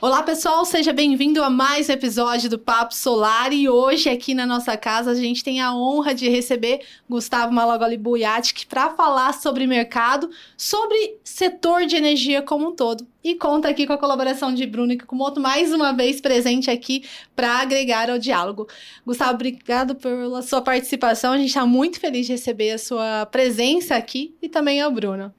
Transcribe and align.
Olá, 0.00 0.22
pessoal, 0.22 0.64
seja 0.64 0.92
bem-vindo 0.92 1.42
a 1.42 1.50
mais 1.50 1.88
um 1.88 1.92
episódio 1.92 2.48
do 2.48 2.56
Papo 2.56 2.94
Solar. 2.94 3.52
E 3.52 3.68
hoje, 3.68 4.08
aqui 4.08 4.32
na 4.32 4.46
nossa 4.46 4.76
casa, 4.76 5.10
a 5.10 5.14
gente 5.14 5.42
tem 5.42 5.60
a 5.60 5.74
honra 5.74 6.14
de 6.14 6.28
receber 6.28 6.82
Gustavo 7.10 7.52
Malagoli 7.52 7.96
Buiatic 7.96 8.64
para 8.68 8.90
falar 8.90 9.34
sobre 9.34 9.66
mercado, 9.66 10.30
sobre 10.56 11.18
setor 11.24 11.84
de 11.84 11.96
energia 11.96 12.40
como 12.42 12.68
um 12.68 12.76
todo. 12.76 13.04
E 13.24 13.34
conta 13.34 13.68
aqui 13.68 13.88
com 13.88 13.92
a 13.92 13.98
colaboração 13.98 14.54
de 14.54 14.64
Bruno 14.66 14.92
e 14.92 14.98
Kumoto, 14.98 15.40
mais 15.40 15.72
uma 15.72 15.92
vez 15.92 16.20
presente 16.20 16.70
aqui 16.70 17.02
para 17.34 17.60
agregar 17.60 18.08
ao 18.08 18.20
diálogo. 18.20 18.68
Gustavo, 19.04 19.32
obrigado 19.32 19.96
pela 19.96 20.42
sua 20.42 20.62
participação. 20.62 21.32
A 21.32 21.38
gente 21.38 21.48
está 21.48 21.66
muito 21.66 21.98
feliz 21.98 22.24
de 22.24 22.34
receber 22.34 22.70
a 22.70 22.78
sua 22.78 23.26
presença 23.26 23.96
aqui 23.96 24.32
e 24.40 24.48
também 24.48 24.80
ao 24.80 24.92
Bruno. 24.92 25.34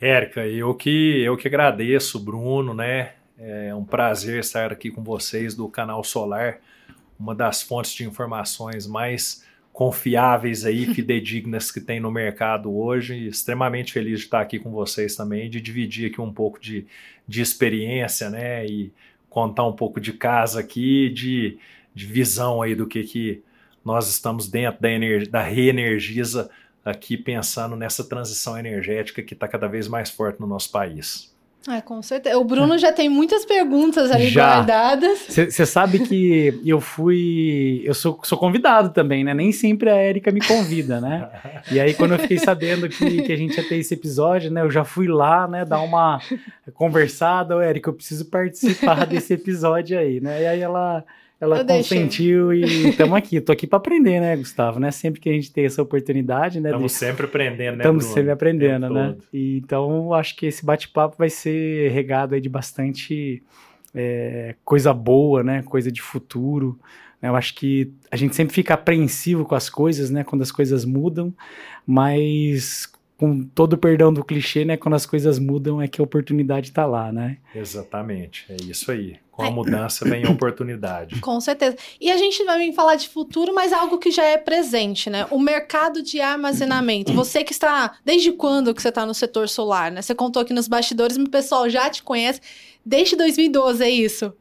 Érica, 0.00 0.46
eu 0.46 0.74
que, 0.74 1.20
eu 1.20 1.36
que 1.36 1.48
agradeço, 1.48 2.18
Bruno, 2.18 2.72
né? 2.72 3.17
É 3.40 3.72
um 3.72 3.84
prazer 3.84 4.40
estar 4.40 4.72
aqui 4.72 4.90
com 4.90 5.04
vocês 5.04 5.54
do 5.54 5.68
canal 5.68 6.02
Solar, 6.02 6.58
uma 7.16 7.36
das 7.36 7.62
fontes 7.62 7.92
de 7.92 8.04
informações 8.04 8.84
mais 8.84 9.44
confiáveis 9.72 10.64
aí, 10.64 10.92
fidedignas 10.92 11.70
que 11.70 11.80
tem 11.80 12.00
no 12.00 12.10
mercado 12.10 12.76
hoje. 12.76 13.28
Extremamente 13.28 13.92
feliz 13.92 14.18
de 14.18 14.24
estar 14.24 14.40
aqui 14.40 14.58
com 14.58 14.72
vocês 14.72 15.14
também, 15.14 15.48
de 15.48 15.60
dividir 15.60 16.10
aqui 16.10 16.20
um 16.20 16.32
pouco 16.32 16.58
de, 16.58 16.84
de 17.28 17.40
experiência, 17.40 18.28
né? 18.28 18.66
E 18.66 18.92
contar 19.30 19.64
um 19.66 19.72
pouco 19.72 20.00
de 20.00 20.12
casa 20.12 20.58
aqui, 20.58 21.08
de, 21.08 21.58
de 21.94 22.06
visão 22.06 22.60
aí 22.60 22.74
do 22.74 22.88
que, 22.88 23.04
que 23.04 23.40
nós 23.84 24.08
estamos 24.08 24.48
dentro 24.48 24.80
da, 24.80 24.88
da 25.30 25.42
Reenergiza 25.42 26.50
aqui 26.84 27.16
pensando 27.16 27.76
nessa 27.76 28.02
transição 28.02 28.58
energética 28.58 29.22
que 29.22 29.34
está 29.34 29.46
cada 29.46 29.68
vez 29.68 29.86
mais 29.86 30.10
forte 30.10 30.40
no 30.40 30.46
nosso 30.48 30.72
país. 30.72 31.37
É, 31.66 31.80
com 31.80 32.00
certeza. 32.00 32.38
O 32.38 32.44
Bruno 32.44 32.78
já 32.78 32.92
tem 32.92 33.08
muitas 33.08 33.44
perguntas 33.44 34.10
ali 34.10 34.28
já. 34.28 34.56
guardadas. 34.56 35.26
Você 35.28 35.66
sabe 35.66 35.98
que 36.00 36.60
eu 36.64 36.80
fui. 36.80 37.82
Eu 37.84 37.94
sou, 37.94 38.18
sou 38.22 38.38
convidado 38.38 38.90
também, 38.90 39.24
né? 39.24 39.34
Nem 39.34 39.50
sempre 39.52 39.90
a 39.90 39.96
Érica 39.96 40.30
me 40.30 40.40
convida, 40.40 41.00
né? 41.00 41.28
E 41.70 41.80
aí, 41.80 41.94
quando 41.94 42.12
eu 42.12 42.18
fiquei 42.18 42.38
sabendo 42.38 42.88
que, 42.88 43.22
que 43.22 43.32
a 43.32 43.36
gente 43.36 43.56
ia 43.56 43.68
ter 43.68 43.76
esse 43.76 43.92
episódio, 43.92 44.50
né? 44.50 44.62
Eu 44.62 44.70
já 44.70 44.84
fui 44.84 45.08
lá, 45.08 45.46
né? 45.48 45.64
Dar 45.64 45.80
uma 45.80 46.20
conversada. 46.74 47.62
Érica, 47.62 47.90
eu 47.90 47.94
preciso 47.94 48.26
participar 48.26 49.04
desse 49.06 49.34
episódio 49.34 49.98
aí, 49.98 50.20
né? 50.20 50.42
E 50.42 50.46
aí 50.46 50.60
ela 50.60 51.04
ela 51.40 51.58
eu 51.58 51.66
consentiu 51.66 52.48
deixei. 52.48 52.86
e 52.86 52.88
estamos 52.90 53.16
aqui. 53.16 53.40
Tô 53.40 53.52
aqui 53.52 53.66
para 53.66 53.78
aprender, 53.78 54.20
né, 54.20 54.36
Gustavo? 54.36 54.80
Né? 54.80 54.90
Sempre 54.90 55.20
que 55.20 55.28
a 55.28 55.32
gente 55.32 55.52
tem 55.52 55.64
essa 55.64 55.80
oportunidade, 55.80 56.60
né? 56.60 56.70
Estamos 56.70 56.92
sempre 56.92 57.26
aprendendo, 57.26 57.76
né? 57.76 57.84
Estamos 57.84 58.04
sempre 58.06 58.30
aprendendo, 58.30 58.90
né? 58.90 59.16
E, 59.32 59.58
então, 59.58 60.12
acho 60.12 60.36
que 60.36 60.46
esse 60.46 60.64
bate-papo 60.64 61.16
vai 61.16 61.30
ser 61.30 61.90
regado 61.92 62.34
aí 62.34 62.40
de 62.40 62.48
bastante 62.48 63.42
é, 63.94 64.56
coisa 64.64 64.92
boa, 64.92 65.44
né? 65.44 65.62
Coisa 65.62 65.92
de 65.92 66.02
futuro. 66.02 66.78
Eu 67.22 67.34
acho 67.34 67.54
que 67.54 67.92
a 68.10 68.16
gente 68.16 68.34
sempre 68.34 68.54
fica 68.54 68.74
apreensivo 68.74 69.44
com 69.44 69.54
as 69.54 69.70
coisas, 69.70 70.10
né? 70.10 70.24
Quando 70.24 70.42
as 70.42 70.52
coisas 70.52 70.84
mudam, 70.84 71.32
mas 71.86 72.90
com 73.18 73.42
todo 73.42 73.72
o 73.72 73.78
perdão 73.78 74.12
do 74.12 74.24
clichê, 74.24 74.64
né? 74.64 74.76
Quando 74.76 74.94
as 74.94 75.04
coisas 75.04 75.40
mudam 75.40 75.82
é 75.82 75.88
que 75.88 76.00
a 76.00 76.04
oportunidade 76.04 76.68
está 76.68 76.86
lá, 76.86 77.10
né? 77.12 77.38
Exatamente, 77.52 78.46
é 78.48 78.56
isso 78.62 78.92
aí. 78.92 79.16
Com 79.32 79.42
a 79.42 79.50
mudança 79.50 80.08
vem 80.08 80.24
a 80.24 80.30
oportunidade. 80.30 81.18
Com 81.20 81.40
certeza. 81.40 81.76
E 82.00 82.10
a 82.12 82.16
gente 82.16 82.42
vai 82.44 82.58
vir 82.58 82.72
falar 82.72 82.94
de 82.94 83.08
futuro, 83.08 83.52
mas 83.52 83.72
algo 83.72 83.98
que 83.98 84.12
já 84.12 84.24
é 84.24 84.38
presente, 84.38 85.10
né? 85.10 85.26
O 85.30 85.38
mercado 85.40 86.00
de 86.00 86.20
armazenamento. 86.20 87.12
Você 87.14 87.42
que 87.42 87.52
está. 87.52 87.96
Desde 88.04 88.30
quando 88.32 88.72
que 88.72 88.80
você 88.80 88.88
está 88.88 89.04
no 89.04 89.14
setor 89.14 89.48
solar, 89.48 89.90
né? 89.90 90.00
Você 90.00 90.14
contou 90.14 90.42
aqui 90.42 90.52
nos 90.52 90.68
bastidores, 90.68 91.16
o 91.16 91.28
pessoal 91.28 91.68
já 91.68 91.90
te 91.90 92.02
conhece 92.04 92.40
desde 92.86 93.16
2012, 93.16 93.82
é 93.82 93.90
isso? 93.90 94.32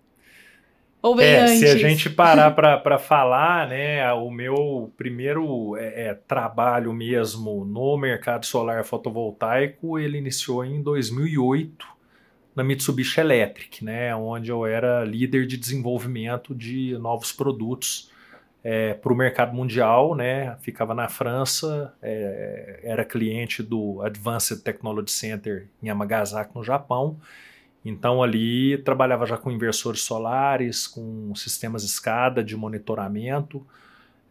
Ou 1.02 1.16
bem 1.16 1.28
é, 1.28 1.40
antes? 1.42 1.60
Se 1.60 1.66
a 1.68 1.78
gente 1.78 2.10
parar 2.10 2.52
para 2.52 2.98
falar, 2.98 3.68
né, 3.68 4.12
o 4.14 4.30
meu 4.32 4.92
primeiro 4.98 5.76
é, 5.78 6.08
é, 6.08 6.14
trabalho 6.14 6.94
mesmo 6.94 7.64
no 7.64 7.98
mercado 7.98 8.46
solar 8.46 8.84
fotovoltaico, 8.84 10.00
ele 10.00 10.18
iniciou 10.18 10.66
em 10.66 10.82
2008 10.82 11.98
na 12.56 12.64
Mitsubishi 12.64 13.20
Electric, 13.20 13.86
né, 13.86 14.16
onde 14.16 14.50
eu 14.50 14.66
era 14.66 15.04
líder 15.06 15.46
de 15.46 15.58
desenvolvimento 15.58 16.56
de 16.56 16.98
novos 16.98 17.32
produtos 17.32 18.12
é, 18.64 18.96
para 18.96 19.14
o 19.14 19.16
mercado 19.16 19.56
mundial, 19.56 20.16
né, 20.16 20.58
ficava 20.62 20.96
na 20.96 21.08
França, 21.08 21.94
é, 22.02 22.80
era 22.82 23.06
cliente 23.06 23.62
do 23.62 24.02
Advanced 24.02 24.64
Technology 24.64 25.12
Center 25.12 25.68
em 25.82 25.88
Yamagasaki, 25.88 26.56
no 26.56 26.64
Japão, 26.64 27.20
então 27.88 28.22
ali 28.22 28.78
trabalhava 28.80 29.26
já 29.26 29.38
com 29.38 29.52
inversores 29.52 30.02
solares, 30.02 30.88
com 30.88 31.34
sistemas 31.36 31.84
escada 31.84 32.44
de 32.44 32.56
monitoramento. 32.56 33.66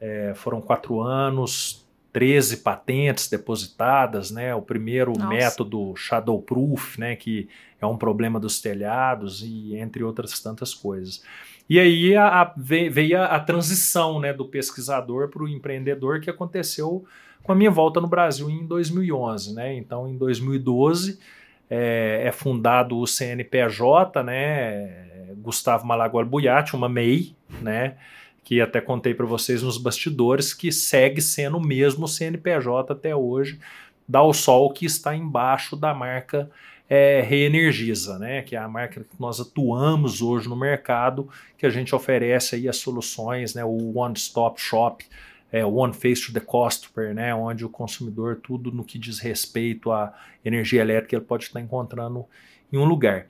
É, 0.00 0.32
foram 0.34 0.60
quatro 0.60 1.00
anos, 1.00 1.86
13 2.12 2.58
patentes 2.58 3.28
depositadas, 3.28 4.30
né? 4.30 4.54
O 4.54 4.62
primeiro 4.62 5.12
Nossa. 5.12 5.26
método 5.26 5.94
Shadowproof, 5.96 6.98
né? 6.98 7.16
Que 7.16 7.48
é 7.80 7.86
um 7.86 7.96
problema 7.96 8.40
dos 8.40 8.60
telhados 8.60 9.42
e 9.42 9.76
entre 9.76 10.02
outras 10.02 10.40
tantas 10.40 10.72
coisas. 10.74 11.22
E 11.68 11.80
aí 11.80 12.14
a, 12.14 12.42
a, 12.42 12.54
veio 12.56 13.20
a, 13.20 13.26
a, 13.26 13.40
transição 13.40 14.20
né, 14.20 14.32
do 14.32 14.44
pesquisador 14.46 15.28
para 15.28 15.42
o 15.42 15.48
empreendedor 15.48 16.20
que 16.20 16.30
aconteceu 16.30 17.04
com 17.42 17.52
a 17.52 17.54
minha 17.54 17.70
volta 17.70 18.00
no 18.00 18.06
Brasil 18.06 18.48
em 18.48 18.64
2011. 18.66 19.54
Né? 19.54 19.74
Então, 19.74 20.08
em 20.08 20.16
2012, 20.16 21.18
é, 21.70 22.22
é 22.26 22.32
fundado 22.32 22.98
o 22.98 23.06
CNPJ, 23.06 24.22
né? 24.22 25.06
Gustavo 25.36 25.86
Malaguar 25.86 26.24
Buiati, 26.24 26.74
uma 26.74 26.88
MEI, 26.88 27.34
né? 27.60 27.96
Que 28.44 28.60
até 28.60 28.80
contei 28.80 29.14
para 29.14 29.26
vocês 29.26 29.62
nos 29.62 29.78
bastidores, 29.78 30.54
que 30.54 30.70
segue 30.70 31.20
sendo 31.20 31.58
o 31.58 31.64
mesmo 31.64 32.06
CNPJ 32.06 32.92
até 32.92 33.14
hoje, 33.14 33.58
da 34.08 34.22
O 34.22 34.32
Sol, 34.32 34.72
que 34.72 34.86
está 34.86 35.14
embaixo 35.16 35.76
da 35.76 35.92
marca 35.92 36.48
é, 36.88 37.20
Reenergiza, 37.20 38.18
né? 38.18 38.42
Que 38.42 38.54
é 38.54 38.58
a 38.58 38.68
marca 38.68 39.00
que 39.00 39.20
nós 39.20 39.40
atuamos 39.40 40.22
hoje 40.22 40.48
no 40.48 40.56
mercado, 40.56 41.28
que 41.58 41.66
a 41.66 41.70
gente 41.70 41.94
oferece 41.94 42.54
aí 42.54 42.68
as 42.68 42.76
soluções, 42.76 43.54
né? 43.54 43.64
O 43.64 43.98
One 43.98 44.14
Stop 44.16 44.60
Shop 44.60 45.04
é, 45.50 45.64
One 45.64 45.92
Face 45.92 46.26
to 46.26 46.32
the 46.32 46.40
Customer, 46.40 47.14
né, 47.14 47.34
onde 47.34 47.64
o 47.64 47.68
consumidor, 47.68 48.40
tudo 48.42 48.70
no 48.72 48.84
que 48.84 48.98
diz 48.98 49.18
respeito 49.18 49.92
à 49.92 50.12
energia 50.44 50.80
elétrica, 50.80 51.16
ele 51.16 51.24
pode 51.24 51.44
estar 51.44 51.60
encontrando 51.60 52.24
em 52.72 52.78
um 52.78 52.84
lugar. 52.84 53.26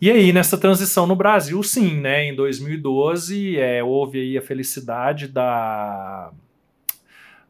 E 0.00 0.10
aí, 0.10 0.32
nessa 0.32 0.56
transição 0.56 1.06
no 1.06 1.14
Brasil, 1.14 1.62
sim, 1.62 2.00
né, 2.00 2.24
em 2.24 2.34
2012, 2.34 3.58
é, 3.58 3.84
houve 3.84 4.18
aí 4.18 4.38
a 4.38 4.42
felicidade 4.42 5.28
da, 5.28 6.32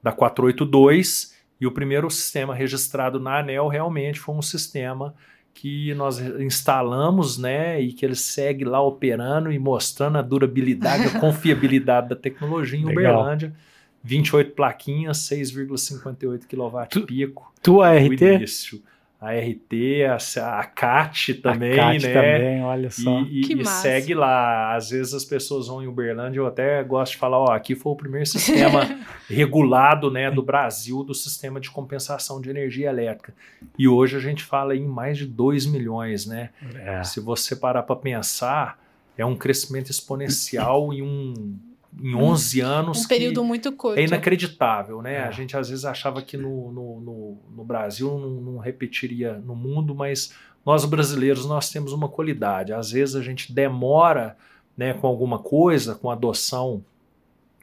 da 0.02 0.10
482, 0.10 1.38
e 1.60 1.66
o 1.66 1.70
primeiro 1.70 2.10
sistema 2.10 2.54
registrado 2.54 3.20
na 3.20 3.38
ANEL 3.38 3.68
realmente 3.68 4.18
foi 4.18 4.34
um 4.34 4.42
sistema 4.42 5.14
que 5.54 5.94
nós 5.94 6.18
instalamos, 6.40 7.38
né, 7.38 7.80
e 7.80 7.92
que 7.92 8.04
ele 8.04 8.16
segue 8.16 8.64
lá 8.64 8.80
operando 8.80 9.52
e 9.52 9.58
mostrando 9.58 10.18
a 10.18 10.22
durabilidade, 10.22 11.04
a 11.04 11.20
confiabilidade 11.20 12.08
da 12.08 12.16
tecnologia 12.16 12.78
em 12.78 12.84
Legal. 12.84 13.14
Uberlândia. 13.14 13.54
28 14.02 14.52
plaquinhas, 14.52 15.18
6,58 15.28 16.46
kW 16.46 17.06
pico. 17.06 17.52
Tua 17.62 17.94
RT? 17.94 18.22
Início. 18.22 18.82
A 19.20 19.32
RT, 19.34 20.06
a, 20.08 20.60
a 20.60 20.64
CAT 20.64 21.34
também, 21.34 21.78
a 21.78 21.92
CAT 21.92 22.06
né? 22.06 22.14
também, 22.14 22.62
olha 22.62 22.90
só. 22.90 23.20
E, 23.20 23.42
e, 23.42 23.60
e 23.60 23.66
segue 23.66 24.14
lá. 24.14 24.74
Às 24.74 24.88
vezes 24.88 25.12
as 25.12 25.26
pessoas 25.26 25.68
vão 25.68 25.82
em 25.82 25.86
Uberlândia, 25.86 26.40
eu 26.40 26.46
até 26.46 26.82
gosto 26.82 27.12
de 27.12 27.18
falar, 27.18 27.38
ó, 27.38 27.52
aqui 27.52 27.74
foi 27.74 27.92
o 27.92 27.96
primeiro 27.96 28.24
sistema 28.24 28.80
regulado, 29.28 30.10
né, 30.10 30.30
do 30.30 30.40
Brasil, 30.42 31.04
do 31.04 31.14
sistema 31.14 31.60
de 31.60 31.70
compensação 31.70 32.40
de 32.40 32.48
energia 32.48 32.88
elétrica. 32.88 33.34
E 33.78 33.86
hoje 33.86 34.16
a 34.16 34.20
gente 34.20 34.42
fala 34.42 34.74
em 34.74 34.86
mais 34.86 35.18
de 35.18 35.26
2 35.26 35.66
milhões, 35.66 36.24
né? 36.24 36.48
É. 36.76 37.04
Se 37.04 37.20
você 37.20 37.54
parar 37.54 37.82
para 37.82 37.96
pensar, 37.96 38.78
é 39.18 39.26
um 39.26 39.36
crescimento 39.36 39.90
exponencial 39.90 40.94
e 40.94 41.02
um 41.02 41.58
em 41.98 42.14
11 42.14 42.60
anos. 42.60 43.04
Um 43.04 43.08
período 43.08 43.44
muito 43.44 43.72
curto. 43.72 43.98
É 43.98 44.04
inacreditável, 44.04 45.02
né? 45.02 45.14
É. 45.14 45.22
A 45.22 45.30
gente 45.30 45.56
às 45.56 45.68
vezes 45.68 45.84
achava 45.84 46.22
que 46.22 46.36
no, 46.36 46.70
no, 46.72 47.00
no, 47.00 47.38
no 47.56 47.64
Brasil 47.64 48.18
não, 48.18 48.52
não, 48.52 48.58
repetiria 48.58 49.34
no 49.34 49.54
mundo, 49.54 49.94
mas 49.94 50.34
nós 50.64 50.84
brasileiros 50.84 51.46
nós 51.46 51.70
temos 51.70 51.92
uma 51.92 52.08
qualidade. 52.08 52.72
Às 52.72 52.90
vezes 52.90 53.16
a 53.16 53.22
gente 53.22 53.52
demora 53.52 54.36
né, 54.76 54.94
com 54.94 55.06
alguma 55.06 55.38
coisa, 55.38 55.94
com 55.94 56.10
adoção 56.10 56.84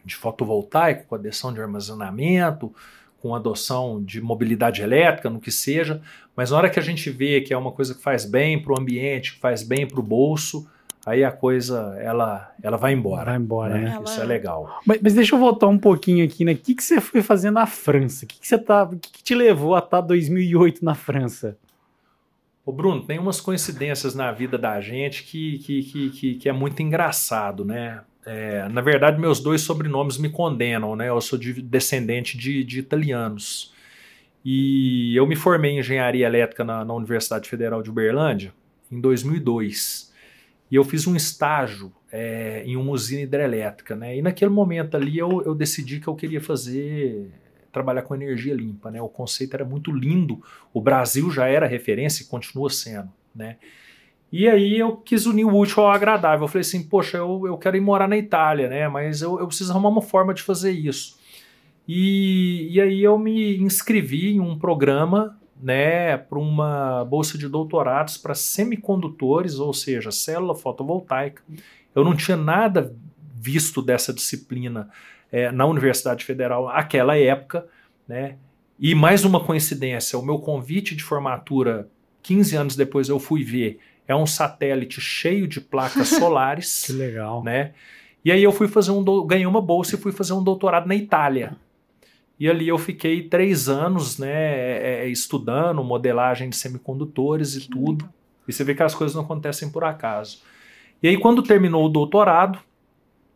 de 0.04 0.16
fotovoltaico, 0.16 1.06
com 1.08 1.16
adoção 1.16 1.54
de 1.54 1.62
armazenamento, 1.62 2.74
com 3.20 3.36
adoção 3.36 4.04
de 4.04 4.22
mobilidade 4.22 4.82
elétrica, 4.82 5.30
no 5.30 5.40
que 5.40 5.52
seja, 5.52 6.02
mas 6.36 6.52
na 6.52 6.58
hora 6.58 6.70
que 6.70 6.80
a 6.80 6.84
gente 6.84 7.10
vê 7.10 7.42
que 7.42 7.54
é 7.54 7.58
uma 7.58 7.72
coisa 7.72 7.96
que 7.96 8.02
faz 8.02 8.24
bem 8.24 8.62
para 8.62 8.74
o 8.74 8.80
ambiente, 8.80 9.34
que 9.34 9.40
faz 9.40 9.64
bem 9.64 9.88
para 9.88 10.00
o 10.00 10.04
bolso, 10.04 10.68
aí 11.07 11.24
a 11.24 11.31
coisa 11.31 11.98
ela, 12.01 12.54
ela 12.62 12.75
vai 12.75 12.92
embora. 12.92 13.24
Vai 13.24 13.38
embora, 13.38 13.74
né? 13.75 13.98
né? 13.98 14.01
Isso 14.04 14.19
é 14.19 14.25
legal. 14.25 14.81
Mas, 14.86 15.00
mas, 15.01 15.13
deixa 15.13 15.33
eu 15.33 15.39
voltar 15.39 15.68
um 15.68 15.77
pouquinho 15.77 16.25
aqui, 16.25 16.44
né? 16.44 16.51
O 16.51 16.57
que, 16.57 16.75
que 16.75 16.83
você 16.83 17.00
foi 17.00 17.21
fazer 17.21 17.50
na 17.50 17.65
França? 17.65 18.25
O 18.25 18.27
que, 18.27 18.42
que 18.42 18.45
você 18.45 18.57
tá, 18.57 18.83
o 18.83 19.00
que, 19.00 19.13
que 19.13 19.24
te 19.24 19.33
levou 19.33 19.74
a 19.74 19.80
estar 19.80 20.01
tá 20.01 20.07
2008 20.07 20.83
na 20.83 20.94
França? 20.94 21.57
Ô 22.65 22.74
Bruno, 22.74 23.01
tem 23.06 23.18
umas 23.18 23.39
coincidências 23.39 24.13
na 24.13 24.33
vida 24.33 24.57
da 24.57 24.81
gente 24.81 25.24
que, 25.24 25.59
que, 25.59 25.83
que, 25.83 26.09
que, 26.09 26.36
que 26.36 26.50
é 26.50 26.51
muito 26.51 26.83
engraçado, 26.83 27.63
né? 27.63 28.01
É, 28.25 28.68
na 28.68 28.81
verdade, 28.81 29.18
meus 29.18 29.39
dois 29.39 29.62
sobrenomes 29.62 30.18
me 30.18 30.30
condenam, 30.30 30.94
né? 30.94 31.07
Eu 31.07 31.21
sou 31.21 31.39
de, 31.39 31.62
descendente 31.62 32.38
de, 32.38 32.65
de, 32.65 32.80
italianos. 32.80 33.74
E 34.44 35.15
eu 35.15 35.25
me 35.25 35.38
formei 35.38 35.71
em 35.71 35.80
engenharia 35.80 36.27
elétrica 36.27 36.65
na, 36.65 36.83
na, 36.83 36.94
Universidade 36.94 37.48
Federal 37.48 37.81
de 37.81 37.89
Uberlândia 37.89 38.54
em 38.92 39.00
2002. 39.00 40.07
E 40.69 40.75
eu 40.75 40.84
fiz 40.84 41.08
um 41.08 41.16
estágio 41.16 41.92
é, 42.12 42.64
em 42.66 42.75
uma 42.75 42.92
usina 42.92 43.22
hidrelétrica, 43.22 43.96
né? 43.96 44.18
E 44.18 44.22
naquele 44.22 44.52
momento 44.52 44.96
ali 44.96 45.18
eu, 45.18 45.42
eu 45.44 45.56
decidi 45.56 46.00
que 46.00 46.08
eu 46.08 46.16
queria 46.16 46.42
fazer 46.42 47.31
trabalhar 47.72 48.02
com 48.02 48.16
energia 48.16 48.54
limpa, 48.54 48.90
né? 48.90 49.02
O 49.02 49.10
conceito 49.10 49.54
era 49.54 49.66
muito 49.66 49.92
lindo. 49.92 50.42
O 50.74 50.81
Brasil 50.81 51.30
já 51.31 51.48
era 51.48 51.68
referência 51.68 52.24
e 52.24 52.28
continua 52.28 52.69
sendo, 52.69 53.10
né? 53.36 53.58
E 54.31 54.48
aí 54.48 54.78
eu 54.78 54.98
quis 54.98 55.25
unir 55.25 55.46
o 55.46 55.56
útil 55.56 55.84
ao 55.84 55.92
agradável. 55.92 56.46
Eu 56.46 56.48
falei 56.48 56.62
assim, 56.62 56.84
poxa, 56.84 57.18
eu, 57.18 57.44
eu 57.46 57.58
quero 57.58 57.78
ir 57.78 57.81
morar 57.81 58.08
na 58.08 58.18
Itália, 58.18 58.68
né? 58.68 58.88
Mas 58.90 59.22
eu, 59.22 59.40
eu 59.40 59.48
preciso 59.48 59.72
arrumar 59.72 59.90
uma 59.90 60.02
forma 60.02 60.34
de 60.34 60.42
fazer 60.42 60.72
isso. 60.72 61.18
E, 61.88 62.68
e 62.72 62.81
aí 62.81 63.02
eu 63.02 63.18
me 63.18 63.58
inscrevi 63.58 64.31
em 64.31 64.40
um 64.42 64.60
programa, 64.60 65.40
né, 65.62 66.18
para 66.18 66.39
uma 66.39 67.04
bolsa 67.06 67.38
de 67.38 67.48
doutorados 67.48 68.18
para 68.18 68.36
semicondutores, 68.36 69.59
ou 69.59 69.74
seja, 69.74 70.12
célula 70.12 70.56
fotovoltaica. 70.56 71.42
Eu 71.95 72.04
não 72.04 72.15
tinha 72.15 72.38
nada 72.38 72.95
visto 73.36 73.81
dessa 73.81 74.13
disciplina 74.13 74.89
é, 75.31 75.51
na 75.51 75.65
Universidade 75.65 76.24
Federal 76.24 76.68
naquela 76.68 77.18
época, 77.18 77.68
né? 78.07 78.36
E 78.80 78.94
mais 78.94 79.25
uma 79.25 79.44
coincidência, 79.44 80.19
o 80.19 80.25
meu 80.25 80.38
convite 80.38 80.95
de 80.95 81.04
formatura, 81.04 81.89
15 82.21 82.56
anos 82.56 82.75
depois 82.75 83.09
eu 83.09 83.19
fui 83.19 83.44
ver, 83.44 83.80
é 84.07 84.15
um 84.15 84.27
satélite 84.27 85.01
cheio 85.01 85.48
de 85.48 85.59
placas 85.59 86.09
solares. 86.13 86.83
que 86.86 86.94
legal. 86.94 87.44
Né? 87.44 87.74
E 88.24 88.31
aí 88.31 88.44
eu 88.44 88.51
fui 88.51 88.68
fazer 88.68 88.92
um, 88.92 89.04
ganhei 89.25 89.48
uma 89.48 89.62
bolsa 89.62 89.95
e 89.95 89.98
fui 89.98 90.12
fazer 90.12 90.33
um 90.33 90.44
doutorado 90.44 90.88
na 90.88 90.95
Itália. 90.95 91.56
E 92.39 92.48
ali 92.50 92.68
eu 92.68 92.78
fiquei 92.78 93.24
três 93.24 93.68
anos, 93.68 94.19
né, 94.19 94.30
é, 94.30 95.04
é, 95.04 95.10
estudando 95.10 95.84
modelagem 95.84 96.50
de 96.50 96.56
semicondutores 96.56 97.56
e 97.56 97.68
tudo. 97.68 98.07
E 98.48 98.54
você 98.54 98.63
vê 98.63 98.75
que 98.75 98.84
as 98.84 98.94
coisas 98.94 99.16
não 99.16 99.24
acontecem 99.24 99.69
por 99.69 99.84
acaso. 99.84 100.42
E 101.01 101.07
aí 101.07 101.18
quando 101.18 101.42
terminou 101.42 101.86
o 101.86 101.89
doutorado, 101.89 102.60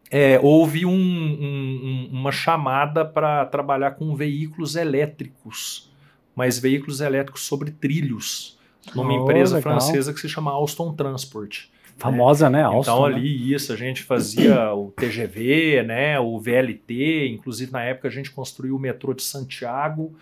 é, 0.09 0.39
houve 0.43 0.85
um, 0.85 0.91
um, 0.93 2.09
uma 2.11 2.31
chamada 2.31 3.03
para 3.05 3.45
trabalhar 3.45 3.91
com 3.91 4.15
veículos 4.15 4.75
elétricos, 4.75 5.89
mas 6.35 6.59
veículos 6.59 7.01
elétricos 7.01 7.43
sobre 7.43 7.71
trilhos 7.71 8.59
numa 8.93 9.13
oh, 9.13 9.23
empresa 9.23 9.55
legal. 9.55 9.79
francesa 9.79 10.13
que 10.13 10.19
se 10.19 10.27
chama 10.27 10.51
Alstom 10.51 10.93
Transport. 10.93 11.70
Famosa, 12.01 12.49
né? 12.49 12.59
né? 12.59 12.63
Alstom, 12.63 12.81
então 12.81 13.05
ali 13.05 13.21
né? 13.21 13.55
isso, 13.55 13.71
a 13.71 13.75
gente 13.75 14.03
fazia 14.03 14.73
o 14.73 14.91
TGV, 14.91 15.83
né? 15.83 16.19
O 16.19 16.39
VLT, 16.39 17.29
inclusive 17.29 17.71
na 17.71 17.83
época 17.83 18.07
a 18.07 18.11
gente 18.11 18.31
construiu 18.31 18.75
o 18.75 18.79
metrô 18.79 19.13
de 19.13 19.23
Santiago, 19.23 20.15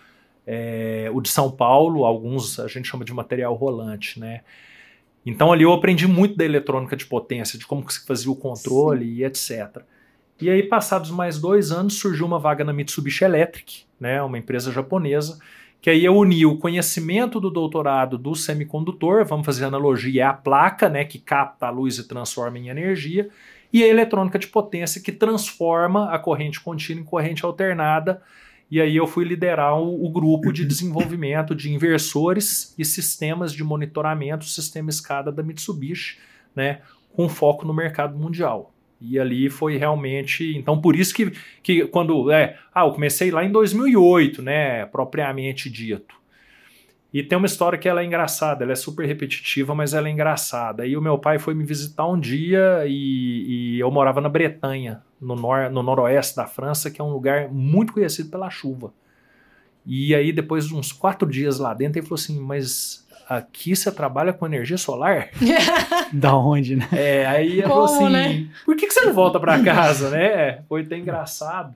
é, 0.46 1.10
o 1.12 1.20
de 1.20 1.28
São 1.28 1.50
Paulo, 1.50 2.04
alguns 2.04 2.60
a 2.60 2.68
gente 2.68 2.88
chama 2.88 3.04
de 3.04 3.12
material 3.12 3.54
rolante, 3.54 4.18
né? 4.20 4.42
Então 5.24 5.52
ali 5.52 5.64
eu 5.64 5.72
aprendi 5.72 6.06
muito 6.06 6.36
da 6.36 6.44
eletrônica 6.44 6.96
de 6.96 7.06
potência, 7.06 7.58
de 7.58 7.66
como 7.66 7.88
se 7.90 8.06
fazia 8.06 8.30
o 8.30 8.36
controle 8.36 9.04
Sim. 9.04 9.12
e 9.12 9.24
etc. 9.24 9.82
E 10.40 10.48
aí, 10.48 10.62
passados 10.62 11.10
mais 11.10 11.38
dois 11.38 11.70
anos, 11.70 11.98
surgiu 11.98 12.24
uma 12.24 12.38
vaga 12.38 12.64
na 12.64 12.72
Mitsubishi 12.72 13.24
Electric, 13.24 13.82
né, 13.98 14.22
uma 14.22 14.38
empresa 14.38 14.72
japonesa, 14.72 15.38
que 15.80 15.88
aí 15.88 16.04
eu 16.04 16.14
uni 16.14 16.44
o 16.44 16.58
conhecimento 16.58 17.40
do 17.40 17.50
doutorado 17.50 18.18
do 18.18 18.34
semicondutor, 18.34 19.24
vamos 19.24 19.46
fazer 19.46 19.64
analogia, 19.64 20.22
é 20.22 20.26
a 20.26 20.32
placa, 20.32 20.88
né, 20.88 21.04
que 21.04 21.18
capta 21.18 21.66
a 21.66 21.70
luz 21.70 21.96
e 21.98 22.06
transforma 22.06 22.58
em 22.58 22.68
energia, 22.68 23.30
e 23.72 23.82
a 23.82 23.86
eletrônica 23.86 24.38
de 24.38 24.48
potência, 24.48 25.00
que 25.00 25.12
transforma 25.12 26.12
a 26.12 26.18
corrente 26.18 26.60
contínua 26.60 27.00
em 27.00 27.04
corrente 27.04 27.44
alternada. 27.44 28.20
E 28.70 28.80
aí 28.80 28.96
eu 28.96 29.06
fui 29.06 29.24
liderar 29.24 29.78
o, 29.80 30.04
o 30.04 30.10
grupo 30.10 30.52
de 30.52 30.64
desenvolvimento 30.64 31.54
de 31.54 31.72
inversores 31.72 32.74
e 32.76 32.84
sistemas 32.84 33.52
de 33.52 33.64
monitoramento, 33.64 34.44
sistema 34.44 34.90
escada 34.90 35.32
da 35.32 35.42
Mitsubishi, 35.42 36.18
né, 36.54 36.80
com 37.14 37.28
foco 37.28 37.64
no 37.64 37.72
mercado 37.72 38.18
mundial. 38.18 38.72
E 39.00 39.18
ali 39.18 39.48
foi 39.48 39.76
realmente. 39.76 40.56
Então, 40.56 40.80
por 40.80 40.94
isso 40.94 41.14
que, 41.14 41.32
que 41.62 41.86
quando. 41.86 42.30
É, 42.30 42.58
ah, 42.74 42.84
eu 42.84 42.92
comecei 42.92 43.30
lá 43.30 43.44
em 43.44 43.50
2008, 43.50 44.42
né? 44.42 44.84
Propriamente 44.86 45.70
dito. 45.70 46.20
E 47.12 47.22
tem 47.24 47.36
uma 47.36 47.46
história 47.46 47.78
que 47.78 47.88
ela 47.88 48.02
é 48.02 48.04
engraçada, 48.04 48.62
ela 48.62 48.72
é 48.72 48.76
super 48.76 49.04
repetitiva, 49.04 49.74
mas 49.74 49.94
ela 49.94 50.06
é 50.06 50.10
engraçada. 50.12 50.86
E 50.86 50.96
o 50.96 51.02
meu 51.02 51.18
pai 51.18 51.40
foi 51.40 51.54
me 51.54 51.64
visitar 51.64 52.06
um 52.06 52.18
dia 52.18 52.84
e, 52.86 53.76
e 53.76 53.80
eu 53.80 53.90
morava 53.90 54.20
na 54.20 54.28
Bretanha, 54.28 55.02
no, 55.20 55.34
nor, 55.34 55.68
no 55.70 55.82
noroeste 55.82 56.36
da 56.36 56.46
França, 56.46 56.88
que 56.88 57.00
é 57.00 57.04
um 57.04 57.10
lugar 57.10 57.48
muito 57.50 57.92
conhecido 57.92 58.30
pela 58.30 58.48
chuva. 58.48 58.92
E 59.84 60.14
aí, 60.14 60.30
depois 60.32 60.68
de 60.68 60.74
uns 60.74 60.92
quatro 60.92 61.28
dias 61.28 61.58
lá 61.58 61.74
dentro, 61.74 61.98
ele 61.98 62.06
falou 62.06 62.20
assim: 62.20 62.38
Mas 62.38 63.08
aqui 63.30 63.76
você 63.76 63.92
trabalha 63.92 64.32
com 64.32 64.44
energia 64.44 64.76
solar? 64.76 65.30
da 66.12 66.36
onde, 66.36 66.74
né? 66.74 66.88
É, 66.90 67.26
aí 67.26 67.52
ele 67.52 67.62
falou 67.62 67.84
assim, 67.84 68.08
né? 68.08 68.48
por 68.64 68.74
que, 68.74 68.88
que 68.88 68.92
você 68.92 69.02
não 69.02 69.14
volta 69.14 69.38
para 69.38 69.62
casa, 69.62 70.10
né? 70.10 70.62
Foi 70.68 70.82
até 70.82 70.98
engraçado. 70.98 71.72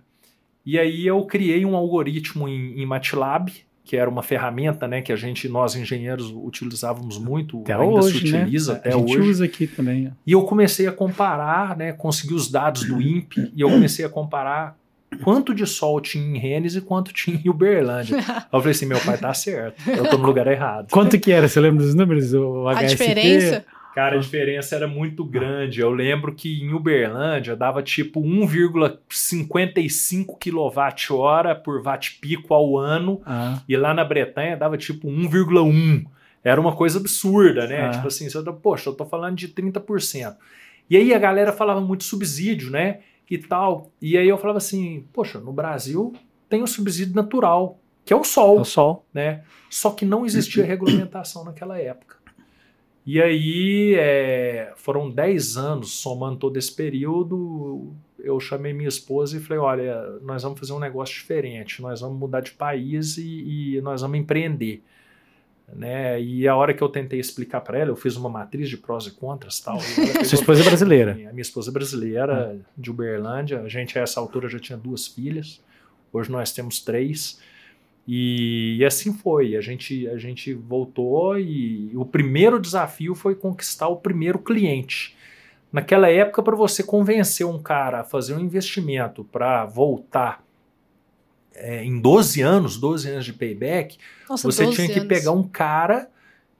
E 0.67 0.77
aí 0.77 1.07
eu 1.07 1.25
criei 1.27 1.65
um 1.65 1.77
algoritmo 1.77 2.49
em, 2.49 2.81
em 2.81 2.85
MATLAB, 2.85 3.53
que 3.85 3.97
era 3.97 4.11
uma 4.11 4.23
ferramenta, 4.23 4.89
né, 4.89 5.03
que 5.03 5.13
a 5.13 5.17
gente, 5.17 5.47
nós 5.47 5.77
engenheiros, 5.77 6.33
utilizávamos 6.35 7.19
muito, 7.19 7.61
até 7.61 7.75
ainda 7.75 8.01
hoje, 8.01 8.27
se 8.27 8.33
né? 8.33 8.43
utiliza 8.43 8.73
né? 8.73 8.79
até 8.79 8.89
a 8.89 8.93
gente 8.99 9.19
hoje. 9.19 9.31
usa 9.31 9.45
aqui 9.45 9.67
também. 9.67 10.11
E 10.27 10.33
eu 10.33 10.43
comecei 10.43 10.87
a 10.87 10.93
comparar, 10.93 11.77
né, 11.77 11.93
consegui 11.93 12.33
os 12.33 12.51
dados 12.51 12.85
do 12.85 13.01
INPE 13.01 13.53
e 13.55 13.61
eu 13.61 13.69
comecei 13.69 14.05
a 14.05 14.09
comparar 14.09 14.75
quanto 15.23 15.55
de 15.55 15.67
sol 15.67 16.01
tinha 16.01 16.25
em 16.25 16.39
Rennes 16.39 16.77
e 16.77 16.81
quanto 16.81 17.13
tinha 17.13 17.41
em 17.45 17.49
Uberlândia. 17.49 18.17
eu 18.17 18.61
falei 18.61 18.71
assim, 18.71 18.87
meu 18.87 19.01
pai 19.01 19.19
tá 19.19 19.35
certo, 19.35 19.77
eu 19.89 20.09
tô 20.09 20.19
no 20.19 20.27
lugar 20.27 20.47
errado. 20.47 20.91
Quanto 20.91 21.19
que 21.19 21.33
era? 21.33 21.49
Você 21.49 21.61
lembra 21.61 21.85
dos 21.85 21.95
números? 21.95 22.33
O 22.33 22.69
HST? 22.69 22.85
A 22.85 22.87
diferença? 22.87 23.65
Cara, 23.95 24.17
a 24.17 24.19
diferença 24.19 24.75
era 24.75 24.89
muito 24.89 25.25
grande. 25.25 25.81
Eu 25.81 25.93
lembro 25.93 26.35
que 26.35 26.61
em 26.61 26.75
Uberlândia 26.75 27.55
dava 27.55 27.81
tipo 27.81 28.21
1,55 28.21 30.37
kWh 30.37 31.55
por 31.63 31.81
watt-pico 31.81 32.53
ao 32.53 32.77
ano, 32.77 33.23
ah. 33.25 33.63
e 33.69 33.77
lá 33.77 33.95
na 33.95 34.05
Bretanha 34.05 34.57
dava 34.57 34.77
tipo 34.77 35.07
1,1. 35.07 36.07
Era 36.43 36.61
uma 36.61 36.75
coisa 36.75 36.99
absurda, 36.99 37.69
né? 37.69 37.87
Ah. 37.87 37.91
Tipo 37.91 38.09
assim, 38.09 38.29
você, 38.29 38.43
poxa, 38.61 38.91
eu 38.91 38.95
tô 38.95 39.07
falando 39.07 39.37
de 39.37 39.47
30%. 39.49 40.35
E 40.91 40.97
aí 40.97 41.15
a 41.15 41.19
galera 41.19 41.53
falava 41.53 41.81
muito 41.81 42.03
subsídio, 42.03 42.71
né? 42.71 42.99
E 43.31 43.39
tal. 43.39 43.91
E 44.01 44.17
aí 44.17 44.29
eu 44.29 44.39
falava 44.39 44.59
assim, 44.59 45.07
poxa, 45.13 45.39
no 45.41 45.53
Brasil 45.53 46.13
tem 46.49 46.63
o 46.63 46.67
subsídio 46.67 47.15
natural, 47.15 47.79
que 48.05 48.13
é 48.13 48.17
o 48.17 48.25
sol. 48.25 48.59
É 48.59 48.61
o 48.61 48.65
sol. 48.65 49.07
Né? 49.13 49.43
Só 49.71 49.91
que 49.91 50.05
não 50.05 50.25
existia 50.25 50.65
regulamentação 50.67 51.45
naquela 51.45 51.79
época. 51.79 52.17
E 53.07 53.21
aí 53.21 53.95
é, 53.99 54.73
foram 54.77 55.11
10 55.11 55.57
anos 55.59 55.93
somando 55.93 56.39
todo 56.39 56.57
esse 56.57 56.73
período. 56.73 57.93
Eu 58.19 58.41
chamei 58.41 58.73
minha 58.73 58.89
esposa 58.89 59.37
e 59.37 59.41
falei: 59.41 59.59
olha, 59.59 60.19
nós 60.23 60.43
vamos 60.43 60.59
fazer 60.59 60.73
um 60.73 60.79
negócio 60.79 61.15
diferente, 61.15 61.83
nós 61.83 62.01
vamos 62.01 62.19
mudar 62.19 62.41
de 62.41 62.53
país 62.53 63.19
e, 63.19 63.77
e 63.77 63.81
nós 63.83 64.01
vamos 64.01 64.19
empreender. 64.19 64.83
Né? 65.73 66.21
E 66.21 66.47
a 66.47 66.55
hora 66.55 66.75
que 66.75 66.83
eu 66.83 66.89
tentei 66.89 67.19
explicar 67.19 67.61
para 67.61 67.79
ela, 67.79 67.91
eu 67.91 67.97
fiz 67.97 68.17
uma 68.17 68.29
matriz 68.29 68.69
de 68.69 68.77
prós 68.77 69.07
e 69.07 69.11
contras 69.11 69.61
tal. 69.61 69.79
E 69.79 70.25
Sua 70.25 70.37
esposa 70.37 70.61
é 70.61 70.65
brasileira? 70.65 71.13
A 71.13 71.33
minha 71.33 71.41
esposa 71.41 71.71
é 71.71 71.73
brasileira, 71.73 72.55
ah. 72.55 72.71
de 72.77 72.91
Uberlândia. 72.91 73.61
A 73.61 73.69
gente 73.69 73.99
a 73.99 74.03
essa 74.03 74.21
altura 74.21 74.49
já 74.49 74.59
tinha 74.59 74.79
duas 74.79 75.07
filhas. 75.07 75.63
Hoje 76.13 76.31
nós 76.31 76.53
temos 76.53 76.81
três. 76.81 77.41
E, 78.07 78.77
e, 78.79 78.85
assim 78.85 79.15
foi. 79.15 79.57
A 79.57 79.61
gente, 79.61 80.07
a 80.09 80.19
gente 80.19 80.53
voltou 80.53 81.39
e 81.39 81.91
o 81.95 82.05
primeiro 82.05 82.61
desafio 82.61 83.15
foi 83.15 83.35
conquistar 83.35 83.89
o 83.89 83.97
primeiro 83.97 84.39
cliente. 84.39 85.17
Naquela 85.73 86.09
época, 86.09 86.43
para 86.43 86.55
você 86.55 86.83
convencer 86.85 87.47
um 87.47 87.61
cara 87.61 88.01
a 88.01 88.05
fazer 88.05 88.35
um 88.35 88.39
investimento 88.39 89.25
para 89.25 89.65
voltar 89.65 90.45
é, 91.55 91.85
em 91.85 92.01
12 92.01 92.41
anos, 92.41 92.77
12 92.77 93.11
anos 93.11 93.25
de 93.25 93.33
payback, 93.33 93.99
Nossa, 94.29 94.51
você 94.51 94.71
tinha 94.71 94.89
que 94.89 95.01
pegar 95.03 95.33
um 95.33 95.43
cara 95.43 96.09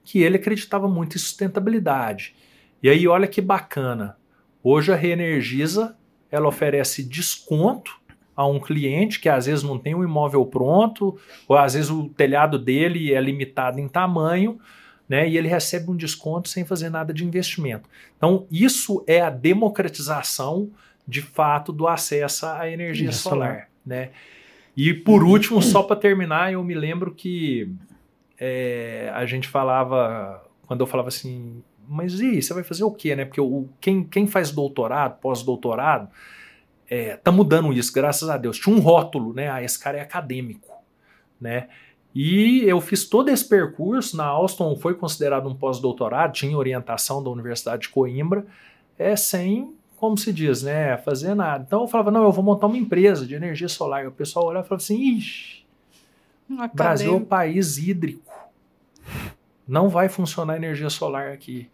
que 0.03 0.21
ele 0.21 0.37
acreditava 0.37 0.87
muito 0.87 1.15
em 1.15 1.19
sustentabilidade. 1.19 2.35
E 2.81 2.89
aí, 2.89 3.07
olha 3.07 3.27
que 3.27 3.41
bacana. 3.41 4.17
Hoje 4.63 4.91
a 4.91 4.95
Reenergiza 4.95 5.95
ela 6.31 6.47
oferece 6.47 7.03
desconto 7.03 7.99
a 8.35 8.45
um 8.45 8.59
cliente 8.59 9.19
que 9.19 9.29
às 9.29 9.45
vezes 9.45 9.63
não 9.63 9.79
tem 9.79 9.95
um 9.95 10.03
imóvel 10.03 10.45
pronto, 10.45 11.17
ou 11.47 11.57
às 11.57 11.73
vezes 11.73 11.89
o 11.89 12.09
telhado 12.09 12.59
dele 12.59 13.13
é 13.13 13.21
limitado 13.21 13.79
em 13.79 13.87
tamanho, 13.87 14.59
né? 15.07 15.27
E 15.27 15.37
ele 15.37 15.47
recebe 15.47 15.89
um 15.89 15.95
desconto 15.95 16.49
sem 16.49 16.65
fazer 16.65 16.89
nada 16.89 17.13
de 17.13 17.23
investimento. 17.23 17.87
Então, 18.17 18.45
isso 18.51 19.03
é 19.07 19.21
a 19.21 19.29
democratização 19.29 20.69
de 21.07 21.21
fato 21.21 21.71
do 21.71 21.87
acesso 21.87 22.45
à 22.45 22.69
energia 22.69 23.11
solar, 23.11 23.37
solar, 23.37 23.69
né? 23.85 24.09
E 24.75 24.93
por 24.93 25.23
último, 25.23 25.61
só 25.61 25.83
para 25.83 25.95
terminar, 25.95 26.51
eu 26.51 26.63
me 26.63 26.73
lembro 26.73 27.13
que 27.13 27.71
é, 28.37 29.11
a 29.13 29.25
gente 29.25 29.47
falava 29.47 30.43
quando 30.65 30.81
eu 30.81 30.87
falava 30.87 31.09
assim, 31.09 31.63
mas 31.87 32.19
e 32.19 32.41
você 32.41 32.53
vai 32.53 32.63
fazer 32.63 32.83
o 32.83 32.91
quê, 32.91 33.15
né? 33.15 33.25
Porque 33.25 33.39
o, 33.39 33.69
quem, 33.79 34.03
quem 34.03 34.27
faz 34.27 34.51
doutorado, 34.51 35.19
pós-doutorado, 35.19 36.09
é, 36.89 37.17
tá 37.17 37.31
mudando 37.31 37.71
isso, 37.73 37.93
graças 37.93 38.29
a 38.29 38.37
Deus. 38.37 38.57
Tinha 38.57 38.75
um 38.75 38.79
rótulo, 38.79 39.33
né? 39.33 39.49
Ah, 39.49 39.63
esse 39.63 39.79
cara 39.79 39.97
é 39.97 40.01
acadêmico, 40.01 40.73
né? 41.39 41.67
E 42.13 42.63
eu 42.65 42.79
fiz 42.79 43.07
todo 43.07 43.29
esse 43.29 43.47
percurso 43.47 44.15
na 44.15 44.25
Alstom, 44.25 44.75
foi 44.77 44.95
considerado 44.95 45.49
um 45.49 45.55
pós-doutorado, 45.55 46.33
tinha 46.33 46.57
orientação 46.57 47.21
da 47.21 47.29
Universidade 47.29 47.83
de 47.83 47.89
Coimbra, 47.89 48.45
é 48.97 49.15
sem, 49.15 49.73
como 50.05 50.17
se 50.17 50.31
diz, 50.31 50.61
né, 50.61 50.97
fazer 50.97 51.33
nada. 51.33 51.63
Então 51.65 51.81
eu 51.81 51.87
falava, 51.87 52.11
não, 52.11 52.23
eu 52.23 52.31
vou 52.31 52.43
montar 52.43 52.67
uma 52.67 52.77
empresa 52.77 53.25
de 53.25 53.33
energia 53.33 53.67
solar. 53.67 54.03
E 54.03 54.07
o 54.07 54.11
pessoal 54.11 54.45
olhava 54.45 54.65
e 54.65 54.69
falava 54.69 54.83
assim, 54.83 55.17
ixi, 55.17 55.65
Brasil 56.73 57.11
é 57.11 57.15
um 57.15 57.25
país 57.25 57.77
hídrico. 57.77 58.31
Não 59.67 59.89
vai 59.89 60.07
funcionar 60.07 60.57
energia 60.57 60.89
solar 60.91 61.31
aqui. 61.31 61.67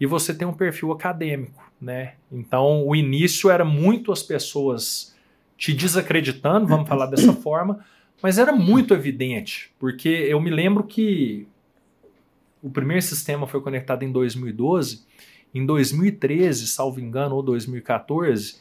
E 0.00 0.06
você 0.06 0.32
tem 0.32 0.48
um 0.48 0.54
perfil 0.54 0.90
acadêmico, 0.90 1.70
né? 1.78 2.14
Então 2.32 2.86
o 2.86 2.96
início 2.96 3.50
era 3.50 3.64
muito 3.64 4.10
as 4.10 4.22
pessoas 4.22 5.14
te 5.58 5.74
desacreditando, 5.74 6.66
vamos 6.66 6.88
falar 6.88 7.04
dessa 7.12 7.34
forma, 7.34 7.84
mas 8.22 8.38
era 8.38 8.52
muito 8.52 8.94
evidente, 8.94 9.70
porque 9.78 10.08
eu 10.08 10.40
me 10.40 10.48
lembro 10.48 10.84
que 10.84 11.46
o 12.62 12.70
primeiro 12.70 13.02
sistema 13.02 13.46
foi 13.46 13.60
conectado 13.60 14.02
em 14.02 14.10
2012 14.10 15.04
em 15.54 15.66
2013, 15.66 16.66
salvo 16.66 17.00
engano, 17.00 17.34
ou 17.34 17.42
2014, 17.42 18.58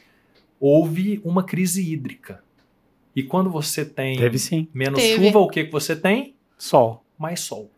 houve 0.59 1.21
uma 1.23 1.43
crise 1.43 1.91
hídrica. 1.91 2.43
E 3.15 3.23
quando 3.23 3.49
você 3.49 3.85
tem 3.85 4.17
menos 4.73 5.01
Teve. 5.01 5.25
chuva, 5.27 5.39
o 5.39 5.49
que, 5.49 5.65
que 5.65 5.71
você 5.71 5.95
tem? 5.95 6.35
Sol. 6.57 7.03
Mais 7.17 7.39
sol. 7.41 7.69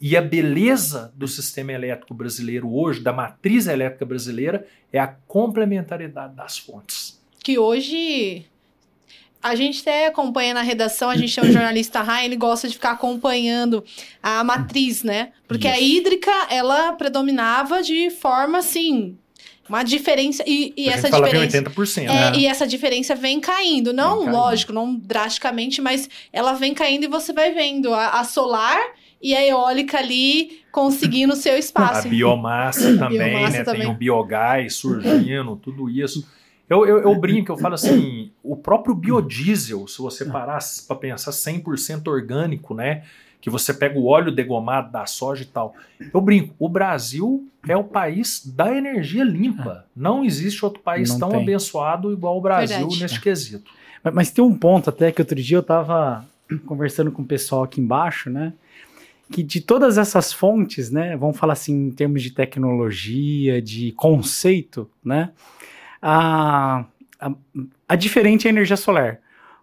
E 0.00 0.16
a 0.16 0.22
beleza 0.22 1.12
do 1.14 1.28
sistema 1.28 1.72
elétrico 1.72 2.12
brasileiro 2.12 2.74
hoje, 2.74 3.00
da 3.00 3.12
matriz 3.12 3.68
elétrica 3.68 4.04
brasileira, 4.04 4.66
é 4.92 4.98
a 4.98 5.06
complementaridade 5.06 6.34
das 6.34 6.58
fontes. 6.58 7.22
Que 7.38 7.58
hoje 7.58 8.46
a 9.42 9.54
gente 9.54 9.80
até 9.80 10.06
acompanha 10.06 10.54
na 10.54 10.62
redação, 10.62 11.10
a 11.10 11.16
gente 11.16 11.34
tem 11.34 11.50
um 11.50 11.52
jornalista 11.52 12.00
Rai, 12.00 12.24
ele 12.26 12.36
gosta 12.36 12.68
de 12.68 12.74
ficar 12.74 12.92
acompanhando 12.92 13.84
a 14.22 14.44
matriz, 14.44 15.02
né? 15.02 15.30
Porque 15.48 15.66
Isso. 15.66 15.76
a 15.76 15.80
hídrica, 15.80 16.30
ela 16.48 16.92
predominava 16.92 17.82
de 17.82 18.08
forma 18.10 18.58
assim, 18.58 19.16
uma 19.68 19.82
diferença 19.82 20.44
e, 20.46 20.72
e 20.76 20.88
essa 20.88 21.10
diferença 21.10 21.62
80%, 21.62 22.02
é, 22.02 22.06
né? 22.06 22.32
e 22.36 22.46
essa 22.46 22.66
diferença 22.66 23.14
vem 23.14 23.40
caindo, 23.40 23.92
não 23.92 24.16
vem 24.16 24.24
caindo. 24.26 24.36
lógico, 24.36 24.72
não 24.72 24.94
drasticamente, 24.94 25.80
mas 25.80 26.08
ela 26.32 26.52
vem 26.52 26.72
caindo 26.72 27.04
e 27.04 27.08
você 27.08 27.32
vai 27.32 27.52
vendo 27.52 27.92
a, 27.92 28.20
a 28.20 28.24
solar 28.24 28.80
e 29.20 29.34
a 29.34 29.46
eólica 29.46 29.98
ali 29.98 30.60
conseguindo 30.70 31.32
o 31.32 31.36
seu 31.36 31.56
espaço. 31.56 32.06
A 32.06 32.10
biomassa 32.10 32.94
também, 32.98 33.18
biomassa 33.18 33.58
né? 33.58 33.64
Também. 33.64 33.80
Tem 33.82 33.90
o 33.90 33.94
biogás 33.94 34.74
surgindo, 34.74 35.56
tudo 35.56 35.88
isso. 35.88 36.26
Eu, 36.72 36.86
eu, 36.86 37.02
eu, 37.02 37.14
brinco, 37.14 37.52
eu 37.52 37.58
falo 37.58 37.74
assim, 37.74 38.30
o 38.42 38.56
próprio 38.56 38.94
biodiesel, 38.94 39.86
se 39.86 39.98
você 39.98 40.24
parar 40.24 40.58
para 40.88 40.96
pensar 40.96 41.30
100% 41.30 42.08
orgânico, 42.08 42.72
né? 42.72 43.02
Que 43.42 43.50
você 43.50 43.74
pega 43.74 43.98
o 43.98 44.06
óleo 44.06 44.32
degomado 44.32 44.90
da 44.90 45.04
soja 45.04 45.42
e 45.42 45.46
tal. 45.46 45.74
Eu 46.14 46.20
brinco, 46.22 46.54
o 46.58 46.68
Brasil 46.70 47.46
é 47.68 47.76
o 47.76 47.84
país 47.84 48.42
da 48.46 48.74
energia 48.74 49.22
limpa. 49.22 49.84
Não 49.94 50.24
existe 50.24 50.64
outro 50.64 50.80
país 50.80 51.10
Não 51.10 51.18
tão 51.18 51.30
tem. 51.30 51.42
abençoado 51.42 52.10
igual 52.10 52.38
o 52.38 52.40
Brasil 52.40 52.78
Verdade. 52.78 53.02
neste 53.02 53.20
quesito. 53.20 53.70
Mas, 54.02 54.14
mas, 54.14 54.30
tem 54.30 54.42
um 54.42 54.56
ponto 54.56 54.88
até 54.88 55.12
que 55.12 55.20
outro 55.20 55.36
dia 55.36 55.58
eu 55.58 55.60
estava 55.60 56.24
conversando 56.64 57.12
com 57.12 57.20
o 57.20 57.26
pessoal 57.26 57.64
aqui 57.64 57.82
embaixo, 57.82 58.30
né? 58.30 58.54
Que 59.30 59.42
de 59.42 59.60
todas 59.60 59.98
essas 59.98 60.32
fontes, 60.32 60.90
né? 60.90 61.16
Vamos 61.18 61.36
falar 61.36 61.52
assim 61.52 61.88
em 61.88 61.90
termos 61.90 62.22
de 62.22 62.30
tecnologia, 62.30 63.60
de 63.60 63.92
conceito, 63.92 64.88
né? 65.04 65.32
A, 66.02 66.84
a, 67.20 67.32
a 67.88 67.96
diferente 67.96 68.46
é 68.46 68.50
a 68.50 68.52
energia 68.52 68.76
solar. 68.76 69.20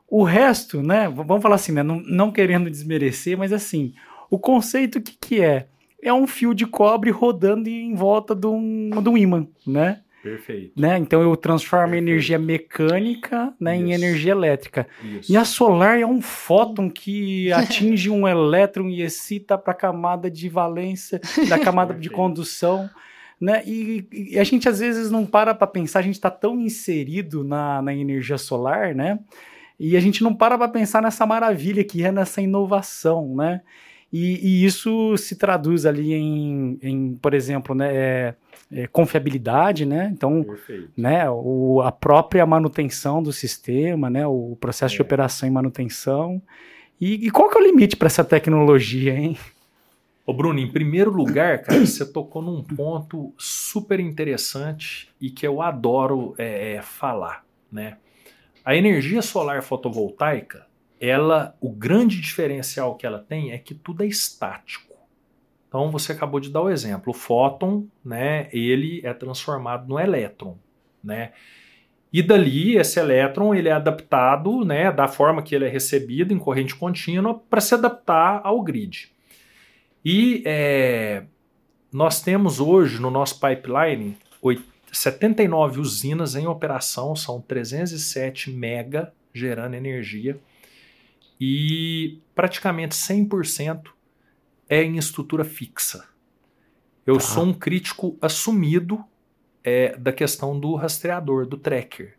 O 0.07 0.23
resto, 0.23 0.81
né, 0.81 1.07
vamos 1.07 1.43
falar 1.43 1.55
assim, 1.55 1.73
né, 1.73 1.83
não, 1.83 1.99
não 1.99 2.31
querendo 2.31 2.69
desmerecer, 2.69 3.37
mas 3.37 3.53
assim, 3.53 3.93
o 4.29 4.39
conceito 4.39 5.01
que, 5.01 5.15
que 5.19 5.41
é? 5.41 5.67
É 6.01 6.13
um 6.13 6.25
fio 6.25 6.53
de 6.53 6.65
cobre 6.65 7.11
rodando 7.11 7.67
em 7.67 7.93
volta 7.93 8.33
de 8.33 8.47
um, 8.47 8.89
de 8.89 9.09
um 9.09 9.17
ímã, 9.17 9.45
né? 9.67 10.01
Perfeito. 10.23 10.79
Né? 10.79 10.97
Então 10.97 11.21
eu 11.21 11.35
transformo 11.35 11.91
Perfeito. 11.91 12.09
energia 12.09 12.39
mecânica 12.39 13.53
né, 13.59 13.75
em 13.75 13.93
energia 13.93 14.31
elétrica. 14.31 14.87
Isso. 15.03 15.31
E 15.31 15.37
a 15.37 15.45
solar 15.45 15.99
é 15.99 16.05
um 16.05 16.21
fóton 16.21 16.89
que 16.89 17.51
atinge 17.53 18.09
um 18.09 18.27
elétron 18.27 18.89
e 18.89 19.01
excita 19.01 19.57
para 19.57 19.71
a 19.71 19.75
camada 19.75 20.29
de 20.29 20.49
valência 20.49 21.21
da 21.47 21.57
camada 21.57 21.93
de 21.93 22.09
condução. 22.09 22.89
Né? 23.39 23.63
E, 23.65 24.05
e, 24.11 24.39
a 24.39 24.43
gente 24.43 24.67
às 24.67 24.79
vezes 24.79 25.09
não 25.09 25.25
para 25.25 25.55
para 25.55 25.65
pensar, 25.65 25.99
a 25.99 26.01
gente 26.01 26.15
está 26.15 26.29
tão 26.29 26.59
inserido 26.59 27.43
na, 27.43 27.81
na 27.81 27.93
energia 27.93 28.37
solar, 28.37 28.93
né? 28.93 29.17
E 29.79 29.95
a 29.95 29.99
gente 30.01 30.21
não 30.21 30.35
para 30.35 30.57
para 30.57 30.67
pensar 30.67 31.01
nessa 31.01 31.25
maravilha 31.25 31.83
que 31.85 32.03
é 32.03 32.11
nessa 32.11 32.41
inovação, 32.41 33.33
né? 33.33 33.61
E, 34.11 34.39
e 34.45 34.65
isso 34.65 35.15
se 35.17 35.35
traduz 35.35 35.85
ali 35.85 36.13
em, 36.13 36.79
em 36.81 37.15
por 37.15 37.33
exemplo, 37.33 37.75
né, 37.75 37.95
é, 37.95 38.35
é, 38.71 38.87
confiabilidade, 38.87 39.85
né? 39.85 40.09
Então, 40.11 40.45
né, 40.97 41.29
o, 41.29 41.81
a 41.81 41.91
própria 41.91 42.45
manutenção 42.45 43.21
do 43.21 43.31
sistema, 43.31 44.09
né, 44.09 44.25
o 44.25 44.57
processo 44.59 44.95
é. 44.95 44.97
de 44.97 45.01
operação 45.01 45.47
e 45.47 45.51
manutenção. 45.51 46.41
E, 46.99 47.27
e 47.27 47.31
qual 47.31 47.49
que 47.49 47.57
é 47.57 47.61
o 47.61 47.63
limite 47.63 47.95
para 47.95 48.07
essa 48.07 48.23
tecnologia, 48.23 49.13
hein? 49.13 49.37
Ô 50.29 50.33
Bruno, 50.33 50.59
em 50.59 50.71
primeiro 50.71 51.09
lugar, 51.09 51.63
cara, 51.63 51.83
você 51.83 52.05
tocou 52.05 52.39
num 52.39 52.61
ponto 52.61 53.33
super 53.35 53.99
interessante 53.99 55.09
e 55.19 55.31
que 55.31 55.47
eu 55.47 55.59
adoro 55.59 56.35
é, 56.37 56.75
é, 56.75 56.81
falar, 56.83 57.43
né? 57.71 57.97
A 58.63 58.75
energia 58.75 59.23
solar 59.23 59.63
fotovoltaica, 59.63 60.67
ela, 61.01 61.57
o 61.59 61.71
grande 61.71 62.21
diferencial 62.21 62.95
que 62.95 63.07
ela 63.07 63.17
tem 63.17 63.53
é 63.53 63.57
que 63.57 63.73
tudo 63.73 64.03
é 64.03 64.05
estático. 64.05 64.93
Então 65.67 65.89
você 65.89 66.11
acabou 66.11 66.39
de 66.39 66.51
dar 66.51 66.61
o 66.61 66.69
exemplo, 66.69 67.09
o 67.09 67.15
fóton, 67.15 67.87
né? 68.05 68.49
Ele 68.53 69.01
é 69.03 69.15
transformado 69.15 69.89
no 69.89 69.99
elétron, 69.99 70.59
né? 71.03 71.31
E 72.13 72.21
dali 72.21 72.77
esse 72.77 72.99
elétron 72.99 73.55
ele 73.55 73.69
é 73.69 73.71
adaptado, 73.71 74.63
né, 74.63 74.91
da 74.91 75.07
forma 75.07 75.41
que 75.41 75.55
ele 75.55 75.65
é 75.65 75.69
recebido 75.69 76.31
em 76.31 76.37
corrente 76.37 76.75
contínua 76.75 77.33
para 77.49 77.61
se 77.61 77.73
adaptar 77.73 78.41
ao 78.43 78.61
grid. 78.61 79.11
E 80.03 80.43
é, 80.45 81.23
nós 81.91 82.21
temos 82.21 82.59
hoje 82.59 83.01
no 83.01 83.09
nosso 83.09 83.39
pipeline 83.39 84.17
79 84.91 85.79
usinas 85.79 86.35
em 86.35 86.47
operação, 86.47 87.15
são 87.15 87.41
307 87.41 88.51
mega 88.51 89.13
gerando 89.33 89.75
energia 89.75 90.39
e 91.39 92.19
praticamente 92.33 92.95
100% 92.95 93.89
é 94.67 94.83
em 94.83 94.97
estrutura 94.97 95.43
fixa. 95.43 96.07
Eu 97.05 97.15
tá. 97.15 97.21
sou 97.21 97.43
um 97.43 97.53
crítico 97.53 98.17
assumido 98.21 99.03
é, 99.63 99.95
da 99.97 100.11
questão 100.11 100.59
do 100.59 100.75
rastreador, 100.75 101.45
do 101.45 101.57
tracker. 101.57 102.17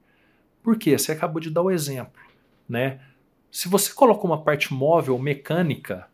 Por 0.62 0.76
quê? 0.78 0.98
Você 0.98 1.12
acabou 1.12 1.40
de 1.40 1.50
dar 1.50 1.62
o 1.62 1.70
exemplo. 1.70 2.20
Né? 2.68 3.00
Se 3.50 3.68
você 3.68 3.92
coloca 3.92 4.26
uma 4.26 4.42
parte 4.42 4.72
móvel 4.72 5.18
mecânica 5.18 6.08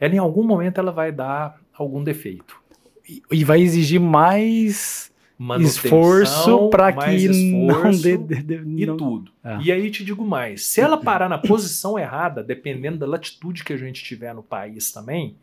ela 0.00 0.14
em 0.14 0.18
algum 0.18 0.42
momento 0.42 0.78
ela 0.78 0.92
vai 0.92 1.12
dar 1.12 1.60
algum 1.72 2.02
defeito. 2.02 2.60
E, 3.08 3.22
e 3.30 3.44
vai 3.44 3.60
exigir 3.60 4.00
mais 4.00 5.12
esforço 5.60 6.68
para 6.68 6.92
que 6.92 7.10
esforço 7.14 7.82
não 7.82 7.90
dê, 7.90 8.16
dê, 8.16 8.42
dê 8.42 8.82
e 8.82 8.86
não... 8.86 8.96
tudo. 8.96 9.32
Ah. 9.42 9.60
E 9.62 9.70
aí 9.70 9.90
te 9.90 10.04
digo 10.04 10.24
mais, 10.24 10.66
se 10.66 10.80
ela 10.80 10.96
parar 10.96 11.28
na 11.28 11.38
posição 11.38 11.98
errada, 11.98 12.42
dependendo 12.42 12.98
da 12.98 13.06
latitude 13.06 13.64
que 13.64 13.72
a 13.72 13.76
gente 13.76 14.02
tiver 14.02 14.34
no 14.34 14.42
país 14.42 14.90
também, 14.90 15.36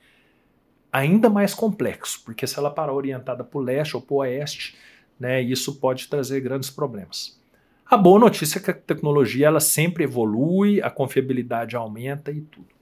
ainda 0.92 1.30
mais 1.30 1.54
complexo, 1.54 2.22
porque 2.26 2.46
se 2.46 2.60
ela 2.60 2.70
parar 2.70 2.94
orientada 2.94 3.44
para 3.44 3.58
o 3.58 3.62
leste 3.62 3.96
ou 3.96 4.02
para 4.02 4.14
o 4.14 4.18
oeste, 4.18 4.76
né, 5.20 5.42
isso 5.42 5.76
pode 5.80 6.08
trazer 6.08 6.42
grandes 6.42 6.70
problemas. 6.70 7.40
A 7.86 7.96
boa 7.96 8.20
notícia 8.20 8.60
é 8.60 8.62
que 8.62 8.72
a 8.72 8.74
tecnologia 8.74 9.48
ela 9.48 9.60
sempre 9.60 10.04
evolui, 10.04 10.82
a 10.82 10.90
confiabilidade 10.90 11.76
aumenta 11.76 12.32
e 12.32 12.42
tudo. 12.42 12.75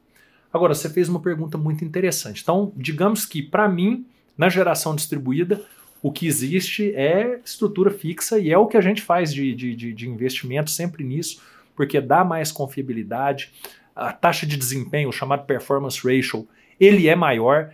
Agora, 0.53 0.75
você 0.75 0.88
fez 0.88 1.10
uma 1.10 1.19
pergunta 1.19 1.57
muito 1.57 1.83
interessante. 1.83 2.43
Então, 2.43 2.72
digamos 2.77 3.25
que, 3.25 3.41
para 3.41 3.67
mim, 3.67 4.05
na 4.38 4.50
geração 4.50 4.95
distribuída, 4.95 5.60
o 6.01 6.12
que 6.12 6.27
existe 6.27 6.93
é 6.93 7.39
estrutura 7.43 7.89
fixa 7.89 8.38
e 8.38 8.51
é 8.51 8.57
o 8.57 8.67
que 8.67 8.77
a 8.77 8.81
gente 8.81 9.01
faz 9.01 9.33
de, 9.33 9.55
de, 9.55 9.93
de 9.93 10.10
investimento 10.10 10.69
sempre 10.69 11.03
nisso, 11.03 11.41
porque 11.75 12.00
dá 12.00 12.24
mais 12.24 12.51
confiabilidade, 12.51 13.51
a 13.95 14.13
taxa 14.13 14.45
de 14.45 14.55
desempenho, 14.55 15.10
o 15.10 15.13
chamado 15.13 15.45
performance 15.45 16.00
ratio, 16.03 16.48
ele 16.79 17.07
é 17.07 17.15
maior 17.15 17.74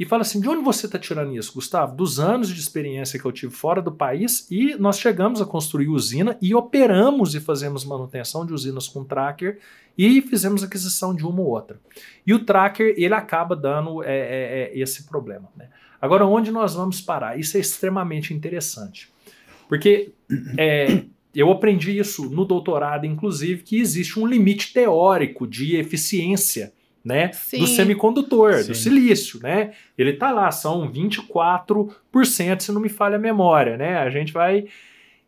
e 0.00 0.06
fala 0.06 0.22
assim: 0.22 0.40
de 0.40 0.48
onde 0.48 0.64
você 0.64 0.86
está 0.86 0.98
tirando 0.98 1.36
isso, 1.36 1.52
Gustavo? 1.52 1.94
Dos 1.94 2.18
anos 2.18 2.48
de 2.48 2.58
experiência 2.58 3.20
que 3.20 3.24
eu 3.26 3.30
tive 3.30 3.52
fora 3.52 3.82
do 3.82 3.92
país 3.92 4.50
e 4.50 4.74
nós 4.76 4.98
chegamos 4.98 5.42
a 5.42 5.44
construir 5.44 5.88
usina 5.88 6.38
e 6.40 6.54
operamos 6.54 7.34
e 7.34 7.40
fazemos 7.40 7.84
manutenção 7.84 8.46
de 8.46 8.54
usinas 8.54 8.88
com 8.88 9.04
tracker 9.04 9.58
e 9.98 10.22
fizemos 10.22 10.64
aquisição 10.64 11.14
de 11.14 11.26
uma 11.26 11.42
ou 11.42 11.48
outra. 11.48 11.78
E 12.26 12.32
o 12.32 12.42
tracker 12.42 12.94
ele 12.96 13.12
acaba 13.12 13.54
dando 13.54 14.02
é, 14.02 14.08
é, 14.08 14.70
é 14.72 14.78
esse 14.78 15.04
problema. 15.04 15.50
Né? 15.54 15.68
Agora, 16.00 16.24
onde 16.24 16.50
nós 16.50 16.72
vamos 16.72 17.02
parar? 17.02 17.38
Isso 17.38 17.58
é 17.58 17.60
extremamente 17.60 18.32
interessante. 18.32 19.12
Porque 19.68 20.12
é, 20.56 21.04
eu 21.34 21.50
aprendi 21.50 21.98
isso 21.98 22.30
no 22.30 22.46
doutorado, 22.46 23.04
inclusive, 23.04 23.62
que 23.62 23.78
existe 23.78 24.18
um 24.18 24.26
limite 24.26 24.72
teórico 24.72 25.46
de 25.46 25.76
eficiência 25.76 26.72
né, 27.04 27.30
do 27.58 27.66
semicondutor, 27.66 28.62
Sim. 28.62 28.68
do 28.68 28.74
silício, 28.74 29.40
né? 29.40 29.72
Ele 29.96 30.12
tá 30.12 30.30
lá, 30.30 30.50
são 30.50 30.90
24%, 30.90 32.60
se 32.60 32.72
não 32.72 32.80
me 32.80 32.88
falha 32.88 33.16
a 33.16 33.20
memória, 33.20 33.76
né? 33.76 33.98
A 33.98 34.10
gente 34.10 34.32
vai 34.32 34.66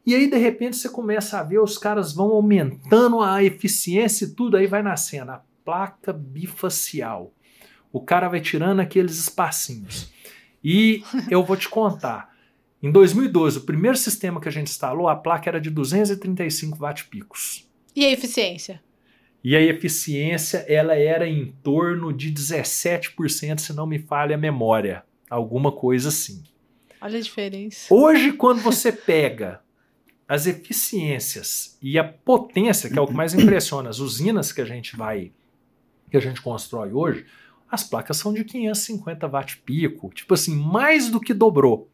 e 0.04 0.14
aí 0.14 0.28
de 0.28 0.36
repente 0.36 0.76
você 0.76 0.88
começa 0.88 1.38
a 1.38 1.42
ver 1.44 1.60
os 1.60 1.78
caras 1.78 2.12
vão 2.12 2.30
aumentando 2.30 3.20
a 3.20 3.42
eficiência 3.42 4.24
e 4.24 4.30
tudo 4.30 4.56
aí 4.56 4.66
vai 4.66 4.82
nascendo 4.82 5.30
a 5.30 5.42
placa 5.64 6.12
bifacial. 6.12 7.32
O 7.92 8.00
cara 8.00 8.28
vai 8.28 8.40
tirando 8.40 8.80
aqueles 8.80 9.16
espacinhos. 9.18 10.10
E 10.64 11.02
eu 11.30 11.44
vou 11.44 11.56
te 11.56 11.68
contar, 11.68 12.32
em 12.82 12.90
2012, 12.90 13.58
o 13.58 13.60
primeiro 13.62 13.96
sistema 13.96 14.40
que 14.40 14.48
a 14.48 14.52
gente 14.52 14.68
instalou, 14.68 15.08
a 15.08 15.14
placa 15.14 15.48
era 15.48 15.60
de 15.60 15.70
235 15.70 16.78
watt-picos. 16.80 17.68
E 17.94 18.04
a 18.04 18.10
eficiência? 18.10 18.82
E 19.44 19.56
a 19.56 19.60
eficiência, 19.60 20.64
ela 20.68 20.94
era 20.94 21.28
em 21.28 21.46
torno 21.62 22.12
de 22.12 22.32
17%, 22.32 23.58
se 23.58 23.72
não 23.72 23.86
me 23.86 23.98
falha 23.98 24.36
a 24.36 24.38
memória. 24.38 25.04
Alguma 25.28 25.72
coisa 25.72 26.10
assim. 26.10 26.42
Olha 27.00 27.18
a 27.18 27.22
diferença. 27.22 27.92
Hoje, 27.92 28.32
quando 28.32 28.60
você 28.60 28.92
pega 28.92 29.60
as 30.28 30.46
eficiências 30.46 31.76
e 31.82 31.98
a 31.98 32.04
potência, 32.04 32.88
que 32.88 32.98
é 32.98 33.02
o 33.02 33.06
que 33.06 33.12
mais 33.12 33.34
impressiona, 33.34 33.90
as 33.90 33.98
usinas 33.98 34.52
que 34.52 34.60
a 34.60 34.64
gente 34.64 34.96
vai, 34.96 35.32
que 36.10 36.16
a 36.16 36.20
gente 36.20 36.40
constrói 36.40 36.92
hoje, 36.92 37.26
as 37.70 37.82
placas 37.82 38.18
são 38.18 38.32
de 38.32 38.44
550 38.44 39.26
watt 39.26 39.58
pico, 39.58 40.10
tipo 40.14 40.34
assim, 40.34 40.54
mais 40.54 41.08
do 41.08 41.18
que 41.18 41.34
dobrou, 41.34 41.90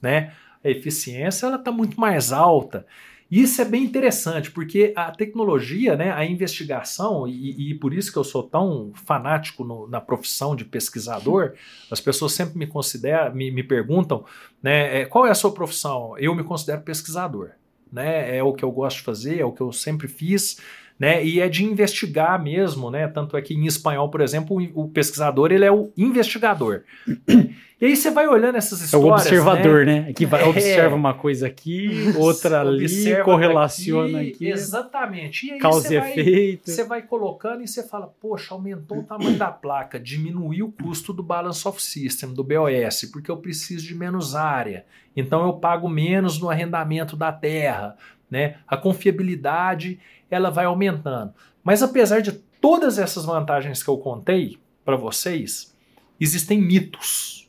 né? 0.00 0.32
A 0.62 0.70
eficiência 0.70 1.46
ela 1.46 1.56
está 1.56 1.72
muito 1.72 1.98
mais 1.98 2.30
alta. 2.32 2.86
Isso 3.32 3.62
é 3.62 3.64
bem 3.64 3.82
interessante, 3.82 4.50
porque 4.50 4.92
a 4.94 5.10
tecnologia, 5.10 5.96
né, 5.96 6.12
a 6.12 6.22
investigação, 6.22 7.26
e, 7.26 7.70
e 7.70 7.74
por 7.74 7.94
isso 7.94 8.12
que 8.12 8.18
eu 8.18 8.24
sou 8.24 8.42
tão 8.42 8.92
fanático 9.06 9.64
no, 9.64 9.88
na 9.88 10.02
profissão 10.02 10.54
de 10.54 10.66
pesquisador, 10.66 11.54
as 11.90 11.98
pessoas 11.98 12.32
sempre 12.32 12.58
me 12.58 12.66
consideram, 12.66 13.34
me, 13.34 13.50
me 13.50 13.62
perguntam, 13.62 14.22
né, 14.62 15.00
é, 15.00 15.04
qual 15.06 15.26
é 15.26 15.30
a 15.30 15.34
sua 15.34 15.50
profissão? 15.50 16.14
Eu 16.18 16.34
me 16.34 16.44
considero 16.44 16.82
pesquisador. 16.82 17.52
Né, 17.90 18.36
é 18.36 18.42
o 18.42 18.52
que 18.52 18.64
eu 18.64 18.70
gosto 18.70 18.98
de 18.98 19.02
fazer, 19.04 19.40
é 19.40 19.44
o 19.46 19.52
que 19.52 19.62
eu 19.62 19.72
sempre 19.72 20.08
fiz, 20.08 20.58
né? 20.98 21.24
E 21.24 21.40
é 21.40 21.48
de 21.48 21.64
investigar 21.64 22.42
mesmo, 22.42 22.90
né? 22.90 23.08
Tanto 23.08 23.36
é 23.36 23.42
que 23.42 23.54
em 23.54 23.66
espanhol, 23.66 24.08
por 24.08 24.20
exemplo, 24.20 24.56
o 24.74 24.88
pesquisador 24.88 25.50
ele 25.50 25.64
é 25.64 25.72
o 25.72 25.90
investigador. 25.96 26.82
E 27.82 27.86
aí 27.86 27.96
você 27.96 28.12
vai 28.12 28.28
olhando 28.28 28.54
essas 28.54 28.80
histórias. 28.80 29.08
É 29.08 29.10
o 29.10 29.12
observador, 29.12 29.84
né? 29.84 30.02
né? 30.02 30.12
Que 30.12 30.24
vai, 30.24 30.42
é, 30.46 30.46
observa 30.46 30.94
uma 30.94 31.14
coisa 31.14 31.48
aqui, 31.48 32.14
outra 32.16 32.60
ali, 32.60 33.20
correlaciona 33.24 34.20
aqui, 34.20 34.30
aqui. 34.30 34.48
Exatamente. 34.50 35.48
E 35.48 35.50
aí 35.50 35.58
causa 35.58 35.88
você 35.88 35.96
efeito. 35.96 36.66
Vai, 36.66 36.74
você 36.76 36.84
vai 36.84 37.02
colocando 37.02 37.60
e 37.60 37.66
você 37.66 37.82
fala, 37.82 38.06
poxa, 38.06 38.54
aumentou 38.54 39.00
o 39.00 39.02
tamanho 39.02 39.36
da 39.36 39.50
placa, 39.50 39.98
diminuiu 39.98 40.66
o 40.66 40.70
custo 40.70 41.12
do 41.12 41.24
Balance 41.24 41.66
of 41.66 41.82
System, 41.82 42.32
do 42.32 42.44
BOS, 42.44 43.10
porque 43.12 43.28
eu 43.28 43.38
preciso 43.38 43.84
de 43.84 43.96
menos 43.96 44.36
área. 44.36 44.86
Então 45.16 45.44
eu 45.44 45.54
pago 45.54 45.88
menos 45.88 46.38
no 46.38 46.48
arrendamento 46.48 47.16
da 47.16 47.32
terra. 47.32 47.96
Né? 48.30 48.58
A 48.64 48.76
confiabilidade 48.76 49.98
ela 50.30 50.52
vai 50.52 50.66
aumentando. 50.66 51.34
Mas 51.64 51.82
apesar 51.82 52.22
de 52.22 52.30
todas 52.30 52.96
essas 52.96 53.24
vantagens 53.24 53.82
que 53.82 53.90
eu 53.90 53.98
contei 53.98 54.56
para 54.84 54.94
vocês, 54.94 55.76
existem 56.20 56.60
mitos. 56.60 57.41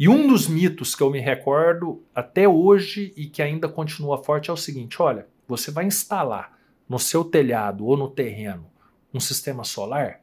E 0.00 0.08
um 0.08 0.26
dos 0.26 0.48
mitos 0.48 0.94
que 0.94 1.02
eu 1.02 1.10
me 1.10 1.20
recordo 1.20 2.02
até 2.14 2.48
hoje 2.48 3.12
e 3.14 3.26
que 3.26 3.42
ainda 3.42 3.68
continua 3.68 4.16
forte 4.16 4.48
é 4.48 4.52
o 4.52 4.56
seguinte: 4.56 5.02
olha, 5.02 5.26
você 5.46 5.70
vai 5.70 5.84
instalar 5.84 6.58
no 6.88 6.98
seu 6.98 7.22
telhado 7.22 7.84
ou 7.84 7.98
no 7.98 8.08
terreno 8.08 8.66
um 9.12 9.20
sistema 9.20 9.62
solar 9.62 10.22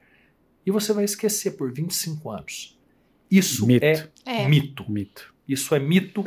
e 0.66 0.72
você 0.72 0.92
vai 0.94 1.04
esquecer 1.04 1.52
por 1.52 1.72
25 1.72 2.32
anos. 2.32 2.76
Isso 3.30 3.68
mito. 3.68 3.86
É, 3.86 4.10
é 4.26 4.48
mito. 4.48 4.92
Mito. 4.92 5.32
Isso 5.48 5.76
é 5.76 5.80
mito 5.80 6.26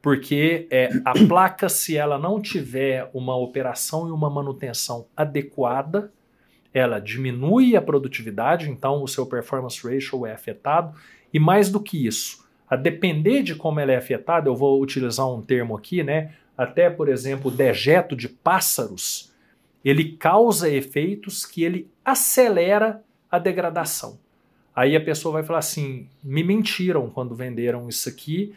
porque 0.00 0.68
é, 0.70 0.90
a 1.04 1.12
placa, 1.26 1.68
se 1.68 1.96
ela 1.96 2.16
não 2.16 2.40
tiver 2.40 3.10
uma 3.12 3.34
operação 3.36 4.06
e 4.06 4.12
uma 4.12 4.30
manutenção 4.30 5.08
adequada, 5.16 6.12
ela 6.72 7.00
diminui 7.00 7.74
a 7.74 7.82
produtividade, 7.82 8.70
então 8.70 9.02
o 9.02 9.08
seu 9.08 9.26
performance 9.26 9.82
ratio 9.82 10.24
é 10.24 10.32
afetado, 10.32 10.96
e 11.34 11.40
mais 11.40 11.68
do 11.68 11.80
que 11.80 12.06
isso, 12.06 12.41
a 12.72 12.76
depender 12.76 13.42
de 13.42 13.54
como 13.54 13.80
ela 13.80 13.92
é 13.92 13.96
afetada, 13.96 14.48
eu 14.48 14.56
vou 14.56 14.80
utilizar 14.80 15.30
um 15.30 15.42
termo 15.42 15.76
aqui, 15.76 16.02
né? 16.02 16.32
Até, 16.56 16.88
por 16.88 17.06
exemplo, 17.06 17.50
o 17.50 17.54
dejeto 17.54 18.16
de 18.16 18.30
pássaros, 18.30 19.30
ele 19.84 20.12
causa 20.12 20.70
efeitos 20.70 21.44
que 21.44 21.62
ele 21.64 21.90
acelera 22.02 23.04
a 23.30 23.38
degradação. 23.38 24.18
Aí 24.74 24.96
a 24.96 25.04
pessoa 25.04 25.34
vai 25.34 25.42
falar 25.42 25.58
assim: 25.58 26.08
me 26.24 26.42
mentiram 26.42 27.10
quando 27.10 27.34
venderam 27.34 27.90
isso 27.90 28.08
aqui, 28.08 28.54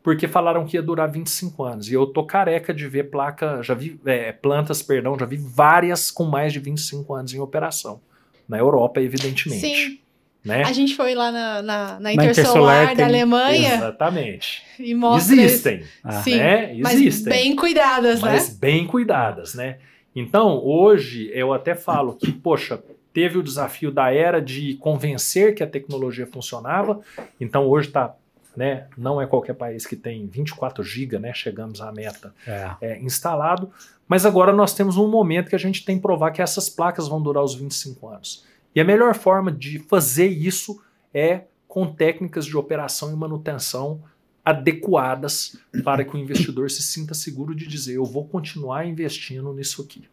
porque 0.00 0.28
falaram 0.28 0.64
que 0.64 0.76
ia 0.76 0.82
durar 0.82 1.10
25 1.10 1.64
anos. 1.64 1.90
E 1.90 1.94
eu 1.94 2.06
tô 2.06 2.24
careca 2.24 2.72
de 2.72 2.86
ver 2.86 3.10
placa, 3.10 3.64
já 3.64 3.74
vi 3.74 4.00
é, 4.06 4.30
plantas, 4.30 4.80
perdão, 4.80 5.18
já 5.18 5.26
vi 5.26 5.38
várias 5.38 6.12
com 6.12 6.22
mais 6.22 6.52
de 6.52 6.60
25 6.60 7.12
anos 7.12 7.34
em 7.34 7.40
operação. 7.40 8.00
Na 8.48 8.58
Europa, 8.58 9.00
evidentemente. 9.00 9.60
Sim. 9.60 10.05
Né? 10.46 10.62
A 10.62 10.72
gente 10.72 10.94
foi 10.94 11.12
lá 11.16 11.32
na, 11.32 11.60
na, 11.60 12.00
na 12.00 12.12
Intersolar, 12.12 12.94
da 12.94 13.04
Alemanha. 13.04 13.74
Exatamente. 13.74 14.62
E 14.78 14.94
mostra 14.94 15.34
Existem. 15.34 15.82
Ah. 16.04 16.22
Sim, 16.22 16.36
né? 16.36 16.72
Existem. 16.72 16.82
Mas 16.82 17.22
bem 17.22 17.56
cuidadas, 17.56 18.22
né? 18.22 18.30
Mas 18.30 18.56
bem 18.56 18.86
cuidadas, 18.86 19.54
né? 19.54 19.78
Então, 20.14 20.64
hoje, 20.64 21.28
eu 21.34 21.52
até 21.52 21.74
falo 21.74 22.14
que, 22.14 22.30
poxa, 22.30 22.80
teve 23.12 23.36
o 23.38 23.42
desafio 23.42 23.90
da 23.90 24.14
era 24.14 24.40
de 24.40 24.74
convencer 24.74 25.52
que 25.52 25.64
a 25.64 25.66
tecnologia 25.66 26.28
funcionava. 26.28 27.00
Então, 27.40 27.66
hoje 27.66 27.88
está 27.88 28.14
né? 28.56 28.86
Não 28.96 29.20
é 29.20 29.26
qualquer 29.26 29.52
país 29.52 29.84
que 29.84 29.94
tem 29.94 30.26
24 30.26 30.82
GB, 30.82 31.18
né? 31.18 31.34
Chegamos 31.34 31.82
à 31.82 31.92
meta 31.92 32.32
é. 32.46 32.70
É, 32.80 32.98
instalado. 33.00 33.70
Mas 34.08 34.24
agora 34.24 34.52
nós 34.52 34.72
temos 34.72 34.96
um 34.96 35.08
momento 35.08 35.50
que 35.50 35.56
a 35.56 35.58
gente 35.58 35.84
tem 35.84 35.96
que 35.96 36.02
provar 36.02 36.30
que 36.30 36.40
essas 36.40 36.70
placas 36.70 37.06
vão 37.06 37.20
durar 37.20 37.44
os 37.44 37.54
25 37.54 38.08
anos. 38.08 38.46
E 38.76 38.80
a 38.80 38.84
melhor 38.84 39.14
forma 39.14 39.50
de 39.50 39.78
fazer 39.80 40.26
isso 40.26 40.80
é 41.12 41.44
com 41.66 41.92
técnicas 41.92 42.46
de 42.46 42.56
operação 42.56 43.12
e 43.12 43.16
manutenção 43.16 44.02
adequadas 44.44 45.58
para 45.82 46.04
que 46.04 46.14
o 46.14 46.18
investidor 46.18 46.70
se 46.70 46.82
sinta 46.82 47.14
seguro 47.14 47.54
de 47.54 47.66
dizer 47.66 47.96
eu 47.96 48.04
vou 48.04 48.24
continuar 48.28 48.86
investindo 48.86 49.52
nisso 49.52 49.82
aqui. 49.82 50.04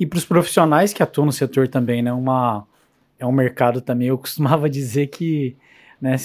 E 0.00 0.04
para 0.04 0.16
os 0.16 0.24
profissionais 0.24 0.92
que 0.92 1.02
atuam 1.02 1.26
no 1.26 1.32
setor 1.32 1.68
também, 1.68 2.02
né? 2.02 2.12
Uma, 2.12 2.66
é 3.18 3.24
um 3.24 3.32
mercado 3.32 3.80
também. 3.80 4.08
Eu 4.08 4.18
costumava 4.18 4.68
dizer 4.70 5.06
que 5.06 5.56
né? 6.04 6.16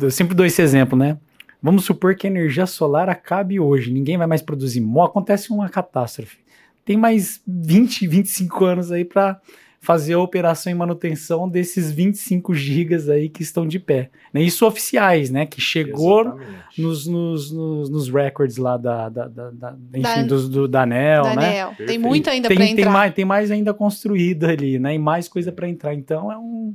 Eu 0.00 0.10
sempre 0.10 0.34
dou 0.34 0.44
esse 0.44 0.60
exemplo, 0.60 0.98
né? 0.98 1.16
Vamos 1.62 1.84
supor 1.84 2.16
que 2.16 2.26
a 2.26 2.30
energia 2.30 2.66
solar 2.66 3.08
acabe 3.08 3.60
hoje, 3.60 3.92
ninguém 3.92 4.18
vai 4.18 4.26
mais 4.26 4.42
produzir. 4.42 4.82
Acontece 5.04 5.52
uma 5.52 5.68
catástrofe. 5.68 6.38
Tem 6.84 6.96
mais 6.96 7.40
20, 7.46 8.08
25 8.08 8.64
anos 8.64 8.90
aí 8.90 9.04
para 9.04 9.40
fazer 9.80 10.12
a 10.12 10.18
operação 10.18 10.70
e 10.70 10.74
manutenção 10.74 11.48
desses 11.48 11.90
25 11.90 12.54
gigas 12.54 13.08
aí 13.08 13.30
que 13.30 13.42
estão 13.42 13.66
de 13.66 13.78
pé. 13.78 14.10
Né? 14.32 14.42
Isso 14.42 14.66
oficiais, 14.66 15.30
né? 15.30 15.46
Que 15.46 15.58
chegou 15.60 16.38
nos, 16.76 17.06
nos, 17.06 17.50
nos, 17.50 17.88
nos, 17.88 18.08
records 18.10 18.58
lá 18.58 18.76
da, 18.76 19.08
da, 19.08 19.26
da, 19.26 19.50
da 19.50 19.76
enfim, 19.94 20.02
da, 20.02 20.22
do, 20.22 20.48
do, 20.48 20.68
da 20.68 20.82
ANEL, 20.82 21.22
da 21.22 21.36
né? 21.36 21.62
ANEL. 21.62 21.74
Tem 21.86 21.98
muito 21.98 22.28
ainda 22.28 22.48
para 22.48 22.62
entrar. 22.62 22.76
Tem 22.76 22.92
mais, 22.92 23.14
tem 23.14 23.24
mais 23.24 23.50
ainda 23.50 23.72
construído 23.72 24.44
ali, 24.44 24.78
né? 24.78 24.94
E 24.94 24.98
mais 24.98 25.28
coisa 25.28 25.50
para 25.50 25.66
entrar. 25.66 25.94
Então 25.94 26.30
é 26.30 26.36
um 26.36 26.74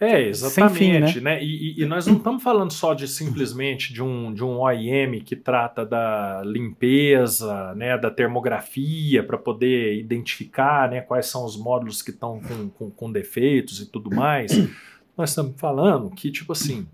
é, 0.00 0.22
exatamente. 0.22 1.14
Fim, 1.14 1.20
né? 1.20 1.20
né? 1.20 1.44
E, 1.44 1.80
e, 1.80 1.86
nós 1.86 2.06
não 2.06 2.16
estamos 2.16 2.42
falando 2.42 2.72
só 2.72 2.94
de 2.94 3.06
simplesmente 3.06 3.92
de 3.92 4.02
um, 4.02 4.32
de 4.32 4.42
um 4.42 4.58
OIM 4.58 5.20
que 5.20 5.36
trata 5.36 5.86
da 5.86 6.42
limpeza, 6.44 7.74
né, 7.74 7.96
da 7.96 8.10
termografia, 8.10 9.22
para 9.22 9.38
poder 9.38 9.98
identificar 9.98 10.90
né, 10.90 11.00
quais 11.00 11.26
são 11.26 11.44
os 11.44 11.56
módulos 11.56 12.02
que 12.02 12.10
estão 12.10 12.40
com, 12.40 12.68
com, 12.70 12.90
com 12.90 13.12
defeitos 13.12 13.80
e 13.80 13.86
tudo 13.90 14.14
mais. 14.14 14.52
nós 15.16 15.30
estamos 15.30 15.54
falando 15.56 16.10
que, 16.10 16.30
tipo 16.30 16.52
assim, 16.52 16.86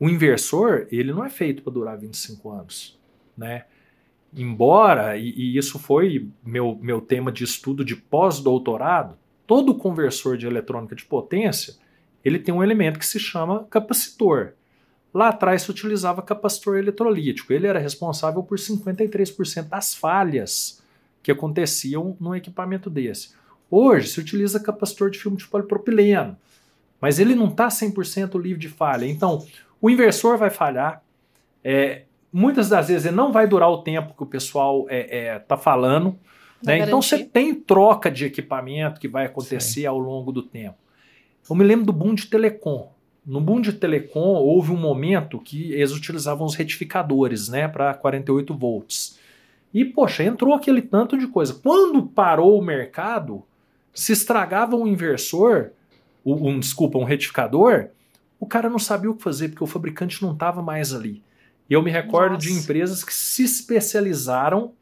o 0.00 0.08
inversor, 0.08 0.86
ele 0.90 1.12
não 1.12 1.24
é 1.24 1.30
feito 1.30 1.62
para 1.62 1.72
durar 1.72 1.98
25 1.98 2.50
anos, 2.50 2.98
né? 3.36 3.66
Embora, 4.34 5.16
e, 5.18 5.28
e 5.30 5.58
isso 5.58 5.78
foi 5.78 6.26
meu, 6.42 6.78
meu 6.80 7.02
tema 7.02 7.30
de 7.30 7.44
estudo 7.44 7.84
de 7.84 7.94
pós-doutorado, 7.94 9.18
todo 9.46 9.74
conversor 9.74 10.38
de 10.38 10.46
eletrônica 10.46 10.96
de 10.96 11.04
potência, 11.04 11.74
ele 12.24 12.38
tem 12.38 12.54
um 12.54 12.62
elemento 12.62 12.98
que 12.98 13.06
se 13.06 13.18
chama 13.18 13.64
capacitor. 13.70 14.52
Lá 15.12 15.28
atrás 15.28 15.62
se 15.62 15.70
utilizava 15.70 16.22
capacitor 16.22 16.78
eletrolítico. 16.78 17.52
Ele 17.52 17.66
era 17.66 17.78
responsável 17.78 18.42
por 18.42 18.58
53% 18.58 19.68
das 19.68 19.94
falhas 19.94 20.82
que 21.22 21.30
aconteciam 21.30 22.16
num 22.18 22.34
equipamento 22.34 22.88
desse. 22.88 23.34
Hoje 23.70 24.08
se 24.08 24.20
utiliza 24.20 24.60
capacitor 24.60 25.10
de 25.10 25.18
filme 25.18 25.36
de 25.36 25.46
polipropileno, 25.46 26.36
mas 27.00 27.18
ele 27.18 27.34
não 27.34 27.48
está 27.48 27.68
100% 27.68 28.40
livre 28.40 28.58
de 28.58 28.68
falha. 28.68 29.06
Então, 29.06 29.44
O 29.80 29.90
inversor 29.90 30.38
vai 30.38 30.48
falhar. 30.48 31.02
É, 31.64 32.02
muitas 32.32 32.68
das 32.68 32.86
vezes 32.86 33.04
ele 33.04 33.16
não 33.16 33.32
vai 33.32 33.48
durar 33.48 33.68
o 33.68 33.82
tempo 33.82 34.14
que 34.14 34.22
o 34.22 34.26
pessoal 34.26 34.82
está 34.82 34.94
é, 34.94 35.26
é, 35.26 35.38
tá 35.40 35.56
falando. 35.56 36.16
Né? 36.62 36.78
Então 36.78 37.02
você 37.02 37.24
tem 37.24 37.52
troca 37.52 38.08
de 38.08 38.24
equipamento 38.24 39.00
que 39.00 39.08
vai 39.08 39.26
acontecer 39.26 39.80
Sim. 39.80 39.86
ao 39.86 39.98
longo 39.98 40.30
do 40.30 40.42
tempo. 40.42 40.76
Eu 41.48 41.56
me 41.56 41.64
lembro 41.64 41.86
do 41.86 41.92
boom 41.92 42.14
de 42.14 42.26
telecom. 42.26 42.90
No 43.24 43.40
boom 43.40 43.60
de 43.60 43.72
telecom 43.72 44.34
houve 44.34 44.72
um 44.72 44.76
momento 44.76 45.38
que 45.38 45.72
eles 45.72 45.92
utilizavam 45.92 46.46
os 46.46 46.54
retificadores 46.54 47.48
né, 47.48 47.68
para 47.68 47.94
48 47.94 48.54
volts. 48.54 49.18
E, 49.72 49.84
poxa, 49.84 50.22
entrou 50.24 50.54
aquele 50.54 50.82
tanto 50.82 51.16
de 51.16 51.26
coisa. 51.26 51.54
Quando 51.54 52.02
parou 52.02 52.58
o 52.58 52.64
mercado, 52.64 53.42
se 53.94 54.12
estragava 54.12 54.76
um 54.76 54.86
inversor, 54.86 55.70
um, 56.24 56.50
um 56.50 56.60
desculpa, 56.60 56.98
um 56.98 57.04
retificador, 57.04 57.88
o 58.38 58.46
cara 58.46 58.68
não 58.68 58.78
sabia 58.78 59.10
o 59.10 59.14
que 59.14 59.22
fazer, 59.22 59.48
porque 59.48 59.64
o 59.64 59.68
fabricante 59.68 60.22
não 60.22 60.32
estava 60.32 60.60
mais 60.60 60.92
ali. 60.92 61.22
E 61.70 61.74
eu 61.74 61.82
me 61.82 61.90
recordo 61.90 62.34
Nossa. 62.34 62.46
de 62.46 62.52
empresas 62.52 63.04
que 63.04 63.14
se 63.14 63.44
especializaram 63.44 64.72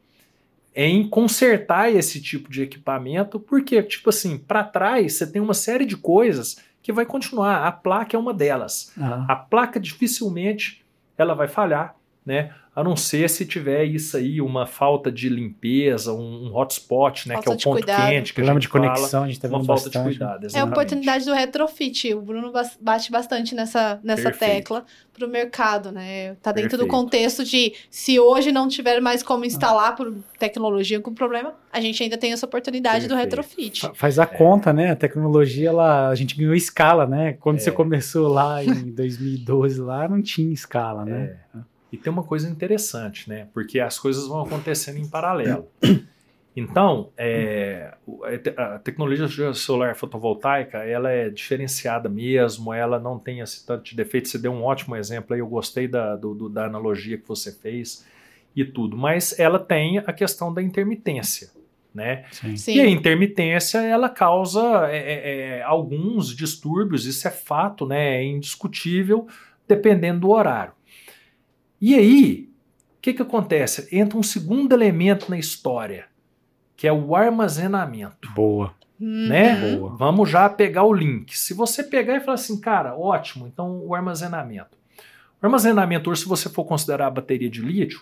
em 0.75 1.07
consertar 1.07 1.93
esse 1.93 2.21
tipo 2.21 2.49
de 2.49 2.61
equipamento, 2.61 3.39
porque, 3.39 3.81
tipo 3.83 4.09
assim, 4.09 4.37
para 4.37 4.63
trás 4.63 5.17
você 5.17 5.29
tem 5.29 5.41
uma 5.41 5.53
série 5.53 5.85
de 5.85 5.97
coisas 5.97 6.57
que 6.81 6.91
vai 6.91 7.05
continuar. 7.05 7.67
A 7.67 7.71
placa 7.71 8.15
é 8.15 8.19
uma 8.19 8.33
delas. 8.33 8.91
Uhum. 8.97 9.25
A 9.27 9.35
placa 9.35 9.79
dificilmente 9.79 10.83
ela 11.17 11.35
vai 11.35 11.47
falhar, 11.47 11.95
né? 12.25 12.53
A 12.73 12.83
não 12.83 12.95
ser 12.95 13.29
se 13.29 13.45
tiver 13.45 13.83
isso 13.83 14.15
aí, 14.15 14.39
uma 14.41 14.65
falta 14.65 15.11
de 15.11 15.27
limpeza, 15.27 16.13
um, 16.13 16.47
um 16.47 16.55
hotspot, 16.55 17.27
né, 17.27 17.35
falta 17.35 17.43
que 17.43 17.51
é 17.51 17.55
o 17.55 17.63
ponto 17.63 17.83
cuidado. 17.83 18.09
quente, 18.09 18.31
que 18.31 18.35
Problema 18.35 18.57
a 18.57 18.61
gente 18.61 18.67
de 18.67 18.69
conexão, 18.69 19.09
fala, 19.09 19.25
a 19.25 19.27
gente 19.27 19.39
tá 19.41 19.47
uma 19.49 19.57
falta 19.57 19.73
bastante. 19.73 19.97
de 19.97 20.03
cuidado. 20.03 20.45
Exatamente. 20.45 20.57
É 20.57 20.59
a 20.61 20.65
oportunidade 20.65 21.25
do 21.25 21.33
retrofit. 21.33 22.13
O 22.13 22.21
Bruno 22.21 22.53
bate 22.79 23.11
bastante 23.11 23.53
nessa, 23.53 23.99
nessa 24.01 24.31
tecla 24.31 24.85
para 25.13 25.27
o 25.27 25.29
mercado, 25.29 25.91
né? 25.91 26.35
Tá 26.35 26.53
dentro 26.53 26.77
Perfeito. 26.77 26.77
do 26.77 26.87
contexto 26.87 27.43
de 27.43 27.73
se 27.89 28.17
hoje 28.17 28.53
não 28.53 28.69
tiver 28.69 29.01
mais 29.01 29.21
como 29.21 29.43
instalar 29.43 29.93
por 29.93 30.13
tecnologia 30.39 31.01
com 31.01 31.13
problema, 31.13 31.53
a 31.73 31.81
gente 31.81 32.01
ainda 32.01 32.17
tem 32.17 32.31
essa 32.31 32.45
oportunidade 32.45 33.05
Perfeito. 33.07 33.13
do 33.13 33.17
retrofit. 33.17 33.91
Faz 33.95 34.17
a 34.17 34.23
é. 34.23 34.25
conta, 34.25 34.71
né? 34.71 34.91
A 34.91 34.95
tecnologia, 34.95 35.67
ela, 35.67 36.07
a 36.07 36.15
gente 36.15 36.37
ganhou 36.37 36.55
escala, 36.55 37.05
né? 37.05 37.33
Quando 37.33 37.57
é. 37.57 37.59
você 37.59 37.71
começou 37.71 38.29
lá 38.29 38.63
em 38.63 38.91
2012, 38.95 39.81
lá 39.81 40.07
não 40.07 40.21
tinha 40.21 40.53
escala, 40.53 41.03
né? 41.03 41.37
É. 41.53 41.70
E 41.91 41.97
tem 41.97 42.11
uma 42.11 42.23
coisa 42.23 42.49
interessante, 42.49 43.29
né? 43.29 43.47
Porque 43.53 43.79
as 43.79 43.99
coisas 43.99 44.27
vão 44.27 44.41
acontecendo 44.41 44.97
em 44.97 45.07
paralelo. 45.07 45.67
Então, 46.55 47.11
é, 47.17 47.93
a 48.57 48.77
tecnologia 48.79 49.53
solar 49.53 49.95
fotovoltaica, 49.95 50.79
ela 50.79 51.09
é 51.09 51.29
diferenciada 51.29 52.09
mesmo, 52.09 52.73
ela 52.73 52.99
não 52.99 53.17
tem 53.17 53.39
esse 53.39 53.65
tanto 53.65 53.85
de 53.85 53.95
defeito. 53.95 54.27
Você 54.27 54.37
deu 54.37 54.51
um 54.51 54.63
ótimo 54.63 54.95
exemplo 54.97 55.33
aí, 55.33 55.39
eu 55.39 55.47
gostei 55.47 55.87
da, 55.87 56.17
do, 56.17 56.49
da 56.49 56.65
analogia 56.65 57.17
que 57.17 57.27
você 57.27 57.53
fez 57.53 58.05
e 58.53 58.65
tudo. 58.65 58.97
Mas 58.97 59.39
ela 59.39 59.59
tem 59.59 59.99
a 59.99 60.11
questão 60.11 60.53
da 60.53 60.61
intermitência, 60.61 61.51
né? 61.95 62.25
Sim. 62.31 62.57
Sim. 62.57 62.75
E 62.75 62.81
a 62.81 62.89
intermitência, 62.89 63.77
ela 63.79 64.09
causa 64.09 64.89
é, 64.89 64.97
é, 64.97 65.59
é, 65.59 65.63
alguns 65.63 66.35
distúrbios, 66.35 67.05
isso 67.05 67.25
é 67.29 67.31
fato, 67.31 67.85
né? 67.85 68.17
É 68.17 68.25
indiscutível, 68.25 69.25
dependendo 69.65 70.19
do 70.19 70.31
horário. 70.31 70.73
E 71.81 71.95
aí, 71.95 72.49
o 72.97 73.01
que, 73.01 73.11
que 73.11 73.21
acontece? 73.23 73.87
Entra 73.91 74.15
um 74.15 74.21
segundo 74.21 74.71
elemento 74.71 75.31
na 75.31 75.39
história, 75.39 76.05
que 76.77 76.87
é 76.87 76.93
o 76.93 77.15
armazenamento. 77.15 78.31
Boa. 78.35 78.75
Né? 78.99 79.55
Boa. 79.55 79.95
Vamos 79.97 80.29
já 80.29 80.47
pegar 80.47 80.83
o 80.83 80.93
link. 80.93 81.35
Se 81.35 81.55
você 81.55 81.83
pegar 81.83 82.17
e 82.17 82.19
falar 82.19 82.35
assim, 82.35 82.61
cara, 82.61 82.95
ótimo, 82.95 83.47
então 83.47 83.81
o 83.83 83.95
armazenamento. 83.95 84.77
O 85.41 85.45
armazenamento, 85.47 86.11
hoje, 86.11 86.21
se 86.21 86.27
você 86.27 86.47
for 86.47 86.65
considerar 86.65 87.07
a 87.07 87.11
bateria 87.11 87.49
de 87.49 87.61
lítio, 87.61 87.99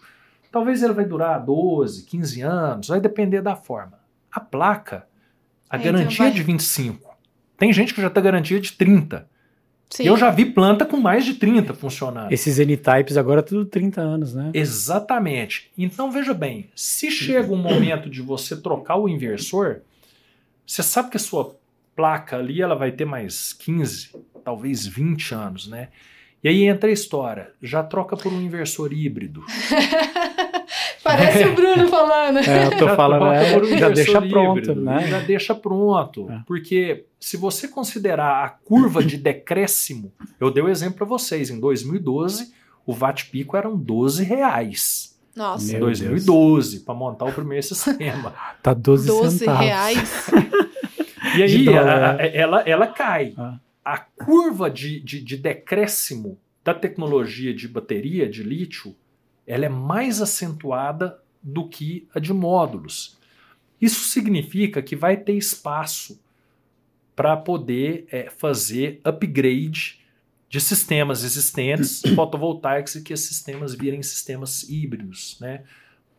talvez 0.51 0.83
ele 0.83 0.91
vai 0.91 1.05
durar 1.05 1.39
12, 1.39 2.03
15 2.03 2.41
anos, 2.41 2.87
vai 2.89 2.99
depender 2.99 3.41
da 3.41 3.55
forma. 3.55 3.97
A 4.29 4.41
placa, 4.41 5.07
a 5.69 5.77
é, 5.77 5.81
garantia 5.81 6.13
então 6.15 6.25
vai... 6.25 6.31
é 6.31 6.31
de 6.31 6.43
25. 6.43 7.17
Tem 7.57 7.71
gente 7.71 7.93
que 7.93 8.01
já 8.01 8.07
está 8.07 8.19
garantia 8.19 8.59
de 8.59 8.73
30. 8.73 9.28
Sim. 9.89 10.03
Eu 10.03 10.15
já 10.15 10.29
vi 10.29 10.45
planta 10.45 10.85
com 10.85 10.97
mais 10.97 11.25
de 11.25 11.33
30 11.33 11.73
funcionando. 11.73 12.31
Esses 12.31 12.59
N-Types 12.59 13.17
agora 13.17 13.39
é 13.39 13.43
tudo 13.43 13.65
30 13.65 13.99
anos, 13.99 14.35
né? 14.35 14.51
Exatamente. 14.53 15.71
Então 15.75 16.11
veja 16.11 16.33
bem, 16.33 16.69
se 16.75 17.09
chega 17.09 17.51
um 17.51 17.57
momento 17.57 18.09
de 18.09 18.21
você 18.21 18.55
trocar 18.55 18.97
o 18.97 19.09
inversor, 19.09 19.81
você 20.65 20.83
sabe 20.83 21.09
que 21.09 21.17
a 21.17 21.19
sua 21.19 21.55
placa 21.95 22.37
ali 22.37 22.61
ela 22.61 22.75
vai 22.75 22.91
ter 22.91 23.05
mais 23.05 23.51
15, 23.51 24.11
talvez 24.43 24.85
20 24.85 25.33
anos, 25.33 25.67
né? 25.67 25.89
E 26.43 26.47
aí 26.47 26.63
entra 26.63 26.89
a 26.89 26.93
história, 26.93 27.51
já 27.61 27.83
troca 27.83 28.15
por 28.15 28.31
um 28.31 28.41
inversor 28.41 28.93
híbrido. 28.93 29.43
Parece 31.03 31.45
o 31.45 31.55
Bruno 31.55 31.87
falando. 31.89 32.37
É, 32.37 32.67
eu 32.67 32.77
tô 32.77 32.87
já 32.87 32.95
falando, 32.95 33.33
é, 33.33 33.57
um 33.57 33.77
já 33.77 33.89
deixa 33.89 34.21
pronto, 34.21 34.59
híbrido, 34.59 34.81
né? 34.81 35.07
Já 35.07 35.19
deixa 35.19 35.55
pronto. 35.55 36.29
É. 36.29 36.41
Porque 36.45 37.05
se 37.19 37.35
você 37.35 37.67
considerar 37.67 38.45
a 38.45 38.49
curva 38.49 39.03
de 39.03 39.17
decréscimo, 39.17 40.13
eu 40.39 40.51
dei 40.51 40.63
o 40.63 40.67
um 40.67 40.69
exemplo 40.69 40.99
para 40.99 41.05
vocês, 41.05 41.49
em 41.49 41.59
2012 41.59 42.53
o 42.85 42.93
watt 42.93 43.25
pico 43.25 43.55
eram 43.55 43.77
12 43.77 44.23
reais. 44.23 45.19
Nossa. 45.35 45.75
Em 45.75 45.79
2012, 45.79 46.79
para 46.81 46.95
montar 46.95 47.25
o 47.25 47.31
primeiro 47.31 47.63
sistema. 47.63 48.33
tá 48.63 48.73
12, 48.73 49.07
12 49.07 49.37
centavos. 49.39 49.61
reais. 49.61 50.27
e 51.37 51.43
aí 51.43 51.67
ela, 51.67 52.21
ela, 52.21 52.61
ela, 52.61 52.87
cai. 52.87 53.33
Ah 53.37 53.57
a 53.93 53.97
curva 53.97 54.69
de, 54.69 54.99
de, 54.99 55.19
de 55.19 55.35
decréscimo 55.35 56.39
da 56.63 56.75
tecnologia 56.75 57.51
de 57.51 57.67
bateria 57.67 58.29
de 58.29 58.43
lítio 58.43 58.95
ela 59.47 59.65
é 59.65 59.69
mais 59.69 60.21
acentuada 60.21 61.19
do 61.41 61.67
que 61.67 62.07
a 62.13 62.19
de 62.19 62.31
módulos. 62.31 63.17
Isso 63.81 64.07
significa 64.09 64.79
que 64.79 64.95
vai 64.95 65.17
ter 65.17 65.33
espaço 65.33 66.21
para 67.15 67.35
poder 67.35 68.05
é, 68.11 68.29
fazer 68.29 69.01
upgrade 69.03 70.05
de 70.47 70.61
sistemas 70.61 71.23
existentes 71.23 72.03
fotovoltaicos 72.13 72.93
e 72.93 73.01
que 73.01 73.11
esses 73.11 73.27
sistemas 73.27 73.73
virem 73.73 74.03
sistemas 74.03 74.69
híbridos, 74.69 75.35
né? 75.41 75.63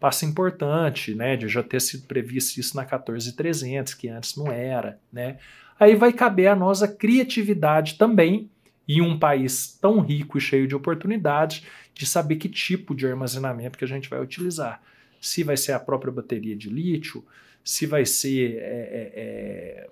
Passo 0.01 0.25
importante, 0.25 1.15
né, 1.15 1.37
de 1.37 1.47
já 1.47 1.63
ter 1.63 1.81
sido 1.81 2.07
previsto 2.07 2.59
isso 2.59 2.75
na 2.75 2.85
14300, 2.85 3.95
que 3.95 4.09
antes 4.09 4.35
não 4.35 4.51
era, 4.51 4.99
né? 5.13 5.39
Aí 5.81 5.97
vai 5.97 6.13
caber 6.13 6.49
a 6.49 6.55
nós 6.55 6.83
a 6.83 6.89
criatividade 6.89 7.95
também, 7.95 8.51
em 8.87 9.01
um 9.01 9.19
país 9.19 9.79
tão 9.81 10.01
rico 10.01 10.37
e 10.37 10.41
cheio 10.41 10.67
de 10.67 10.75
oportunidades, 10.75 11.65
de 11.95 12.05
saber 12.05 12.37
que 12.37 12.49
tipo 12.49 12.95
de 12.95 13.07
armazenamento 13.07 13.79
que 13.79 13.85
a 13.85 13.89
gente 13.89 14.09
vai 14.09 14.21
utilizar. 14.21 14.83
Se 15.21 15.43
vai 15.43 15.57
ser 15.57 15.73
a 15.73 15.81
própria 15.81 16.13
bateria 16.13 16.57
de 16.57 16.69
lítio, 16.69 17.25
se 17.65 17.87
vai 17.87 18.05
ser 18.05 18.57
é, 18.57 18.59
é, 18.59 19.13
é 19.15 19.91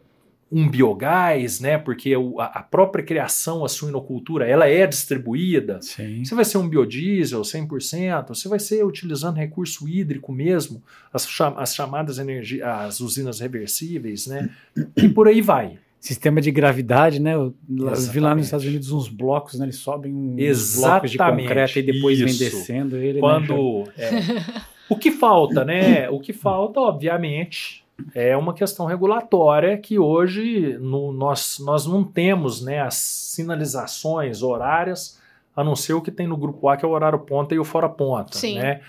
um 0.50 0.68
biogás, 0.68 1.60
né? 1.60 1.76
Porque 1.76 2.14
a 2.38 2.62
própria 2.62 3.04
criação, 3.04 3.64
a 3.64 3.68
suinocultura, 3.68 4.46
ela 4.46 4.66
é 4.66 4.86
distribuída. 4.86 5.78
Sim. 5.82 6.24
Você 6.24 6.34
vai 6.34 6.44
ser 6.44 6.58
um 6.58 6.68
biodiesel 6.68 7.42
100%, 7.42 8.28
você 8.28 8.48
vai 8.48 8.58
ser 8.58 8.84
utilizando 8.84 9.36
recurso 9.36 9.86
hídrico 9.86 10.32
mesmo, 10.32 10.82
as, 11.12 11.28
as 11.56 11.74
chamadas 11.74 12.18
energia, 12.18 12.66
as 12.66 13.00
usinas 13.00 13.40
reversíveis, 13.40 14.26
né? 14.26 14.48
E 14.96 15.08
por 15.08 15.28
aí 15.28 15.42
vai. 15.42 15.78
Sistema 16.00 16.40
de 16.40 16.50
gravidade, 16.50 17.20
né? 17.20 17.34
Eu 17.34 17.54
vi 18.12 18.20
lá 18.20 18.34
nos 18.34 18.46
Estados 18.46 18.64
Unidos 18.64 18.90
uns 18.92 19.08
blocos, 19.08 19.58
né? 19.58 19.66
Eles 19.66 19.76
sobem 19.76 20.14
uns 20.14 20.76
blocos 20.76 21.10
de 21.10 21.18
concreto 21.18 21.78
e 21.78 21.82
depois 21.82 22.18
Isso. 22.18 22.26
vem 22.26 22.38
descendo 22.38 22.96
ele. 22.96 23.14
Né, 23.14 23.20
Quando 23.20 23.84
né, 23.96 24.04
é. 24.04 24.10
o 24.88 24.96
que 24.96 25.10
falta, 25.10 25.64
né? 25.64 26.08
O 26.08 26.20
que 26.20 26.32
falta, 26.32 26.78
obviamente, 26.80 27.84
é 28.14 28.36
uma 28.36 28.54
questão 28.54 28.86
regulatória 28.86 29.76
que 29.76 29.98
hoje 29.98 30.78
no, 30.80 31.12
nós, 31.12 31.58
nós 31.58 31.86
não 31.86 32.04
temos 32.04 32.62
né, 32.62 32.80
as 32.80 32.94
sinalizações 32.94 34.42
horárias, 34.42 35.20
a 35.54 35.64
não 35.64 35.74
ser 35.74 35.94
o 35.94 36.02
que 36.02 36.10
tem 36.10 36.26
no 36.26 36.36
grupo 36.36 36.68
A, 36.68 36.76
que 36.76 36.84
é 36.84 36.88
o 36.88 36.92
horário 36.92 37.18
ponta 37.18 37.54
e 37.54 37.58
o 37.58 37.64
fora 37.64 37.88
ponta. 37.88 38.36
Sim. 38.36 38.58
Né? 38.58 38.80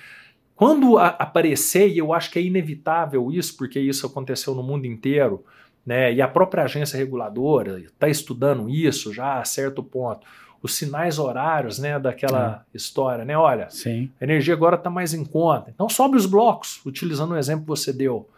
Quando 0.55 0.97
a, 0.97 1.07
aparecer, 1.07 1.89
e 1.89 1.97
eu 1.97 2.13
acho 2.13 2.29
que 2.29 2.37
é 2.37 2.41
inevitável 2.41 3.31
isso, 3.31 3.57
porque 3.57 3.79
isso 3.79 4.05
aconteceu 4.05 4.53
no 4.53 4.61
mundo 4.61 4.85
inteiro, 4.85 5.43
né, 5.85 6.13
e 6.13 6.21
a 6.21 6.27
própria 6.27 6.65
agência 6.65 6.97
reguladora 6.97 7.79
está 7.79 8.07
estudando 8.07 8.69
isso 8.69 9.13
já 9.13 9.39
a 9.39 9.45
certo 9.45 9.81
ponto, 9.81 10.27
os 10.61 10.75
sinais 10.75 11.17
horários 11.17 11.79
né, 11.79 11.97
daquela 11.97 12.65
é. 12.73 12.77
história, 12.77 13.23
né? 13.23 13.37
Olha, 13.37 13.69
Sim. 13.69 14.11
a 14.19 14.23
energia 14.23 14.53
agora 14.53 14.75
está 14.75 14.89
mais 14.89 15.13
em 15.13 15.23
conta. 15.23 15.71
Então 15.73 15.87
sobe 15.87 16.17
os 16.17 16.25
blocos, 16.25 16.81
utilizando 16.85 17.31
o 17.31 17.37
exemplo 17.37 17.63
que 17.63 17.69
você 17.69 17.93
deu. 17.93 18.29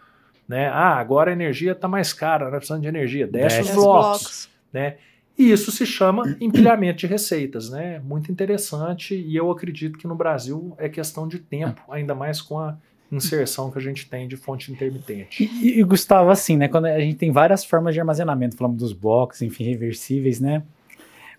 Né? 0.48 0.68
Ah, 0.68 0.96
agora 0.96 1.30
a 1.30 1.32
energia 1.32 1.72
está 1.72 1.88
mais 1.88 2.12
cara, 2.12 2.48
não 2.48 2.54
é 2.54 2.58
precisando 2.58 2.82
de 2.82 2.88
energia. 2.88 3.26
Desce, 3.26 3.58
Desce 3.58 3.70
os 3.70 3.74
blocos. 3.76 4.20
blocos. 4.20 4.48
Né? 4.72 4.96
E 5.38 5.50
isso 5.50 5.70
se 5.70 5.86
chama 5.86 6.36
empilhamento 6.40 6.98
de 6.98 7.06
receitas, 7.06 7.70
né? 7.70 8.00
Muito 8.04 8.30
interessante 8.30 9.14
e 9.14 9.34
eu 9.34 9.50
acredito 9.50 9.98
que 9.98 10.06
no 10.06 10.14
Brasil 10.14 10.74
é 10.78 10.88
questão 10.88 11.26
de 11.26 11.38
tempo, 11.38 11.82
ainda 11.90 12.14
mais 12.14 12.40
com 12.40 12.58
a 12.58 12.76
inserção 13.10 13.70
que 13.70 13.78
a 13.78 13.80
gente 13.80 14.08
tem 14.08 14.26
de 14.26 14.36
fonte 14.36 14.72
intermitente. 14.72 15.50
E, 15.62 15.80
e, 15.80 15.82
Gustavo, 15.82 16.30
assim, 16.30 16.56
né? 16.56 16.68
Quando 16.68 16.86
a 16.86 16.98
gente 16.98 17.16
tem 17.16 17.30
várias 17.30 17.64
formas 17.64 17.94
de 17.94 18.00
armazenamento, 18.00 18.56
falamos 18.56 18.78
dos 18.78 18.92
blocos, 18.92 19.42
enfim, 19.42 19.64
reversíveis, 19.64 20.40
né? 20.40 20.62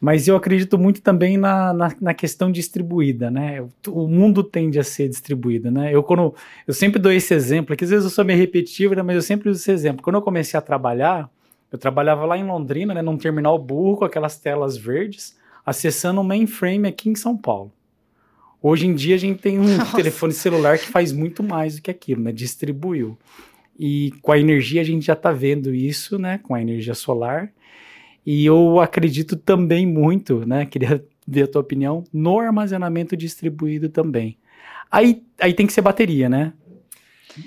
Mas 0.03 0.27
eu 0.27 0.35
acredito 0.35 0.77
muito 0.77 1.01
também 1.01 1.37
na, 1.37 1.71
na, 1.71 1.95
na, 2.01 2.13
questão 2.13 2.51
distribuída, 2.51 3.31
né? 3.31 3.65
O 3.87 4.05
mundo 4.05 4.43
tende 4.43 4.77
a 4.77 4.83
ser 4.83 5.07
distribuído, 5.07 5.71
né? 5.71 5.95
Eu, 5.95 6.03
quando, 6.03 6.35
eu 6.67 6.73
sempre 6.73 6.99
dou 6.99 7.09
esse 7.09 7.33
exemplo, 7.33 7.73
que 7.73 7.85
às 7.85 7.89
vezes 7.89 8.03
eu 8.03 8.11
sou 8.11 8.25
meio 8.25 8.37
repetitivo, 8.37 8.93
né? 8.95 9.01
mas 9.01 9.15
eu 9.15 9.21
sempre 9.21 9.47
uso 9.47 9.61
esse 9.61 9.71
exemplo. 9.71 10.03
Quando 10.03 10.17
eu 10.17 10.21
comecei 10.21 10.57
a 10.57 10.61
trabalhar, 10.61 11.29
eu 11.71 11.77
trabalhava 11.77 12.25
lá 12.25 12.37
em 12.37 12.45
Londrina, 12.45 12.93
né, 12.93 13.01
num 13.01 13.17
terminal 13.17 13.57
burro 13.57 13.99
com 13.99 14.03
aquelas 14.03 14.37
telas 14.37 14.75
verdes, 14.75 15.37
acessando 15.65 16.19
um 16.19 16.23
mainframe 16.25 16.85
aqui 16.85 17.09
em 17.09 17.15
São 17.15 17.37
Paulo. 17.37 17.71
Hoje 18.61 18.85
em 18.85 18.93
dia 18.93 19.15
a 19.15 19.19
gente 19.19 19.39
tem 19.41 19.57
um 19.57 19.63
Nossa. 19.77 19.95
telefone 19.95 20.33
celular 20.33 20.77
que 20.79 20.87
faz 20.87 21.13
muito 21.13 21.41
mais 21.41 21.77
do 21.77 21.81
que 21.81 21.89
aquilo, 21.89 22.21
né? 22.21 22.33
Distribuiu. 22.33 23.17
E 23.79 24.11
com 24.21 24.33
a 24.33 24.37
energia 24.37 24.81
a 24.81 24.83
gente 24.83 25.05
já 25.05 25.13
está 25.13 25.31
vendo 25.31 25.73
isso, 25.73 26.19
né? 26.19 26.41
Com 26.43 26.53
a 26.53 26.61
energia 26.61 26.93
solar. 26.93 27.53
E 28.25 28.45
eu 28.45 28.79
acredito 28.79 29.36
também 29.36 29.86
muito, 29.86 30.45
né? 30.45 30.65
Queria 30.65 31.03
ver 31.27 31.43
a 31.43 31.47
tua 31.47 31.62
opinião, 31.62 32.03
no 32.12 32.39
armazenamento 32.39 33.15
distribuído 33.15 33.89
também. 33.89 34.38
Aí, 34.91 35.23
aí 35.39 35.53
tem 35.53 35.65
que 35.65 35.73
ser 35.73 35.81
bateria, 35.81 36.29
né? 36.29 36.53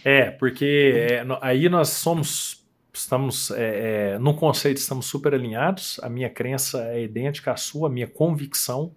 É, 0.05 0.31
porque 0.31 0.95
é, 0.97 1.25
aí 1.41 1.69
nós 1.69 1.91
somos, 1.91 2.67
estamos, 2.93 3.51
é, 3.53 4.15
é, 4.15 4.19
no 4.19 4.35
conceito 4.35 4.79
estamos 4.79 5.07
super 5.07 5.33
alinhados, 5.33 6.01
a 6.03 6.09
minha 6.09 6.29
crença 6.29 6.85
é 6.89 7.03
idêntica 7.03 7.53
à 7.53 7.57
sua, 7.57 7.89
a 7.89 7.93
minha 7.93 8.09
convicção, 8.09 8.93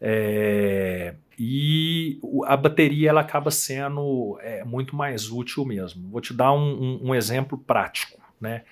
é, 0.00 1.14
e 1.38 2.18
a 2.46 2.56
bateria 2.56 3.10
ela 3.10 3.20
acaba 3.20 3.50
sendo 3.50 4.38
é, 4.40 4.64
muito 4.64 4.96
mais 4.96 5.30
útil 5.30 5.64
mesmo. 5.64 6.08
Vou 6.08 6.20
te 6.20 6.32
dar 6.32 6.52
um, 6.52 7.00
um, 7.02 7.08
um 7.08 7.14
exemplo 7.14 7.58
prático, 7.58 8.20
né? 8.40 8.62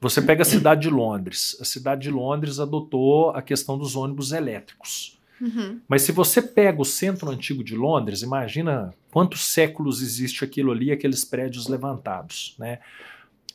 Você 0.00 0.20
pega 0.20 0.42
a 0.42 0.44
cidade 0.44 0.82
de 0.82 0.90
Londres. 0.90 1.56
A 1.60 1.64
cidade 1.64 2.02
de 2.02 2.10
Londres 2.10 2.60
adotou 2.60 3.30
a 3.30 3.42
questão 3.42 3.78
dos 3.78 3.96
ônibus 3.96 4.32
elétricos. 4.32 5.18
Uhum. 5.40 5.80
Mas 5.88 6.02
se 6.02 6.12
você 6.12 6.40
pega 6.40 6.80
o 6.80 6.84
centro 6.84 7.30
antigo 7.30 7.62
de 7.62 7.76
Londres, 7.76 8.22
imagina 8.22 8.94
quantos 9.10 9.44
séculos 9.44 10.02
existe 10.02 10.44
aquilo 10.44 10.72
ali, 10.72 10.90
aqueles 10.90 11.24
prédios 11.24 11.68
levantados, 11.68 12.54
né? 12.58 12.78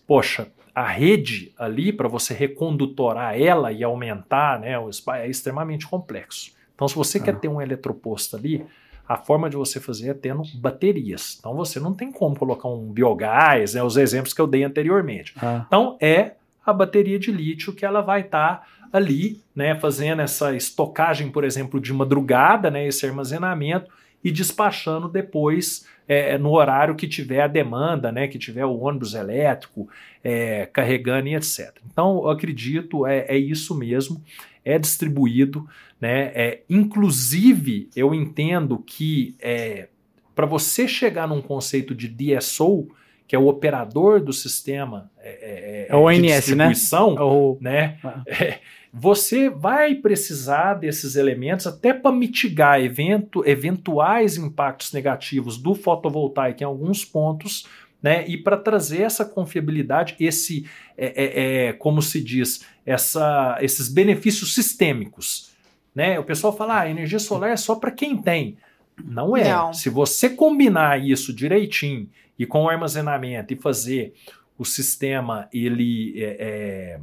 Poxa, 0.05 0.51
a 0.73 0.87
rede 0.87 1.51
ali 1.57 1.91
para 1.91 2.07
você 2.07 2.33
recondutorar 2.33 3.39
ela 3.39 3.71
e 3.71 3.83
aumentar, 3.83 4.59
né, 4.59 4.77
o 4.79 4.89
é 5.13 5.29
extremamente 5.29 5.87
complexo. 5.87 6.51
Então, 6.75 6.87
se 6.87 6.95
você 6.95 7.17
ah. 7.17 7.21
quer 7.21 7.39
ter 7.39 7.47
um 7.47 7.61
eletroposto 7.61 8.35
ali, 8.35 8.65
a 9.13 9.17
forma 9.17 9.49
de 9.49 9.57
você 9.57 9.79
fazer 9.79 10.09
é 10.09 10.13
tendo 10.13 10.43
baterias. 10.55 11.37
Então 11.39 11.53
você 11.53 11.79
não 11.79 11.93
tem 11.93 12.11
como 12.11 12.35
colocar 12.35 12.69
um 12.69 12.91
biogás, 12.91 13.73
né, 13.73 13.83
os 13.83 13.97
exemplos 13.97 14.33
que 14.33 14.39
eu 14.39 14.47
dei 14.47 14.63
anteriormente. 14.63 15.33
Ah. 15.41 15.65
Então 15.67 15.97
é 15.99 16.33
a 16.65 16.71
bateria 16.71 17.19
de 17.19 17.31
lítio 17.31 17.73
que 17.73 17.85
ela 17.85 18.01
vai 18.01 18.21
estar 18.21 18.59
tá 18.59 18.65
ali, 18.93 19.41
né, 19.53 19.75
fazendo 19.75 20.21
essa 20.21 20.55
estocagem, 20.55 21.29
por 21.29 21.43
exemplo, 21.43 21.79
de 21.79 21.91
madrugada, 21.91 22.71
né, 22.71 22.87
esse 22.87 23.05
armazenamento 23.05 23.91
e 24.23 24.31
despachando 24.31 25.09
depois 25.09 25.85
é, 26.07 26.37
no 26.37 26.51
horário 26.51 26.95
que 26.95 27.07
tiver 27.07 27.41
a 27.41 27.47
demanda, 27.47 28.11
né, 28.11 28.27
que 28.27 28.37
tiver 28.37 28.65
o 28.65 28.79
ônibus 28.79 29.13
elétrico 29.13 29.89
é, 30.23 30.67
carregando 30.71 31.27
e 31.27 31.35
etc. 31.35 31.75
Então, 31.91 32.21
eu 32.23 32.29
acredito, 32.29 33.05
é, 33.05 33.25
é 33.27 33.37
isso 33.37 33.75
mesmo, 33.75 34.21
é 34.63 34.77
distribuído, 34.77 35.67
né? 35.99 36.31
É, 36.33 36.61
inclusive, 36.69 37.89
eu 37.95 38.13
entendo 38.13 38.77
que 38.79 39.35
é, 39.39 39.87
para 40.35 40.45
você 40.45 40.87
chegar 40.87 41.27
num 41.27 41.41
conceito 41.41 41.93
de 41.93 42.07
DSO, 42.07 42.87
que 43.27 43.35
é 43.35 43.39
o 43.39 43.47
operador 43.47 44.19
do 44.19 44.33
sistema 44.33 45.09
é, 45.19 45.29
é, 45.29 45.87
é 45.89 45.95
o 45.95 46.01
ONS, 46.01 46.45
de 46.45 46.55
né? 46.55 46.67
distribuição, 46.67 47.15
né? 47.15 47.21
O... 47.21 47.57
né? 47.61 47.97
Ah. 48.03 48.23
É, 48.27 48.59
você 48.93 49.49
vai 49.49 49.95
precisar 49.95 50.73
desses 50.73 51.15
elementos 51.15 51.65
até 51.65 51.93
para 51.93 52.11
mitigar 52.11 52.81
evento, 52.81 53.41
eventuais 53.47 54.35
impactos 54.35 54.91
negativos 54.91 55.57
do 55.57 55.73
fotovoltaico 55.73 56.61
em 56.61 56.65
alguns 56.65 57.05
pontos, 57.05 57.65
né? 58.01 58.27
E 58.27 58.37
para 58.37 58.57
trazer 58.57 59.01
essa 59.03 59.23
confiabilidade, 59.23 60.15
esse, 60.19 60.67
é, 60.97 61.07
é, 61.07 61.67
é, 61.67 61.73
como 61.73 62.01
se 62.01 62.21
diz, 62.21 62.65
essa, 62.85 63.57
esses 63.61 63.87
benefícios 63.87 64.55
sistêmicos. 64.55 65.51
Né? 65.93 66.17
O 66.19 66.23
pessoal 66.23 66.55
fala, 66.55 66.81
ah, 66.81 66.89
energia 66.89 67.19
solar 67.19 67.51
é 67.51 67.57
só 67.57 67.75
para 67.75 67.91
quem 67.91 68.17
tem. 68.17 68.57
Não 69.03 69.35
é. 69.35 69.49
Não. 69.49 69.73
Se 69.73 69.89
você 69.89 70.29
combinar 70.29 71.03
isso 71.03 71.33
direitinho 71.33 72.09
e 72.37 72.45
com 72.45 72.63
o 72.63 72.69
armazenamento 72.69 73.53
e 73.53 73.57
fazer 73.57 74.13
o 74.57 74.65
sistema 74.65 75.47
ele 75.53 76.13
é, 76.17 76.37
é, 76.39 76.99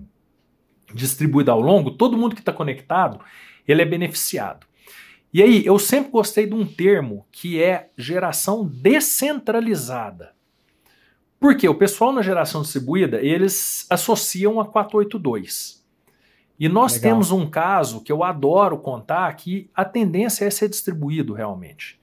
distribuído 0.94 1.50
ao 1.50 1.60
longo, 1.60 1.92
todo 1.92 2.16
mundo 2.16 2.34
que 2.34 2.40
está 2.40 2.52
conectado 2.52 3.20
ele 3.66 3.82
é 3.82 3.84
beneficiado. 3.84 4.66
E 5.32 5.42
aí, 5.42 5.66
eu 5.66 5.78
sempre 5.78 6.10
gostei 6.10 6.46
de 6.46 6.54
um 6.54 6.64
termo 6.64 7.26
que 7.30 7.62
é 7.62 7.90
geração 7.98 8.66
descentralizada. 8.66 10.32
Porque 11.40 11.68
o 11.68 11.74
pessoal 11.74 12.12
na 12.12 12.22
geração 12.22 12.62
distribuída, 12.62 13.20
eles 13.20 13.86
associam 13.88 14.60
a 14.60 14.66
482. 14.66 15.78
E 16.58 16.68
nós 16.68 16.94
Legal. 16.94 17.10
temos 17.10 17.30
um 17.30 17.48
caso 17.48 18.00
que 18.00 18.10
eu 18.10 18.24
adoro 18.24 18.78
contar 18.78 19.32
que 19.34 19.70
a 19.74 19.84
tendência 19.84 20.44
é 20.44 20.50
ser 20.50 20.68
distribuído 20.68 21.32
realmente. 21.32 22.00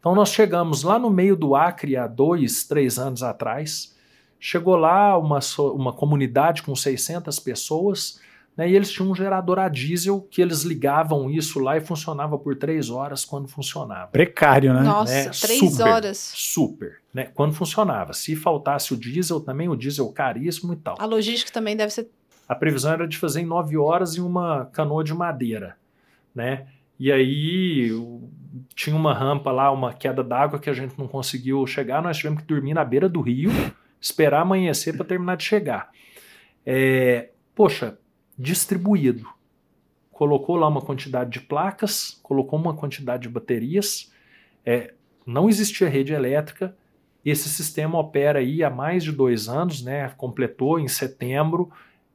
Então 0.00 0.14
nós 0.14 0.30
chegamos 0.30 0.82
lá 0.82 0.98
no 0.98 1.10
meio 1.10 1.36
do 1.36 1.54
Acre 1.54 1.96
há 1.96 2.06
dois, 2.06 2.64
três 2.64 2.98
anos 2.98 3.22
atrás. 3.22 3.94
Chegou 4.40 4.76
lá 4.76 5.16
uma, 5.18 5.38
uma 5.74 5.92
comunidade 5.92 6.62
com 6.62 6.74
600 6.74 7.38
pessoas 7.38 8.18
né, 8.56 8.68
e 8.68 8.76
eles 8.76 8.90
tinham 8.90 9.10
um 9.10 9.14
gerador 9.14 9.58
a 9.58 9.68
diesel 9.68 10.20
que 10.30 10.42
eles 10.42 10.62
ligavam 10.62 11.30
isso 11.30 11.58
lá 11.58 11.76
e 11.76 11.80
funcionava 11.80 12.38
por 12.38 12.56
três 12.56 12.90
horas 12.90 13.24
quando 13.24 13.48
funcionava. 13.48 14.08
Precário, 14.08 14.74
né? 14.74 14.82
Nossa, 14.82 15.12
né? 15.12 15.30
três 15.30 15.58
super, 15.58 15.86
horas. 15.86 16.32
Super, 16.34 17.00
né? 17.14 17.30
Quando 17.34 17.54
funcionava. 17.54 18.12
Se 18.12 18.36
faltasse 18.36 18.92
o 18.92 18.96
diesel 18.96 19.40
também, 19.40 19.68
o 19.68 19.76
diesel 19.76 20.08
caríssimo 20.12 20.72
e 20.74 20.76
tal. 20.76 20.96
A 20.98 21.06
logística 21.06 21.50
também 21.50 21.76
deve 21.76 21.92
ser 21.92 22.08
a 22.52 22.54
previsão 22.54 22.92
era 22.92 23.08
de 23.08 23.16
fazer 23.16 23.40
em 23.40 23.46
nove 23.46 23.76
horas 23.78 24.16
em 24.16 24.20
uma 24.20 24.66
canoa 24.66 25.02
de 25.02 25.14
madeira, 25.14 25.76
né? 26.34 26.66
E 26.98 27.10
aí 27.10 27.90
tinha 28.74 28.94
uma 28.94 29.14
rampa 29.14 29.50
lá, 29.50 29.70
uma 29.70 29.92
queda 29.94 30.22
d'água 30.22 30.58
que 30.58 30.68
a 30.68 30.74
gente 30.74 30.98
não 30.98 31.08
conseguiu 31.08 31.66
chegar, 31.66 32.02
nós 32.02 32.18
tivemos 32.18 32.42
que 32.42 32.46
dormir 32.46 32.74
na 32.74 32.84
beira 32.84 33.08
do 33.08 33.22
rio, 33.22 33.50
esperar 33.98 34.42
amanhecer 34.42 34.94
para 34.94 35.06
terminar 35.06 35.36
de 35.36 35.44
chegar. 35.44 35.90
É, 36.64 37.30
poxa, 37.54 37.98
distribuído. 38.42 39.26
Colocou 40.10 40.56
lá 40.56 40.68
uma 40.68 40.82
quantidade 40.82 41.30
de 41.30 41.40
placas, 41.40 42.18
colocou 42.22 42.58
uma 42.58 42.74
quantidade 42.74 43.22
de 43.22 43.28
baterias, 43.28 44.12
é, 44.64 44.94
não 45.26 45.48
existia 45.48 45.88
rede 45.88 46.12
elétrica, 46.12 46.76
esse 47.24 47.48
sistema 47.48 47.98
opera 47.98 48.40
aí 48.40 48.64
há 48.64 48.70
mais 48.70 49.04
de 49.04 49.12
dois 49.12 49.48
anos, 49.48 49.82
né? 49.82 50.08
Completou 50.16 50.78
em 50.78 50.88
setembro 50.88 51.70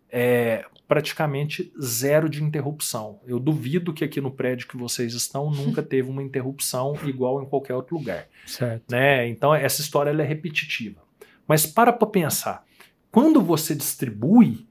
é 0.09 0.65
praticamente 0.87 1.71
zero 1.81 2.29
de 2.29 2.41
interrupção. 2.41 3.19
Eu 3.27 3.39
duvido 3.39 3.93
que 3.93 4.05
aqui 4.05 4.21
no 4.21 4.31
prédio 4.31 4.67
que 4.67 4.77
vocês 4.77 5.13
estão 5.13 5.51
nunca 5.51 5.83
teve 5.83 6.09
uma 6.09 6.23
interrupção 6.23 6.95
igual 7.03 7.41
em 7.41 7.45
qualquer 7.45 7.75
outro 7.75 7.97
lugar. 7.97 8.27
Certo. 8.45 8.89
Né? 8.89 9.27
Então 9.27 9.53
essa 9.53 9.81
história 9.81 10.09
é 10.09 10.25
repetitiva. 10.25 11.01
Mas 11.47 11.65
para 11.65 11.91
para 11.91 12.07
pensar, 12.07 12.65
quando 13.11 13.41
você 13.41 13.75
distribui, 13.75 14.66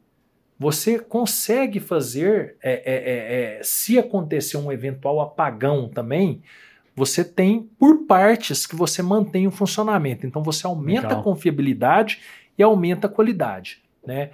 você 0.58 0.98
consegue 0.98 1.80
fazer, 1.80 2.56
é, 2.62 2.72
é, 2.72 2.94
é, 2.94 3.58
é, 3.58 3.62
se 3.62 3.98
acontecer 3.98 4.56
um 4.56 4.72
eventual 4.72 5.20
apagão 5.20 5.88
também, 5.88 6.42
você 6.94 7.22
tem 7.22 7.68
por 7.78 8.06
partes 8.06 8.66
que 8.66 8.74
você 8.74 9.02
mantém 9.02 9.46
o 9.46 9.50
funcionamento. 9.50 10.26
Então 10.26 10.42
você 10.42 10.66
aumenta 10.66 11.08
Legal. 11.08 11.20
a 11.20 11.22
confiabilidade 11.22 12.20
e 12.56 12.62
aumenta 12.62 13.06
a 13.06 13.10
qualidade. 13.10 13.82
Né? 14.04 14.30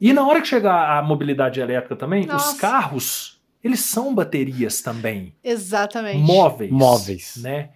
E 0.00 0.12
na 0.12 0.26
hora 0.26 0.40
que 0.40 0.46
chegar 0.46 0.98
a 0.98 1.02
mobilidade 1.02 1.60
elétrica 1.60 1.96
também, 1.96 2.24
Nossa. 2.24 2.52
os 2.52 2.60
carros, 2.60 3.42
eles 3.64 3.80
são 3.80 4.14
baterias 4.14 4.80
também. 4.80 5.34
Exatamente. 5.42 6.18
Móveis. 6.18 6.70
Móveis. 6.70 7.36
Né? 7.42 7.70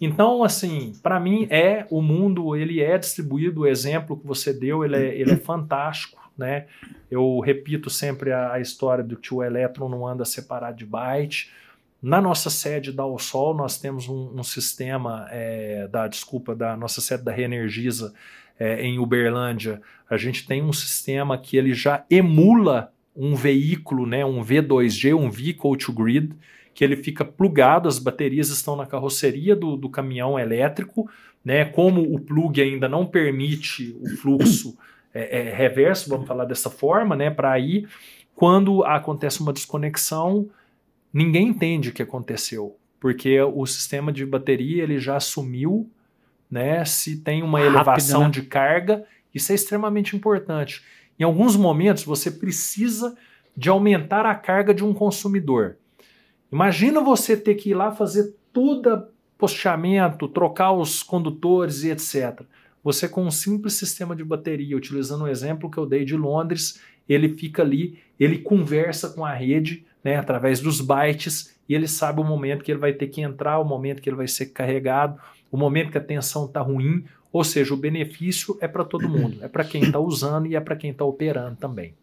Então, 0.00 0.44
assim, 0.44 0.92
para 1.02 1.18
mim 1.18 1.46
é 1.50 1.86
o 1.90 2.02
mundo, 2.02 2.54
ele 2.54 2.80
é 2.80 2.96
distribuído, 2.98 3.62
o 3.62 3.66
exemplo 3.66 4.16
que 4.16 4.26
você 4.26 4.52
deu, 4.52 4.84
ele 4.84 4.96
é, 4.96 5.14
ele 5.16 5.32
é 5.32 5.36
fantástico, 5.42 6.23
né? 6.36 6.66
Eu 7.10 7.40
repito 7.40 7.88
sempre 7.88 8.32
a, 8.32 8.52
a 8.52 8.60
história 8.60 9.04
do 9.04 9.16
que 9.16 9.32
o 9.32 9.42
elétron 9.42 9.88
não 9.88 10.06
anda 10.06 10.24
separado 10.24 10.76
de 10.76 10.86
byte. 10.86 11.50
Na 12.02 12.20
nossa 12.20 12.50
sede 12.50 12.92
da 12.92 13.04
Sol, 13.18 13.54
nós 13.54 13.78
temos 13.78 14.08
um, 14.08 14.38
um 14.38 14.42
sistema 14.42 15.26
é, 15.30 15.88
da, 15.88 16.06
desculpa, 16.06 16.54
da 16.54 16.76
nossa 16.76 17.00
sede 17.00 17.22
da 17.22 17.32
Reenergiza, 17.32 18.12
é, 18.58 18.82
em 18.82 18.98
Uberlândia, 18.98 19.80
a 20.08 20.16
gente 20.16 20.46
tem 20.46 20.62
um 20.62 20.72
sistema 20.72 21.36
que 21.36 21.56
ele 21.56 21.74
já 21.74 22.04
emula 22.08 22.92
um 23.16 23.34
veículo, 23.34 24.06
né, 24.06 24.24
um 24.24 24.42
V2G, 24.42 25.14
um 25.14 25.30
Vehicle 25.30 25.76
to 25.76 25.92
Grid, 25.92 26.32
que 26.74 26.82
ele 26.82 26.96
fica 26.96 27.24
plugado, 27.24 27.88
as 27.88 27.98
baterias 27.98 28.48
estão 28.48 28.74
na 28.74 28.86
carroceria 28.86 29.54
do, 29.54 29.76
do 29.76 29.88
caminhão 29.88 30.38
elétrico, 30.38 31.08
né, 31.44 31.64
como 31.64 32.02
o 32.02 32.18
plug 32.18 32.60
ainda 32.60 32.88
não 32.88 33.06
permite 33.06 33.96
o 34.00 34.08
fluxo 34.16 34.76
é, 35.14 35.38
é, 35.38 35.54
reverso, 35.54 36.10
vamos 36.10 36.26
falar 36.26 36.44
dessa 36.44 36.68
forma, 36.68 37.14
né, 37.14 37.30
para 37.30 37.58
ir 37.58 37.88
quando 38.34 38.82
acontece 38.84 39.40
uma 39.40 39.52
desconexão, 39.52 40.50
ninguém 41.12 41.48
entende 41.48 41.90
o 41.90 41.92
que 41.92 42.02
aconteceu, 42.02 42.76
porque 42.98 43.40
o 43.40 43.64
sistema 43.64 44.12
de 44.12 44.26
bateria 44.26 44.82
ele 44.82 44.98
já 44.98 45.16
assumiu, 45.16 45.88
né, 46.50 46.84
se 46.84 47.18
tem 47.18 47.42
uma 47.42 47.60
Rápido, 47.60 47.74
elevação 47.74 48.24
né? 48.24 48.30
de 48.30 48.42
carga, 48.42 49.04
isso 49.32 49.52
é 49.52 49.54
extremamente 49.54 50.16
importante. 50.16 50.82
Em 51.18 51.22
alguns 51.22 51.56
momentos 51.56 52.04
você 52.04 52.30
precisa 52.30 53.16
de 53.56 53.68
aumentar 53.68 54.26
a 54.26 54.34
carga 54.34 54.74
de 54.74 54.84
um 54.84 54.92
consumidor. 54.92 55.76
Imagina 56.50 57.00
você 57.00 57.36
ter 57.36 57.54
que 57.54 57.70
ir 57.70 57.74
lá 57.74 57.92
fazer 57.92 58.34
toda 58.52 59.08
posteamento, 59.38 60.28
trocar 60.28 60.72
os 60.72 61.02
condutores 61.02 61.84
e 61.84 61.90
etc. 61.90 62.42
Você 62.84 63.08
com 63.08 63.24
um 63.24 63.30
simples 63.30 63.74
sistema 63.74 64.14
de 64.14 64.22
bateria, 64.22 64.76
utilizando 64.76 65.24
o 65.24 65.28
exemplo 65.28 65.70
que 65.70 65.78
eu 65.78 65.86
dei 65.86 66.04
de 66.04 66.14
Londres, 66.14 66.78
ele 67.08 67.30
fica 67.30 67.62
ali, 67.62 67.98
ele 68.20 68.38
conversa 68.38 69.08
com 69.08 69.24
a 69.24 69.32
rede, 69.32 69.86
né, 70.04 70.16
através 70.16 70.60
dos 70.60 70.82
bytes, 70.82 71.56
e 71.66 71.74
ele 71.74 71.88
sabe 71.88 72.20
o 72.20 72.24
momento 72.24 72.62
que 72.62 72.70
ele 72.70 72.78
vai 72.78 72.92
ter 72.92 73.06
que 73.06 73.22
entrar, 73.22 73.58
o 73.58 73.64
momento 73.64 74.02
que 74.02 74.08
ele 74.08 74.16
vai 74.16 74.28
ser 74.28 74.46
carregado, 74.46 75.18
o 75.50 75.56
momento 75.56 75.90
que 75.90 75.96
a 75.96 76.00
tensão 76.00 76.44
está 76.44 76.60
ruim, 76.60 77.06
ou 77.32 77.42
seja, 77.42 77.72
o 77.72 77.76
benefício 77.76 78.56
é 78.60 78.68
para 78.68 78.84
todo 78.84 79.08
mundo, 79.08 79.38
é 79.42 79.48
para 79.48 79.64
quem 79.64 79.82
está 79.82 79.98
usando 79.98 80.46
e 80.46 80.54
é 80.54 80.60
para 80.60 80.76
quem 80.76 80.90
está 80.90 81.06
operando 81.06 81.56
também. 81.56 81.94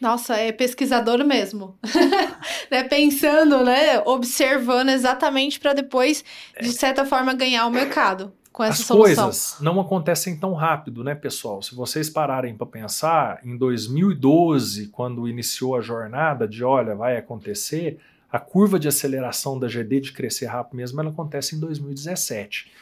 Nossa, 0.00 0.36
é 0.36 0.50
pesquisador 0.52 1.24
mesmo. 1.24 1.78
né? 2.70 2.84
Pensando, 2.84 3.64
né? 3.64 4.00
Observando 4.04 4.90
exatamente 4.90 5.58
para 5.58 5.74
depois, 5.74 6.24
de 6.60 6.72
certa 6.72 7.04
forma, 7.04 7.34
ganhar 7.34 7.66
o 7.66 7.70
mercado 7.70 8.32
com 8.58 8.64
essa 8.64 8.82
As 8.82 8.86
solução. 8.86 9.24
coisas 9.26 9.56
não 9.60 9.80
acontecem 9.80 10.36
tão 10.36 10.52
rápido, 10.52 11.04
né, 11.04 11.14
pessoal? 11.14 11.62
Se 11.62 11.76
vocês 11.76 12.10
pararem 12.10 12.56
para 12.56 12.66
pensar, 12.66 13.38
em 13.44 13.56
2012, 13.56 14.88
quando 14.88 15.28
iniciou 15.28 15.76
a 15.76 15.80
jornada 15.80 16.48
de 16.48 16.64
olha, 16.64 16.96
vai 16.96 17.16
acontecer, 17.16 18.00
a 18.28 18.40
curva 18.40 18.76
de 18.76 18.88
aceleração 18.88 19.60
da 19.60 19.68
GD 19.68 20.00
de 20.00 20.12
crescer 20.12 20.46
rápido 20.46 20.74
mesmo, 20.74 21.00
ela 21.00 21.10
acontece 21.10 21.54
em 21.54 21.60
2017. 21.60 22.72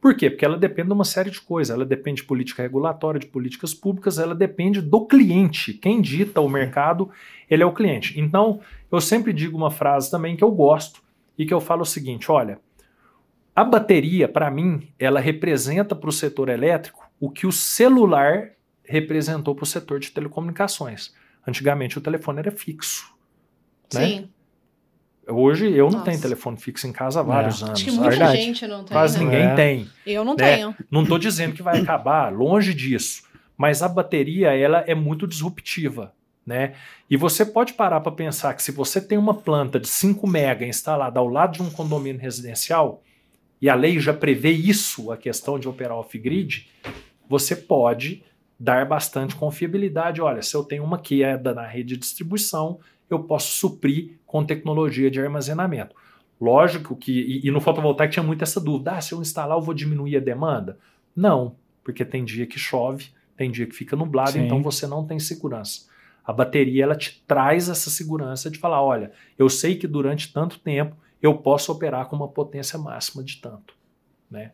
Por 0.00 0.16
quê? 0.16 0.30
Porque 0.30 0.44
ela 0.44 0.56
depende 0.56 0.88
de 0.88 0.94
uma 0.94 1.04
série 1.04 1.30
de 1.30 1.40
coisas. 1.40 1.74
Ela 1.74 1.84
depende 1.84 2.22
de 2.22 2.26
política 2.26 2.62
regulatória, 2.62 3.20
de 3.20 3.26
políticas 3.26 3.74
públicas, 3.74 4.18
ela 4.18 4.34
depende 4.34 4.80
do 4.80 5.04
cliente. 5.04 5.74
Quem 5.74 6.00
dita 6.00 6.40
o 6.40 6.48
mercado, 6.48 7.10
ele 7.50 7.62
é 7.62 7.66
o 7.66 7.74
cliente. 7.74 8.18
Então, 8.18 8.60
eu 8.90 9.02
sempre 9.02 9.34
digo 9.34 9.56
uma 9.56 9.70
frase 9.70 10.10
também 10.10 10.34
que 10.34 10.44
eu 10.44 10.50
gosto 10.50 11.02
e 11.36 11.44
que 11.44 11.52
eu 11.52 11.60
falo 11.60 11.82
o 11.82 11.86
seguinte: 11.86 12.30
olha, 12.32 12.58
a 13.56 13.64
bateria, 13.64 14.28
para 14.28 14.50
mim, 14.50 14.92
ela 14.98 15.18
representa 15.18 15.96
para 15.96 16.10
o 16.10 16.12
setor 16.12 16.50
elétrico 16.50 17.10
o 17.18 17.30
que 17.30 17.46
o 17.46 17.52
celular 17.52 18.50
representou 18.84 19.54
para 19.54 19.62
o 19.62 19.66
setor 19.66 19.98
de 19.98 20.10
telecomunicações. 20.10 21.14
Antigamente 21.48 21.96
o 21.96 22.02
telefone 22.02 22.40
era 22.40 22.52
fixo. 22.52 23.10
Né? 23.94 24.06
Sim. 24.06 24.30
Hoje 25.26 25.72
eu 25.72 25.86
não 25.86 25.92
Nossa. 25.92 26.04
tenho 26.04 26.20
telefone 26.20 26.58
fixo 26.58 26.86
em 26.86 26.92
casa 26.92 27.20
há 27.20 27.22
vários 27.22 27.62
é. 27.62 27.64
anos. 27.64 27.80
Acho 27.80 27.84
que 27.84 27.96
muita 27.96 28.10
verdade. 28.10 28.42
gente 28.42 28.66
não 28.66 28.84
tem. 28.84 28.94
Quase 28.94 29.18
né? 29.18 29.24
ninguém 29.24 29.46
é. 29.46 29.54
tem. 29.54 29.90
Eu 30.06 30.22
não 30.22 30.36
né? 30.36 30.56
tenho. 30.56 30.76
Não 30.90 31.02
estou 31.02 31.18
dizendo 31.18 31.54
que 31.54 31.62
vai 31.62 31.80
acabar, 31.80 32.30
longe 32.30 32.74
disso. 32.74 33.22
Mas 33.56 33.82
a 33.82 33.88
bateria 33.88 34.54
ela 34.54 34.84
é 34.86 34.94
muito 34.94 35.26
disruptiva. 35.26 36.12
Né? 36.44 36.74
E 37.08 37.16
você 37.16 37.44
pode 37.44 37.72
parar 37.72 38.00
para 38.00 38.12
pensar 38.12 38.52
que 38.54 38.62
se 38.62 38.70
você 38.70 39.00
tem 39.00 39.16
uma 39.16 39.34
planta 39.34 39.80
de 39.80 39.88
5 39.88 40.26
mega 40.28 40.66
instalada 40.66 41.18
ao 41.18 41.26
lado 41.26 41.54
de 41.54 41.62
um 41.62 41.70
condomínio 41.70 42.20
residencial, 42.20 43.02
e 43.60 43.68
a 43.68 43.74
lei 43.74 43.98
já 43.98 44.12
prevê 44.12 44.50
isso, 44.50 45.10
a 45.10 45.16
questão 45.16 45.58
de 45.58 45.68
operar 45.68 45.96
off-grid, 45.96 46.68
você 47.28 47.56
pode 47.56 48.22
dar 48.58 48.86
bastante 48.86 49.34
confiabilidade. 49.34 50.20
Olha, 50.20 50.42
se 50.42 50.54
eu 50.54 50.62
tenho 50.62 50.84
uma 50.84 50.98
queda 50.98 51.54
na 51.54 51.66
rede 51.66 51.94
de 51.94 52.00
distribuição, 52.00 52.78
eu 53.08 53.20
posso 53.20 53.56
suprir 53.56 54.18
com 54.26 54.44
tecnologia 54.44 55.10
de 55.10 55.20
armazenamento. 55.20 55.94
Lógico 56.40 56.94
que, 56.94 57.12
e, 57.12 57.48
e 57.48 57.50
no 57.50 57.60
fotovoltaico 57.60 58.12
tinha 58.12 58.22
muito 58.22 58.42
essa 58.42 58.60
dúvida: 58.60 58.92
ah, 58.92 59.00
se 59.00 59.12
eu 59.12 59.20
instalar, 59.20 59.56
eu 59.56 59.62
vou 59.62 59.74
diminuir 59.74 60.16
a 60.16 60.20
demanda? 60.20 60.78
Não, 61.14 61.56
porque 61.82 62.04
tem 62.04 62.24
dia 62.24 62.46
que 62.46 62.58
chove, 62.58 63.08
tem 63.36 63.50
dia 63.50 63.66
que 63.66 63.74
fica 63.74 63.96
nublado, 63.96 64.32
Sim. 64.32 64.44
então 64.44 64.62
você 64.62 64.86
não 64.86 65.06
tem 65.06 65.18
segurança. 65.18 65.86
A 66.24 66.32
bateria 66.32 66.82
ela 66.82 66.96
te 66.96 67.22
traz 67.26 67.68
essa 67.68 67.88
segurança 67.88 68.50
de 68.50 68.58
falar: 68.58 68.82
olha, 68.82 69.12
eu 69.38 69.48
sei 69.48 69.76
que 69.76 69.86
durante 69.86 70.32
tanto 70.32 70.58
tempo 70.58 70.96
eu 71.22 71.34
posso 71.34 71.72
operar 71.72 72.06
com 72.06 72.16
uma 72.16 72.28
potência 72.28 72.78
máxima 72.78 73.22
de 73.22 73.36
tanto. 73.38 73.74
Né? 74.30 74.52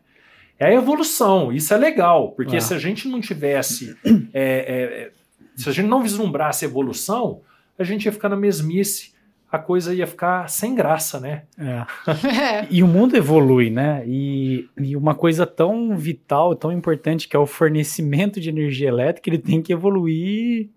É 0.59 0.67
a 0.67 0.73
evolução, 0.73 1.51
isso 1.51 1.73
é 1.73 1.77
legal, 1.77 2.31
porque 2.31 2.57
ah. 2.57 2.61
se 2.61 2.73
a 2.73 2.79
gente 2.79 3.07
não 3.07 3.19
tivesse, 3.19 3.97
é, 4.33 5.09
é, 5.11 5.11
se 5.55 5.67
a 5.69 5.71
gente 5.71 5.87
não 5.87 6.01
vislumbrasse 6.01 6.65
evolução, 6.65 7.41
a 7.77 7.83
gente 7.83 8.05
ia 8.05 8.11
ficar 8.11 8.29
na 8.29 8.35
mesmice, 8.35 9.13
a 9.51 9.59
coisa 9.59 9.93
ia 9.93 10.07
ficar 10.07 10.49
sem 10.49 10.73
graça, 10.73 11.19
né? 11.19 11.43
É. 11.59 11.85
é. 12.63 12.67
E 12.71 12.81
o 12.81 12.87
mundo 12.87 13.15
evolui, 13.15 13.69
né? 13.69 14.03
E, 14.07 14.67
e 14.75 14.95
uma 14.95 15.13
coisa 15.13 15.45
tão 15.45 15.95
vital, 15.95 16.55
tão 16.55 16.71
importante 16.71 17.27
que 17.27 17.35
é 17.35 17.39
o 17.39 17.45
fornecimento 17.45 18.39
de 18.39 18.49
energia 18.49 18.87
elétrica, 18.87 19.29
ele 19.29 19.37
tem 19.37 19.61
que 19.61 19.71
evoluir 19.71 20.69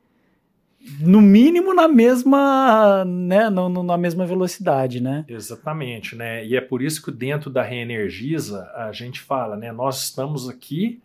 no 1.00 1.20
mínimo 1.20 1.74
na 1.74 1.88
mesma, 1.88 3.04
né, 3.04 3.50
na 3.50 3.96
mesma 3.96 4.24
velocidade, 4.24 5.00
né? 5.00 5.24
Exatamente, 5.28 6.14
né? 6.14 6.44
E 6.46 6.56
é 6.56 6.60
por 6.60 6.80
isso 6.82 7.02
que 7.02 7.10
dentro 7.10 7.50
da 7.50 7.62
Reenergiza 7.62 8.70
a 8.74 8.92
gente 8.92 9.20
fala, 9.20 9.56
né, 9.56 9.72
nós 9.72 10.04
estamos 10.04 10.48
aqui 10.48 11.02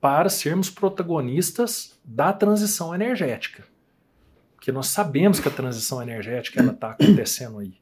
para 0.00 0.28
sermos 0.28 0.68
protagonistas 0.68 1.98
da 2.04 2.32
transição 2.32 2.94
energética. 2.94 3.64
Porque 4.56 4.72
nós 4.72 4.88
sabemos 4.88 5.38
que 5.38 5.48
a 5.48 5.50
transição 5.50 6.02
energética 6.02 6.60
ela 6.60 6.72
está 6.72 6.90
acontecendo 6.90 7.58
aí, 7.58 7.74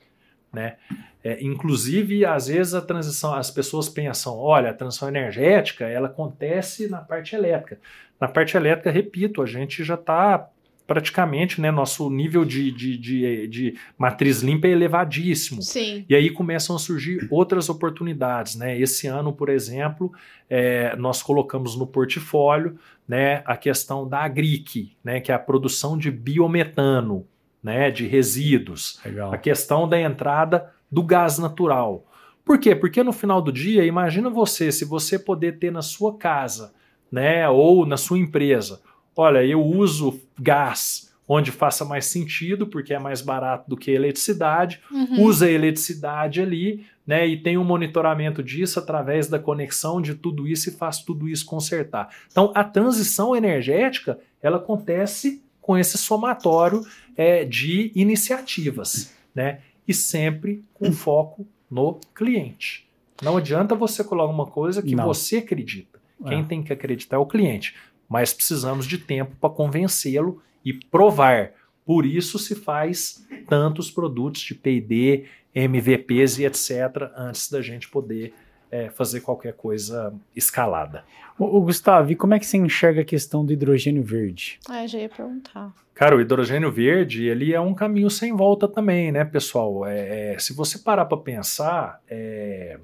né? 0.52 0.76
É, 1.22 1.42
inclusive, 1.44 2.24
às 2.24 2.46
vezes 2.46 2.72
a 2.74 2.80
transição, 2.80 3.34
as 3.34 3.50
pessoas 3.50 3.88
pensam, 3.88 4.36
olha, 4.36 4.70
a 4.70 4.74
transição 4.74 5.08
energética 5.08 5.86
ela 5.86 6.08
acontece 6.08 6.88
na 6.88 6.98
parte 6.98 7.36
elétrica. 7.36 7.78
Na 8.18 8.26
parte 8.26 8.56
elétrica, 8.56 8.90
repito, 8.90 9.42
a 9.42 9.46
gente 9.46 9.84
já 9.84 9.94
está 9.94 10.48
praticamente, 10.90 11.60
né, 11.60 11.70
nosso 11.70 12.10
nível 12.10 12.44
de, 12.44 12.72
de, 12.72 12.98
de, 12.98 13.46
de, 13.46 13.74
matriz 13.96 14.40
limpa 14.40 14.66
é 14.66 14.72
elevadíssimo. 14.72 15.62
Sim. 15.62 16.04
E 16.08 16.16
aí 16.16 16.28
começam 16.30 16.74
a 16.74 16.80
surgir 16.80 17.28
outras 17.30 17.68
oportunidades, 17.68 18.56
né? 18.56 18.76
Esse 18.76 19.06
ano, 19.06 19.32
por 19.32 19.48
exemplo, 19.48 20.12
é, 20.48 20.96
nós 20.96 21.22
colocamos 21.22 21.76
no 21.76 21.86
portfólio, 21.86 22.76
né, 23.06 23.40
a 23.46 23.56
questão 23.56 24.08
da 24.08 24.18
agric, 24.24 24.90
né, 25.04 25.20
que 25.20 25.30
é 25.30 25.34
a 25.36 25.38
produção 25.38 25.96
de 25.96 26.10
biometano, 26.10 27.24
né, 27.62 27.88
de 27.88 28.08
resíduos. 28.08 28.98
Legal. 29.04 29.32
A 29.32 29.38
questão 29.38 29.88
da 29.88 30.00
entrada 30.00 30.72
do 30.90 31.04
gás 31.04 31.38
natural. 31.38 32.04
Por 32.44 32.58
quê? 32.58 32.74
Porque 32.74 33.00
no 33.04 33.12
final 33.12 33.40
do 33.40 33.52
dia, 33.52 33.84
imagina 33.84 34.28
você, 34.28 34.72
se 34.72 34.84
você 34.84 35.20
poder 35.20 35.60
ter 35.60 35.70
na 35.70 35.82
sua 35.82 36.18
casa, 36.18 36.74
né, 37.12 37.48
ou 37.48 37.86
na 37.86 37.96
sua 37.96 38.18
empresa, 38.18 38.80
olha, 39.16 39.44
eu 39.44 39.62
uso 39.62 40.20
gás 40.38 41.10
onde 41.32 41.52
faça 41.52 41.84
mais 41.84 42.06
sentido, 42.06 42.66
porque 42.66 42.92
é 42.92 42.98
mais 42.98 43.22
barato 43.22 43.70
do 43.70 43.76
que 43.76 43.92
a 43.92 43.94
eletricidade, 43.94 44.80
uhum. 44.90 45.22
usa 45.22 45.46
a 45.46 45.50
eletricidade 45.50 46.40
ali, 46.40 46.84
né, 47.06 47.24
e 47.24 47.36
tem 47.36 47.56
um 47.56 47.62
monitoramento 47.62 48.42
disso 48.42 48.80
através 48.80 49.28
da 49.28 49.38
conexão 49.38 50.02
de 50.02 50.16
tudo 50.16 50.48
isso 50.48 50.68
e 50.68 50.72
faz 50.72 50.98
tudo 50.98 51.28
isso 51.28 51.46
consertar. 51.46 52.08
Então, 52.28 52.50
a 52.52 52.64
transição 52.64 53.36
energética, 53.36 54.18
ela 54.42 54.56
acontece 54.56 55.40
com 55.60 55.78
esse 55.78 55.96
somatório 55.96 56.84
é, 57.16 57.44
de 57.44 57.92
iniciativas, 57.94 59.14
né, 59.32 59.60
e 59.86 59.94
sempre 59.94 60.64
com 60.74 60.90
foco 60.90 61.46
no 61.70 62.00
cliente. 62.12 62.88
Não 63.22 63.36
adianta 63.36 63.76
você 63.76 64.02
colocar 64.02 64.32
uma 64.32 64.46
coisa 64.46 64.82
que 64.82 64.96
Não. 64.96 65.04
você 65.04 65.36
acredita. 65.36 66.00
Quem 66.26 66.40
é. 66.40 66.42
tem 66.42 66.62
que 66.62 66.72
acreditar 66.72 67.16
é 67.16 67.18
o 67.18 67.24
cliente 67.24 67.74
mas 68.10 68.34
precisamos 68.34 68.86
de 68.86 68.98
tempo 68.98 69.36
para 69.40 69.48
convencê-lo 69.48 70.42
e 70.64 70.74
provar. 70.74 71.52
Por 71.86 72.04
isso 72.04 72.40
se 72.40 72.56
faz 72.56 73.24
tantos 73.48 73.88
produtos 73.88 74.42
de 74.42 74.54
P&D, 74.54 75.26
MVPs 75.54 76.40
e 76.40 76.44
etc. 76.44 77.10
antes 77.16 77.48
da 77.48 77.62
gente 77.62 77.88
poder 77.88 78.34
é, 78.68 78.90
fazer 78.90 79.20
qualquer 79.20 79.52
coisa 79.52 80.12
escalada. 80.34 81.04
O, 81.38 81.60
Gustavo, 81.60 82.12
e 82.12 82.16
como 82.16 82.34
é 82.34 82.38
que 82.38 82.46
você 82.46 82.58
enxerga 82.58 83.00
a 83.00 83.04
questão 83.04 83.44
do 83.44 83.52
hidrogênio 83.52 84.02
verde? 84.02 84.58
Ah, 84.68 84.86
já 84.86 84.98
ia 84.98 85.08
perguntar. 85.08 85.72
Cara, 85.94 86.16
o 86.16 86.20
hidrogênio 86.20 86.70
verde, 86.70 87.26
ele 87.26 87.54
é 87.54 87.60
um 87.60 87.74
caminho 87.74 88.10
sem 88.10 88.36
volta 88.36 88.68
também, 88.68 89.10
né, 89.10 89.24
pessoal? 89.24 89.86
É, 89.86 90.34
é, 90.34 90.38
se 90.38 90.52
você 90.52 90.78
parar 90.78 91.06
para 91.06 91.16
pensar, 91.16 92.00
é, 92.08 92.78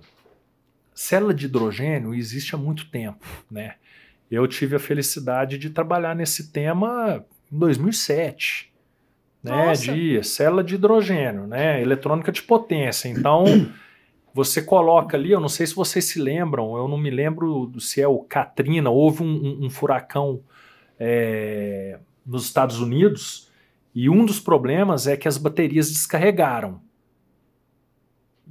célula 0.94 1.34
de 1.34 1.46
hidrogênio 1.46 2.14
existe 2.14 2.54
há 2.54 2.58
muito 2.58 2.90
tempo, 2.90 3.26
né? 3.50 3.74
Eu 4.30 4.46
tive 4.46 4.76
a 4.76 4.80
felicidade 4.80 5.58
de 5.58 5.70
trabalhar 5.70 6.14
nesse 6.14 6.50
tema 6.52 7.24
em 7.52 7.58
2007, 7.58 8.72
né, 9.42 9.72
de 9.74 10.22
célula 10.24 10.64
de 10.64 10.74
hidrogênio, 10.74 11.46
né, 11.46 11.80
eletrônica 11.80 12.32
de 12.32 12.42
potência. 12.42 13.08
Então, 13.08 13.44
você 14.34 14.60
coloca 14.60 15.16
ali, 15.16 15.30
eu 15.30 15.40
não 15.40 15.48
sei 15.48 15.66
se 15.66 15.74
vocês 15.74 16.04
se 16.06 16.20
lembram, 16.20 16.76
eu 16.76 16.88
não 16.88 16.98
me 16.98 17.10
lembro 17.10 17.72
se 17.78 18.02
é 18.02 18.08
o 18.08 18.18
Katrina, 18.18 18.90
houve 18.90 19.22
um, 19.22 19.26
um, 19.26 19.66
um 19.66 19.70
furacão 19.70 20.40
é, 20.98 21.98
nos 22.24 22.44
Estados 22.46 22.80
Unidos 22.80 23.50
E 23.94 24.10
um 24.10 24.24
dos 24.24 24.40
problemas 24.40 25.06
é 25.06 25.16
que 25.16 25.28
as 25.28 25.38
baterias 25.38 25.88
descarregaram. 25.90 26.80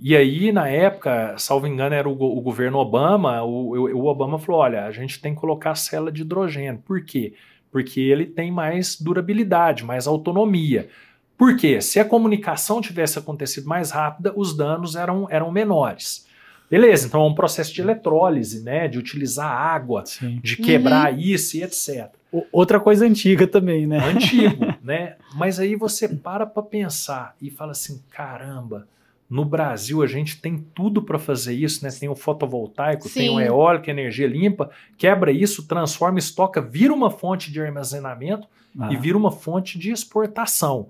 E 0.01 0.15
aí, 0.15 0.51
na 0.51 0.67
época, 0.67 1.35
salvo 1.37 1.67
engano, 1.67 1.95
era 1.95 2.07
o, 2.07 2.11
o 2.11 2.41
governo 2.41 2.77
Obama, 2.77 3.41
o, 3.43 3.71
o, 3.95 4.05
Obama 4.05 4.37
falou: 4.37 4.61
olha, 4.61 4.85
a 4.85 4.91
gente 4.91 5.21
tem 5.21 5.33
que 5.33 5.39
colocar 5.39 5.71
a 5.71 5.75
célula 5.75 6.11
de 6.11 6.21
hidrogênio. 6.21 6.81
Por 6.85 7.03
quê? 7.03 7.33
Porque 7.71 7.99
ele 7.99 8.25
tem 8.25 8.51
mais 8.51 8.99
durabilidade, 8.99 9.83
mais 9.85 10.05
autonomia. 10.07 10.89
Por 11.37 11.55
quê? 11.57 11.81
Se 11.81 11.99
a 11.99 12.05
comunicação 12.05 12.81
tivesse 12.81 13.19
acontecido 13.19 13.67
mais 13.67 13.91
rápida, 13.91 14.33
os 14.35 14.55
danos 14.55 14.95
eram, 14.95 15.27
eram 15.29 15.51
menores. 15.51 16.25
Beleza, 16.69 17.07
então 17.07 17.21
é 17.21 17.27
um 17.27 17.35
processo 17.35 17.73
de 17.73 17.81
eletrólise, 17.81 18.63
né? 18.63 18.87
De 18.87 18.97
utilizar 18.97 19.49
água, 19.49 20.05
Sim. 20.05 20.39
de 20.43 20.57
quebrar 20.57 21.13
uhum. 21.13 21.19
isso 21.19 21.57
e 21.57 21.63
etc. 21.63 22.09
Outra 22.51 22.79
coisa 22.79 23.05
antiga 23.05 23.47
também, 23.47 23.85
né? 23.85 23.99
Antigo, 23.99 24.65
né? 24.83 25.15
Mas 25.35 25.59
aí 25.59 25.75
você 25.75 26.09
para 26.09 26.45
para 26.45 26.63
pensar 26.63 27.35
e 27.41 27.49
fala 27.51 27.71
assim: 27.71 28.01
caramba, 28.09 28.87
no 29.29 29.43
Brasil 29.43 30.03
a 30.03 30.07
gente 30.07 30.39
tem 30.39 30.57
tudo 30.73 31.01
para 31.01 31.17
fazer 31.17 31.53
isso, 31.53 31.83
né? 31.83 31.89
Tem 31.91 32.07
o 32.07 32.15
fotovoltaico, 32.15 33.09
Sim. 33.09 33.19
tem 33.19 33.29
o 33.29 33.39
eólico, 33.39 33.89
energia 33.89 34.27
limpa, 34.27 34.69
quebra 34.97 35.31
isso, 35.31 35.67
transforma, 35.67 36.19
estoca, 36.19 36.61
vira 36.61 36.93
uma 36.93 37.09
fonte 37.09 37.51
de 37.51 37.59
armazenamento 37.59 38.47
ah. 38.79 38.91
e 38.91 38.97
vira 38.97 39.17
uma 39.17 39.31
fonte 39.31 39.79
de 39.79 39.91
exportação. 39.91 40.89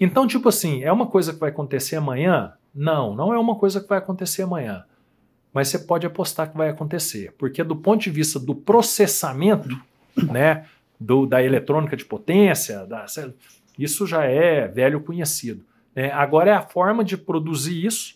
Então, 0.00 0.26
tipo 0.26 0.48
assim, 0.48 0.82
é 0.82 0.92
uma 0.92 1.06
coisa 1.06 1.32
que 1.32 1.38
vai 1.38 1.50
acontecer 1.50 1.96
amanhã? 1.96 2.52
Não, 2.74 3.14
não 3.14 3.32
é 3.32 3.38
uma 3.38 3.54
coisa 3.56 3.80
que 3.80 3.88
vai 3.88 3.98
acontecer 3.98 4.42
amanhã. 4.42 4.84
Mas 5.52 5.68
você 5.68 5.78
pode 5.78 6.06
apostar 6.06 6.50
que 6.50 6.56
vai 6.56 6.68
acontecer, 6.68 7.32
porque 7.38 7.64
do 7.64 7.74
ponto 7.74 8.02
de 8.02 8.10
vista 8.10 8.38
do 8.38 8.54
processamento, 8.54 9.68
né, 10.30 10.66
do, 11.00 11.26
da 11.26 11.42
eletrônica 11.42 11.96
de 11.96 12.04
potência, 12.04 12.84
da, 12.86 13.06
isso 13.78 14.06
já 14.06 14.24
é 14.24 14.66
velho 14.66 15.00
conhecido. 15.00 15.64
Né? 15.98 16.12
Agora 16.12 16.52
é 16.52 16.54
a 16.54 16.62
forma 16.62 17.02
de 17.02 17.16
produzir 17.16 17.84
isso 17.84 18.14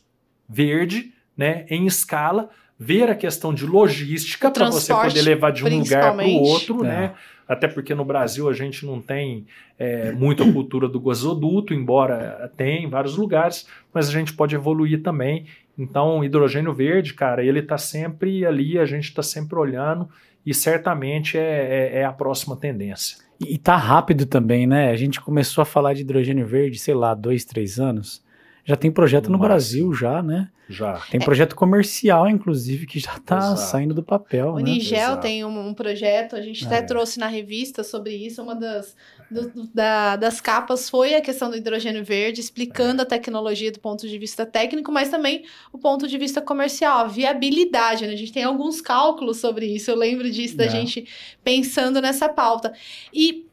verde, 0.49 1.12
né, 1.37 1.66
em 1.68 1.85
escala, 1.85 2.49
ver 2.78 3.11
a 3.11 3.14
questão 3.16 3.53
de 3.53 3.66
logística 3.66 4.53
para 4.53 4.70
você 4.70 4.95
poder 4.95 5.22
levar 5.22 5.51
de 5.51 5.64
um 5.64 5.78
lugar 5.80 6.14
para 6.14 6.24
o 6.24 6.43
outro, 6.43 6.85
é. 6.85 6.89
né? 6.89 7.14
Até 7.49 7.66
porque 7.66 7.93
no 7.93 8.05
Brasil 8.05 8.49
a 8.49 8.53
gente 8.53 8.87
não 8.87 9.01
tem 9.01 9.47
é, 9.76 10.12
muita 10.12 10.45
cultura 10.53 10.89
do 10.89 11.01
gasoduto, 11.01 11.74
embora 11.74 12.49
tenha 12.57 12.87
em 12.87 12.89
vários 12.89 13.16
lugares, 13.16 13.66
mas 13.93 14.09
a 14.09 14.12
gente 14.12 14.33
pode 14.33 14.55
evoluir 14.55 15.03
também. 15.03 15.47
Então, 15.76 16.22
hidrogênio 16.22 16.72
verde, 16.72 17.14
cara, 17.14 17.45
ele 17.45 17.59
está 17.59 17.76
sempre 17.76 18.47
ali, 18.47 18.78
a 18.78 18.87
gente 18.87 19.07
está 19.07 19.24
sempre 19.24 19.59
olhando 19.59 20.09
e 20.47 20.55
certamente 20.55 21.37
é, 21.37 21.91
é, 21.95 21.99
é 21.99 22.05
a 22.05 22.12
próxima 22.12 22.57
tendência. 22.57 23.18
E 23.49 23.59
tá 23.59 23.76
rápido 23.76 24.26
também, 24.26 24.66
né? 24.66 24.90
A 24.90 24.97
gente 24.97 25.20
começou 25.20 25.62
a 25.62 25.64
falar 25.64 25.95
de 25.95 26.03
hidrogênio 26.03 26.47
verde, 26.47 26.78
sei 26.78 26.95
lá, 26.95 27.14
dois, 27.14 27.45
três 27.45 27.78
anos. 27.78 28.22
Já 28.64 28.76
tem 28.76 28.92
projeto 28.92 29.26
no, 29.26 29.32
no 29.32 29.38
Brasil, 29.38 29.92
já, 29.92 30.22
né? 30.22 30.48
Já. 30.68 30.94
Tem 31.10 31.20
projeto 31.20 31.54
comercial, 31.54 32.28
inclusive, 32.28 32.86
que 32.86 32.98
já 32.98 33.16
está 33.16 33.56
saindo 33.56 33.92
do 33.92 34.02
papel. 34.02 34.52
O 34.52 34.56
né? 34.56 34.62
Nigel 34.62 34.98
Exato. 34.98 35.22
tem 35.22 35.44
um, 35.44 35.68
um, 35.68 35.74
projeto, 35.74 36.36
a 36.36 36.40
gente 36.40 36.64
até 36.64 36.78
é. 36.78 36.82
trouxe 36.82 37.18
na 37.18 37.26
revista 37.26 37.82
sobre 37.82 38.14
isso. 38.14 38.42
Uma 38.42 38.54
das, 38.54 38.96
do, 39.30 39.52
da, 39.74 40.16
das 40.16 40.40
capas 40.40 40.88
foi 40.88 41.14
a 41.14 41.20
questão 41.20 41.50
do 41.50 41.56
hidrogênio 41.56 42.04
verde, 42.04 42.40
explicando 42.40 43.02
é. 43.02 43.04
a 43.04 43.06
tecnologia 43.06 43.70
do 43.72 43.80
ponto 43.80 44.08
de 44.08 44.16
vista 44.16 44.46
técnico, 44.46 44.90
mas 44.92 45.10
também 45.10 45.44
o 45.72 45.78
ponto 45.78 46.06
de 46.06 46.16
vista 46.16 46.40
comercial, 46.40 47.00
a 47.00 47.08
viabilidade. 47.08 48.06
Né? 48.06 48.12
A 48.12 48.16
gente 48.16 48.32
tem 48.32 48.44
alguns 48.44 48.80
cálculos 48.80 49.38
sobre 49.38 49.66
isso. 49.66 49.90
Eu 49.90 49.96
lembro 49.96 50.30
disso, 50.30 50.56
da 50.56 50.64
é. 50.64 50.70
gente 50.70 51.06
pensando 51.44 52.00
nessa 52.00 52.28
pauta. 52.28 52.72
E 53.12 53.46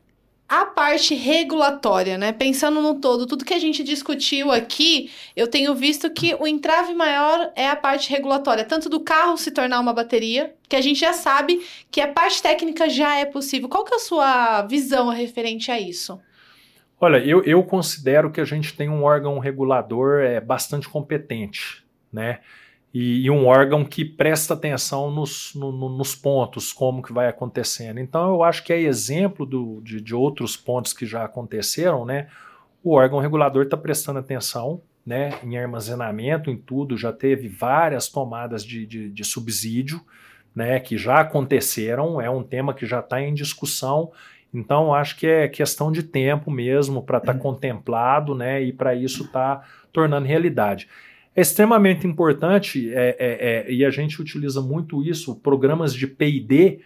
a 0.49 0.65
parte 0.65 1.13
regulatória, 1.13 2.17
né? 2.17 2.31
Pensando 2.31 2.81
no 2.81 2.95
todo, 2.95 3.27
tudo 3.27 3.45
que 3.45 3.53
a 3.53 3.59
gente 3.59 3.83
discutiu 3.83 4.51
aqui, 4.51 5.11
eu 5.35 5.47
tenho 5.47 5.75
visto 5.75 6.09
que 6.09 6.35
o 6.39 6.47
entrave 6.47 6.95
maior 6.95 7.51
é 7.55 7.69
a 7.69 7.75
parte 7.75 8.09
regulatória, 8.09 8.65
tanto 8.65 8.89
do 8.89 8.99
carro 8.99 9.37
se 9.37 9.51
tornar 9.51 9.79
uma 9.79 9.93
bateria, 9.93 10.55
que 10.67 10.75
a 10.75 10.81
gente 10.81 10.99
já 10.99 11.13
sabe 11.13 11.63
que 11.91 12.01
a 12.01 12.07
parte 12.07 12.41
técnica 12.41 12.89
já 12.89 13.15
é 13.15 13.25
possível. 13.25 13.69
Qual 13.69 13.85
que 13.85 13.93
é 13.93 13.97
a 13.97 13.99
sua 13.99 14.63
visão 14.63 15.09
referente 15.09 15.69
a 15.69 15.79
isso? 15.79 16.19
Olha, 16.99 17.17
eu, 17.17 17.43
eu 17.43 17.63
considero 17.63 18.31
que 18.31 18.41
a 18.41 18.45
gente 18.45 18.75
tem 18.75 18.89
um 18.89 19.03
órgão 19.03 19.37
regulador 19.37 20.19
é, 20.21 20.41
bastante 20.41 20.89
competente, 20.89 21.85
né? 22.11 22.39
E, 22.93 23.25
e, 23.25 23.29
um 23.29 23.45
órgão 23.45 23.85
que 23.85 24.03
presta 24.03 24.53
atenção 24.53 25.11
nos, 25.11 25.53
no, 25.53 25.71
no, 25.71 25.89
nos 25.89 26.15
pontos, 26.15 26.73
como 26.73 27.03
que 27.03 27.13
vai 27.13 27.27
acontecendo. 27.27 27.99
Então 27.99 28.29
eu 28.29 28.43
acho 28.43 28.63
que 28.63 28.73
é 28.73 28.81
exemplo 28.81 29.45
do, 29.45 29.79
de, 29.81 30.01
de 30.01 30.15
outros 30.15 30.57
pontos 30.57 30.91
que 30.91 31.05
já 31.05 31.23
aconteceram, 31.23 32.05
né? 32.05 32.27
O 32.83 32.95
órgão 32.95 33.19
regulador 33.19 33.63
está 33.63 33.77
prestando 33.77 34.19
atenção 34.19 34.81
né, 35.05 35.31
em 35.43 35.57
armazenamento, 35.57 36.51
em 36.51 36.57
tudo, 36.57 36.95
já 36.95 37.11
teve 37.11 37.47
várias 37.47 38.07
tomadas 38.07 38.63
de, 38.63 38.85
de, 38.85 39.09
de 39.09 39.23
subsídio, 39.23 39.99
né, 40.55 40.79
que 40.79 40.97
já 40.97 41.21
aconteceram, 41.21 42.21
é 42.21 42.29
um 42.29 42.43
tema 42.43 42.73
que 42.73 42.85
já 42.85 42.99
está 42.99 43.21
em 43.21 43.33
discussão, 43.33 44.11
então 44.53 44.93
acho 44.93 45.17
que 45.17 45.25
é 45.25 45.47
questão 45.47 45.91
de 45.91 46.03
tempo 46.03 46.51
mesmo 46.51 47.01
para 47.01 47.17
estar 47.17 47.33
tá 47.33 47.39
contemplado, 47.39 48.35
né, 48.35 48.61
e 48.61 48.71
para 48.71 48.93
isso 48.93 49.23
estar 49.23 49.57
tá 49.57 49.67
tornando 49.91 50.27
realidade. 50.27 50.87
É 51.39 51.41
extremamente 51.41 52.05
importante 52.05 52.93
é, 52.93 53.15
é, 53.17 53.69
é, 53.69 53.71
e 53.71 53.85
a 53.85 53.89
gente 53.89 54.21
utiliza 54.21 54.61
muito 54.61 55.01
isso. 55.01 55.37
Programas 55.37 55.93
de 55.93 56.05
PD 56.05 56.81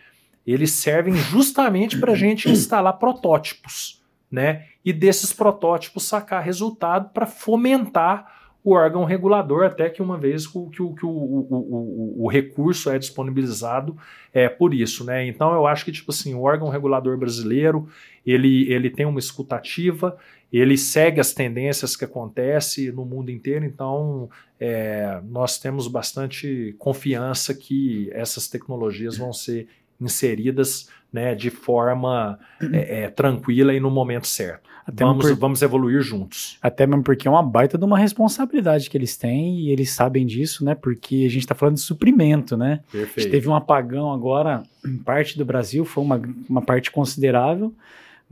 eles 0.46 0.74
servem 0.74 1.16
justamente 1.16 1.98
para 1.98 2.12
a 2.12 2.16
gente 2.16 2.48
instalar 2.48 3.00
protótipos, 3.00 4.00
né? 4.30 4.66
E 4.86 4.94
desses 4.94 5.34
protótipos 5.34 6.04
sacar 6.04 6.44
resultado 6.44 7.10
para 7.12 7.26
fomentar 7.26 8.32
o 8.64 8.74
órgão 8.74 9.06
regulador, 9.06 9.66
até 9.66 9.90
que 9.90 10.04
uma 10.04 10.20
vez 10.20 10.46
que 10.46 10.58
o, 10.58 10.70
que 10.70 11.06
o, 11.06 11.10
o, 11.10 12.24
o, 12.24 12.30
recurso 12.30 12.92
é 12.92 13.00
disponibilizado 13.00 13.98
é 14.32 14.48
por 14.48 14.72
isso, 14.72 15.04
né? 15.04 15.26
Então 15.26 15.52
eu 15.52 15.66
acho 15.66 15.84
que 15.84 15.92
tipo 15.92 16.12
assim, 16.12 16.36
o 16.36 16.44
órgão 16.44 16.70
regulador 16.70 17.18
brasileiro 17.18 17.90
ele, 18.24 18.72
ele 18.72 18.92
tem 18.92 19.06
uma 19.06 19.20
escutativa, 19.20 20.16
ele 20.60 20.78
segue 20.78 21.20
as 21.20 21.34
tendências 21.34 21.96
que 21.96 22.06
acontecem 22.06 22.92
no 22.92 23.04
mundo 23.04 23.32
inteiro, 23.32 23.66
então 23.66 24.30
é, 24.60 25.20
nós 25.28 25.58
temos 25.58 25.88
bastante 25.88 26.76
confiança 26.78 27.54
que 27.54 28.10
essas 28.14 28.48
tecnologias 28.48 29.18
vão 29.18 29.34
ser 29.34 29.68
inseridas 30.00 30.88
né, 31.12 31.36
de 31.36 31.50
forma 31.50 32.40
é, 32.72 33.04
é, 33.04 33.10
tranquila 33.10 33.74
e 33.74 33.80
no 33.80 33.92
momento 33.92 34.28
certo. 34.28 34.70
Até 34.86 35.06
vamos, 35.06 35.26
por... 35.26 35.36
vamos 35.36 35.62
evoluir 35.62 36.02
juntos. 36.02 36.58
Até 36.62 36.86
mesmo 36.86 37.04
porque 37.04 37.28
é 37.28 37.32
uma 37.32 37.44
baita 37.44 37.78
de 37.78 37.86
uma 37.86 37.98
responsabilidade 37.98 38.90
que 38.90 38.98
eles 38.98 39.16
têm 39.16 39.60
e 39.60 39.72
eles 39.72 39.92
sabem 39.92 40.26
disso, 40.26 40.66
né? 40.66 40.76
Porque 40.76 41.24
a 41.26 41.30
gente 41.30 41.44
está 41.44 41.56
falando 41.56 41.76
de 41.76 41.82
suprimento, 41.82 42.58
né? 42.58 42.82
Perfeito. 42.92 43.32
teve 43.32 43.48
um 43.48 43.56
apagão 43.56 44.12
agora 44.12 44.64
em 44.86 44.98
parte 44.98 45.38
do 45.38 45.46
Brasil, 45.46 45.86
foi 45.86 46.04
uma, 46.04 46.22
uma 46.50 46.62
parte 46.62 46.92
considerável 46.92 47.74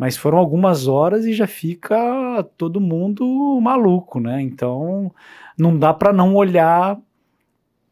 mas 0.01 0.17
foram 0.17 0.39
algumas 0.39 0.87
horas 0.87 1.25
e 1.25 1.33
já 1.33 1.45
fica 1.45 1.95
todo 2.57 2.81
mundo 2.81 3.23
maluco, 3.61 4.19
né? 4.19 4.41
Então 4.41 5.13
não 5.55 5.77
dá 5.77 5.93
para 5.93 6.11
não 6.11 6.33
olhar 6.33 6.99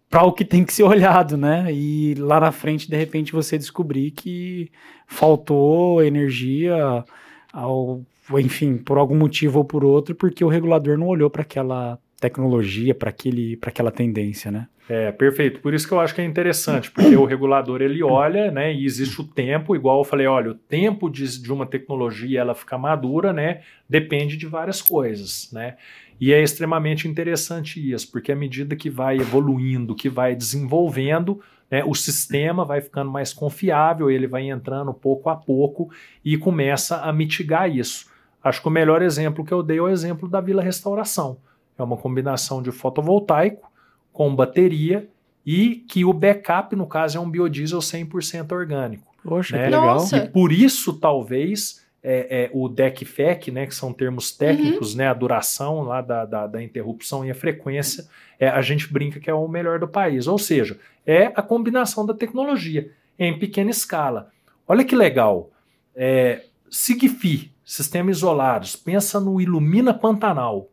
para 0.10 0.24
o 0.24 0.34
que 0.34 0.44
tem 0.44 0.66
que 0.66 0.74
ser 0.74 0.82
olhado, 0.90 1.38
né? 1.38 1.72
E 1.72 2.16
lá 2.16 2.40
na 2.40 2.52
frente, 2.52 2.90
de 2.90 2.98
repente, 2.98 3.32
você 3.32 3.60
descobrir 3.60 4.10
que 4.10 4.72
faltou 5.06 6.02
energia, 6.04 7.06
ao, 7.54 8.02
enfim, 8.40 8.78
por 8.78 8.98
algum 8.98 9.16
motivo 9.16 9.60
ou 9.60 9.66
por 9.66 9.86
outro, 9.86 10.16
porque 10.16 10.44
o 10.44 10.50
regulador 10.50 10.98
não 10.98 11.06
olhou 11.06 11.30
para 11.30 11.44
aquela 11.44 12.00
tecnologia, 12.20 12.94
para 12.94 13.10
aquela 13.10 13.92
tendência, 13.92 14.52
né? 14.52 14.68
É, 14.90 15.12
perfeito. 15.12 15.60
Por 15.60 15.72
isso 15.76 15.88
que 15.88 15.94
eu 15.94 16.00
acho 16.00 16.16
que 16.16 16.22
é 16.22 16.26
interessante, 16.26 16.90
porque 16.90 17.16
o 17.16 17.24
regulador 17.24 17.80
ele 17.80 18.02
olha, 18.02 18.50
né, 18.50 18.74
e 18.74 18.86
existe 18.86 19.22
o 19.22 19.24
tempo, 19.24 19.76
igual 19.76 20.00
eu 20.00 20.04
falei, 20.04 20.26
olha, 20.26 20.50
o 20.50 20.56
tempo 20.56 21.12
de, 21.12 21.40
de 21.40 21.54
uma 21.54 21.68
tecnologia 21.68 22.40
ela 22.40 22.56
ficar 22.56 22.80
madura, 22.80 23.32
né, 23.32 23.62
depende 23.88 24.36
de 24.36 24.48
várias 24.48 24.82
coisas, 24.82 25.52
né? 25.54 25.78
E 26.20 26.34
é 26.34 26.42
extremamente 26.42 27.08
interessante 27.08 27.80
isso, 27.94 28.12
porque 28.12 28.32
à 28.32 28.36
medida 28.36 28.76
que 28.76 28.90
vai 28.90 29.18
evoluindo, 29.18 29.96
que 29.96 30.10
vai 30.10 30.36
desenvolvendo, 30.36 31.40
né, 31.70 31.84
o 31.86 31.94
sistema 31.94 32.66
vai 32.66 32.82
ficando 32.82 33.12
mais 33.12 33.32
confiável, 33.32 34.10
ele 34.10 34.26
vai 34.26 34.50
entrando 34.50 34.92
pouco 34.92 35.30
a 35.30 35.36
pouco 35.36 35.92
e 36.26 36.36
começa 36.36 36.98
a 36.98 37.14
mitigar 37.14 37.70
isso. 37.70 38.08
Acho 38.44 38.62
que 38.62 38.68
o 38.68 38.72
melhor 38.72 39.04
exemplo 39.04 39.46
que 39.46 39.54
eu 39.54 39.62
dei 39.62 39.78
é 39.78 39.82
o 39.82 39.88
exemplo 39.88 40.28
da 40.28 40.42
Vila 40.42 40.64
Restauração. 40.64 41.38
É 41.82 41.84
uma 41.84 41.98
combinação 41.98 42.62
de 42.62 42.72
fotovoltaico 42.72 43.72
com 44.12 44.36
bateria 44.36 45.08
e 45.46 45.78
que 45.88 46.04
o 46.06 46.14
backup, 46.14 46.76
no 46.76 46.86
caso, 46.86 47.18
é 47.18 47.22
um 47.22 47.30
biodiesel 47.30 47.80
100% 47.80 48.52
orgânico. 48.52 49.10
Poxa, 49.24 49.58
né? 49.58 49.66
que 49.66 49.70
legal. 49.72 49.96
Nossa. 49.96 50.18
E 50.18 50.30
por 50.30 50.52
isso, 50.52 50.94
talvez, 50.94 51.86
é, 52.04 52.44
é, 52.44 52.50
o 52.54 52.70
DECFEC, 52.70 53.52
né, 53.52 53.66
que 53.66 53.76
são 53.76 53.94
termos 53.94 54.32
técnicos, 54.32 54.92
uhum. 54.92 55.00
né, 55.00 55.08
a 55.08 55.14
duração 55.14 55.82
lá 55.82 56.02
da, 56.02 56.26
da, 56.26 56.48
da, 56.48 56.64
interrupção 56.64 57.26
e 57.26 57.32
a 57.32 57.36
frequência, 57.36 58.08
é, 58.40 58.48
a 58.48 58.62
gente 58.62 58.92
brinca 58.92 59.20
que 59.20 59.30
é 59.30 59.34
o 59.34 59.48
melhor 59.48 59.80
do 59.80 59.88
país. 59.88 60.28
Ou 60.28 60.38
seja, 60.38 60.78
é 61.06 61.28
a 61.36 61.42
combinação 61.42 62.06
da 62.06 62.14
tecnologia 62.14 62.92
em 63.18 63.38
pequena 63.38 63.70
escala. 63.70 64.30
Olha 64.68 64.84
que 64.84 64.96
legal. 64.96 65.52
É, 65.96 66.44
Sigfi, 66.70 67.52
sistema 67.66 68.12
isolados. 68.12 68.76
Pensa 68.76 69.20
no 69.20 69.42
Ilumina 69.42 69.94
Pantanal, 69.94 70.70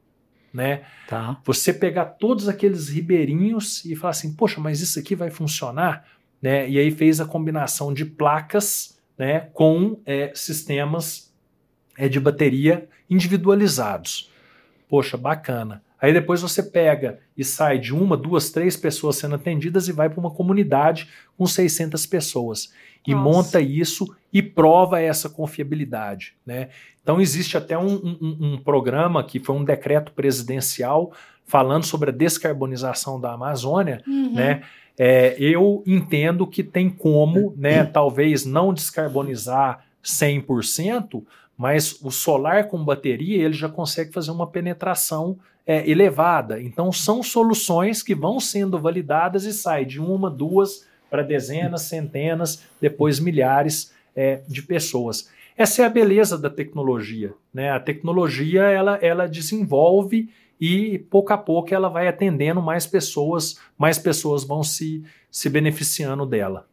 né? 0.56 0.84
Tá. 1.06 1.38
Você 1.44 1.72
pegar 1.72 2.06
todos 2.06 2.48
aqueles 2.48 2.88
ribeirinhos 2.88 3.84
e 3.84 3.94
falar 3.94 4.12
assim, 4.12 4.34
poxa, 4.34 4.58
mas 4.58 4.80
isso 4.80 4.98
aqui 4.98 5.14
vai 5.14 5.30
funcionar, 5.30 6.06
né? 6.40 6.68
E 6.68 6.78
aí 6.78 6.90
fez 6.90 7.20
a 7.20 7.26
combinação 7.26 7.92
de 7.92 8.06
placas, 8.06 8.98
né, 9.18 9.48
com 9.52 10.00
é, 10.04 10.32
sistemas 10.34 11.32
é, 11.96 12.08
de 12.08 12.18
bateria 12.18 12.88
individualizados. 13.08 14.30
Poxa, 14.88 15.16
bacana. 15.16 15.82
Aí 16.00 16.12
depois 16.12 16.42
você 16.42 16.62
pega 16.62 17.18
e 17.36 17.44
sai 17.44 17.78
de 17.78 17.94
uma, 17.94 18.16
duas, 18.16 18.50
três 18.50 18.76
pessoas 18.76 19.16
sendo 19.16 19.34
atendidas 19.34 19.88
e 19.88 19.92
vai 19.92 20.08
para 20.08 20.20
uma 20.20 20.30
comunidade 20.30 21.08
com 21.36 21.46
600 21.46 22.04
pessoas 22.06 22.72
e 23.06 23.14
Nossa. 23.14 23.24
monta 23.24 23.60
isso 23.60 24.14
e 24.32 24.42
prova 24.42 25.00
essa 25.00 25.30
confiabilidade. 25.30 26.34
Né? 26.44 26.68
Então 27.02 27.20
existe 27.20 27.56
até 27.56 27.78
um, 27.78 27.94
um, 27.94 28.38
um, 28.40 28.58
programa 28.58 29.22
que 29.22 29.38
foi 29.38 29.54
um 29.54 29.64
decreto 29.64 30.12
presidencial 30.12 31.12
falando 31.44 31.84
sobre 31.84 32.10
a 32.10 32.12
descarbonização 32.12 33.20
da 33.20 33.32
Amazônia. 33.32 34.02
Uhum. 34.06 34.34
Né? 34.34 34.62
É, 34.98 35.36
eu 35.38 35.82
entendo 35.86 36.46
que 36.46 36.64
tem 36.64 36.90
como, 36.90 37.54
né, 37.56 37.84
talvez 37.84 38.44
não 38.44 38.72
descarbonizar 38.72 39.84
100%, 40.02 41.22
mas 41.56 42.00
o 42.02 42.10
solar 42.10 42.68
com 42.68 42.84
bateria 42.84 43.44
ele 43.44 43.54
já 43.54 43.68
consegue 43.68 44.12
fazer 44.12 44.30
uma 44.30 44.46
penetração 44.46 45.38
é, 45.66 45.88
elevada. 45.90 46.60
Então 46.62 46.92
são 46.92 47.22
soluções 47.22 48.02
que 48.02 48.14
vão 48.14 48.38
sendo 48.38 48.78
validadas 48.78 49.44
e 49.44 49.52
sai 49.52 49.84
de 49.84 50.00
uma, 50.00 50.30
duas 50.30 50.86
para 51.10 51.22
dezenas, 51.22 51.82
centenas, 51.82 52.64
depois 52.80 53.18
milhares 53.18 53.92
é, 54.14 54.42
de 54.46 54.62
pessoas. 54.62 55.30
Essa 55.56 55.82
é 55.82 55.84
a 55.86 55.90
beleza 55.90 56.36
da 56.36 56.50
tecnologia. 56.50 57.32
Né? 57.52 57.70
A 57.70 57.80
tecnologia 57.80 58.62
ela, 58.62 58.98
ela 59.00 59.26
desenvolve 59.26 60.28
e 60.60 60.98
pouco 61.10 61.32
a 61.32 61.38
pouco 61.38 61.74
ela 61.74 61.88
vai 61.88 62.08
atendendo 62.08 62.60
mais 62.60 62.86
pessoas, 62.86 63.58
mais 63.78 63.98
pessoas 63.98 64.44
vão 64.44 64.62
se, 64.62 65.02
se 65.30 65.48
beneficiando 65.48 66.26
dela. 66.26 66.66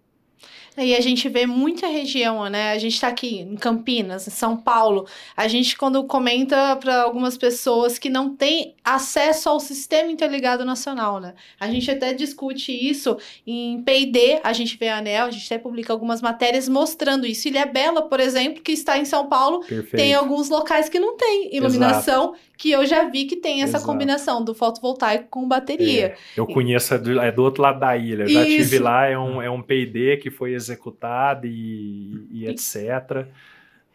E 0.78 0.96
a 0.96 1.02
gente 1.02 1.30
vê 1.30 1.46
muita 1.46 1.88
região, 1.88 2.50
né? 2.50 2.72
A 2.72 2.78
gente 2.80 2.94
está 2.96 3.08
aqui 3.08 3.40
em 3.40 3.56
Campinas, 3.56 4.28
em 4.28 4.32
São 4.32 4.58
Paulo. 4.58 5.08
A 5.38 5.48
gente, 5.48 5.78
quando 5.78 6.04
comenta 6.06 6.76
para 6.78 7.04
algumas 7.04 7.38
pessoas 7.38 8.00
que 8.00 8.10
não 8.10 8.36
têm 8.36 8.76
acesso 8.84 9.50
ao 9.50 9.60
sistema 9.60 10.12
interligado 10.12 10.66
nacional, 10.66 11.20
né? 11.20 11.36
A 11.60 11.70
gente 11.70 11.92
até 11.92 12.14
discute 12.14 12.72
isso 12.72 13.18
em 13.46 13.84
PD, 13.84 14.40
a 14.44 14.52
gente 14.52 14.76
vê 14.78 14.90
a 14.90 14.98
ANEL, 14.98 15.26
a 15.26 15.32
gente 15.32 15.46
até 15.46 15.62
publica 15.62 15.94
algumas 15.94 16.22
matérias 16.22 16.68
mostrando 16.68 17.28
isso. 17.28 17.48
Ilha 17.48 17.66
Bela, 17.68 18.04
por 18.04 18.20
exemplo, 18.20 18.64
que 18.64 18.72
está 18.72 18.98
em 18.98 19.06
São 19.06 19.28
Paulo, 19.28 19.60
Perfeito. 19.60 19.96
tem 19.96 20.14
alguns 20.16 20.50
locais 20.50 20.90
que 20.90 21.00
não 21.00 21.16
tem 21.16 21.56
iluminação, 21.56 22.34
Exato. 22.34 22.53
Que 22.64 22.72
eu 22.72 22.86
já 22.86 23.10
vi 23.10 23.26
que 23.26 23.36
tem 23.36 23.62
essa 23.62 23.76
Exato. 23.76 23.86
combinação 23.86 24.42
do 24.42 24.56
fotovoltaico 24.56 25.28
com 25.30 25.46
bateria. 25.46 26.06
É, 26.06 26.16
eu 26.38 26.48
conheço, 26.48 26.94
é 26.94 26.98
do, 26.98 27.20
é 27.20 27.30
do, 27.30 27.44
outro 27.44 27.62
lado 27.62 27.78
da 27.78 27.98
ilha. 27.98 28.24
Eu 28.24 28.30
já 28.30 28.42
isso. 28.46 28.62
estive 28.62 28.80
lá, 28.80 29.06
é 29.06 29.20
um, 29.20 29.42
é 29.42 29.52
um 29.52 29.62
PD 29.62 30.16
que 30.16 30.32
foi 30.32 30.54
executado 30.54 31.46
e, 31.46 32.26
e 32.32 32.48
etc. 32.48 33.28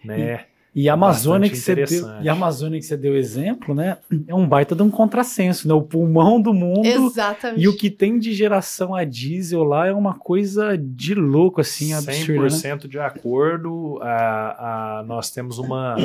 Né? 0.04 0.44
E, 0.74 0.82
e 0.82 0.88
a 0.90 0.92
Amazônia 0.92 1.48
que 1.48 1.56
você 1.56 1.76
deu, 1.76 2.20
e 2.20 2.28
a 2.28 2.32
Amazônia 2.32 2.78
que 2.78 2.84
você 2.84 2.94
deu 2.94 3.16
exemplo, 3.16 3.74
né? 3.74 3.96
É 4.26 4.34
um 4.34 4.46
baita 4.46 4.76
de 4.76 4.82
um 4.82 4.90
contrassenso, 4.90 5.66
né? 5.66 5.72
O 5.72 5.80
pulmão 5.80 6.38
do 6.38 6.52
mundo. 6.52 6.84
Exatamente. 6.84 7.62
E 7.62 7.68
o 7.68 7.74
que 7.74 7.88
tem 7.88 8.18
de 8.18 8.34
geração 8.34 8.94
a 8.94 9.02
diesel 9.02 9.64
lá 9.64 9.86
é 9.86 9.94
uma 9.94 10.12
coisa 10.12 10.76
de 10.76 11.14
louco, 11.14 11.62
assim, 11.62 11.94
absurda. 11.94 12.48
100% 12.48 12.82
né? 12.82 12.88
de 12.90 12.98
acordo. 12.98 13.98
A, 14.02 14.98
a, 14.98 15.02
nós 15.04 15.30
temos 15.30 15.58
uma, 15.58 15.96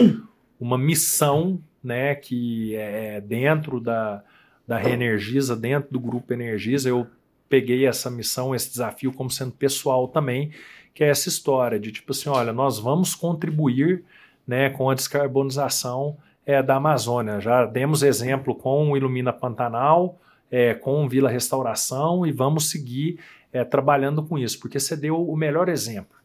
uma 0.57 0.77
missão, 0.77 1.59
né? 1.83 2.15
Que 2.15 2.75
é 2.75 3.21
dentro 3.21 3.79
da, 3.79 4.23
da 4.67 4.77
Reenergiza, 4.77 5.55
dentro 5.55 5.91
do 5.91 5.99
grupo 5.99 6.33
Energisa. 6.33 6.89
Eu 6.89 7.07
peguei 7.49 7.85
essa 7.85 8.09
missão, 8.09 8.55
esse 8.55 8.69
desafio 8.69 9.11
como 9.11 9.29
sendo 9.29 9.51
pessoal 9.51 10.07
também, 10.07 10.51
que 10.93 11.03
é 11.03 11.09
essa 11.09 11.29
história 11.29 11.79
de 11.79 11.91
tipo 11.91 12.11
assim, 12.11 12.29
olha, 12.29 12.53
nós 12.53 12.79
vamos 12.79 13.13
contribuir 13.13 14.03
né, 14.47 14.69
com 14.69 14.89
a 14.89 14.95
descarbonização 14.95 16.17
é, 16.45 16.61
da 16.61 16.75
Amazônia. 16.75 17.39
Já 17.39 17.65
demos 17.65 18.03
exemplo 18.03 18.55
com 18.55 18.91
o 18.91 18.97
Ilumina 18.97 19.31
Pantanal, 19.31 20.19
é, 20.51 20.73
com 20.73 21.07
Vila 21.07 21.29
Restauração 21.29 22.25
e 22.25 22.31
vamos 22.31 22.69
seguir 22.69 23.19
é, 23.51 23.63
trabalhando 23.63 24.23
com 24.23 24.37
isso, 24.37 24.59
porque 24.59 24.79
você 24.79 24.95
deu 24.95 25.27
o 25.27 25.35
melhor 25.35 25.69
exemplo. 25.69 26.17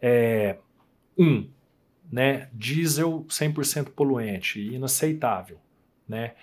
É, 0.00 0.56
um, 1.18 1.46
né, 2.12 2.48
diesel 2.52 3.24
100% 3.28 3.88
poluente, 3.90 4.60
inaceitável. 4.60 5.58
Né? 6.06 6.34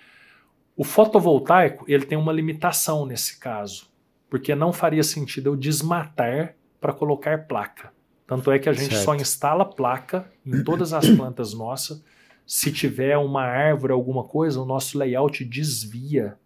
O 0.76 0.82
fotovoltaico 0.82 1.84
ele 1.88 2.04
tem 2.04 2.18
uma 2.18 2.32
limitação 2.32 3.06
nesse 3.06 3.38
caso 3.38 3.90
porque 4.30 4.54
não 4.54 4.72
faria 4.72 5.02
sentido 5.02 5.48
eu 5.48 5.56
desmatar 5.56 6.54
para 6.80 6.92
colocar 6.92 7.46
placa. 7.46 7.92
Tanto 8.26 8.52
é 8.52 8.60
que 8.60 8.68
a 8.68 8.72
gente 8.72 8.94
certo. 8.94 9.04
só 9.04 9.14
instala 9.16 9.64
placa 9.64 10.30
em 10.46 10.62
todas 10.62 10.92
as 10.92 11.08
plantas 11.10 11.52
nossas. 11.52 12.02
Se 12.46 12.72
tiver 12.72 13.18
uma 13.18 13.42
árvore, 13.42 13.92
alguma 13.92 14.22
coisa, 14.22 14.60
o 14.60 14.64
nosso 14.64 14.96
layout 14.96 15.44
desvia 15.44 16.38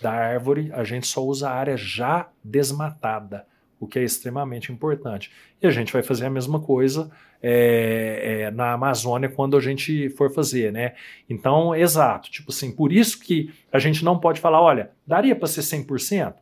da 0.00 0.10
árvore, 0.10 0.72
a 0.72 0.82
gente 0.84 1.06
só 1.06 1.22
usa 1.22 1.50
a 1.50 1.52
área 1.52 1.76
já 1.76 2.28
desmatada, 2.42 3.46
o 3.80 3.86
que 3.86 3.98
é 3.98 4.02
extremamente 4.02 4.72
importante. 4.72 5.30
E 5.62 5.66
a 5.66 5.70
gente 5.70 5.92
vai 5.92 6.02
fazer 6.02 6.26
a 6.26 6.30
mesma 6.30 6.60
coisa 6.60 7.10
é, 7.42 8.42
é, 8.46 8.50
na 8.50 8.72
Amazônia 8.72 9.28
quando 9.28 9.56
a 9.56 9.60
gente 9.60 10.08
for 10.10 10.32
fazer, 10.32 10.72
né? 10.72 10.94
Então, 11.28 11.74
exato, 11.74 12.30
tipo 12.30 12.50
assim, 12.50 12.72
por 12.72 12.92
isso 12.92 13.20
que 13.20 13.52
a 13.72 13.78
gente 13.78 14.04
não 14.04 14.18
pode 14.18 14.40
falar, 14.40 14.60
olha, 14.60 14.90
daria 15.06 15.36
para 15.36 15.46
ser 15.46 15.60
100%? 15.60 16.34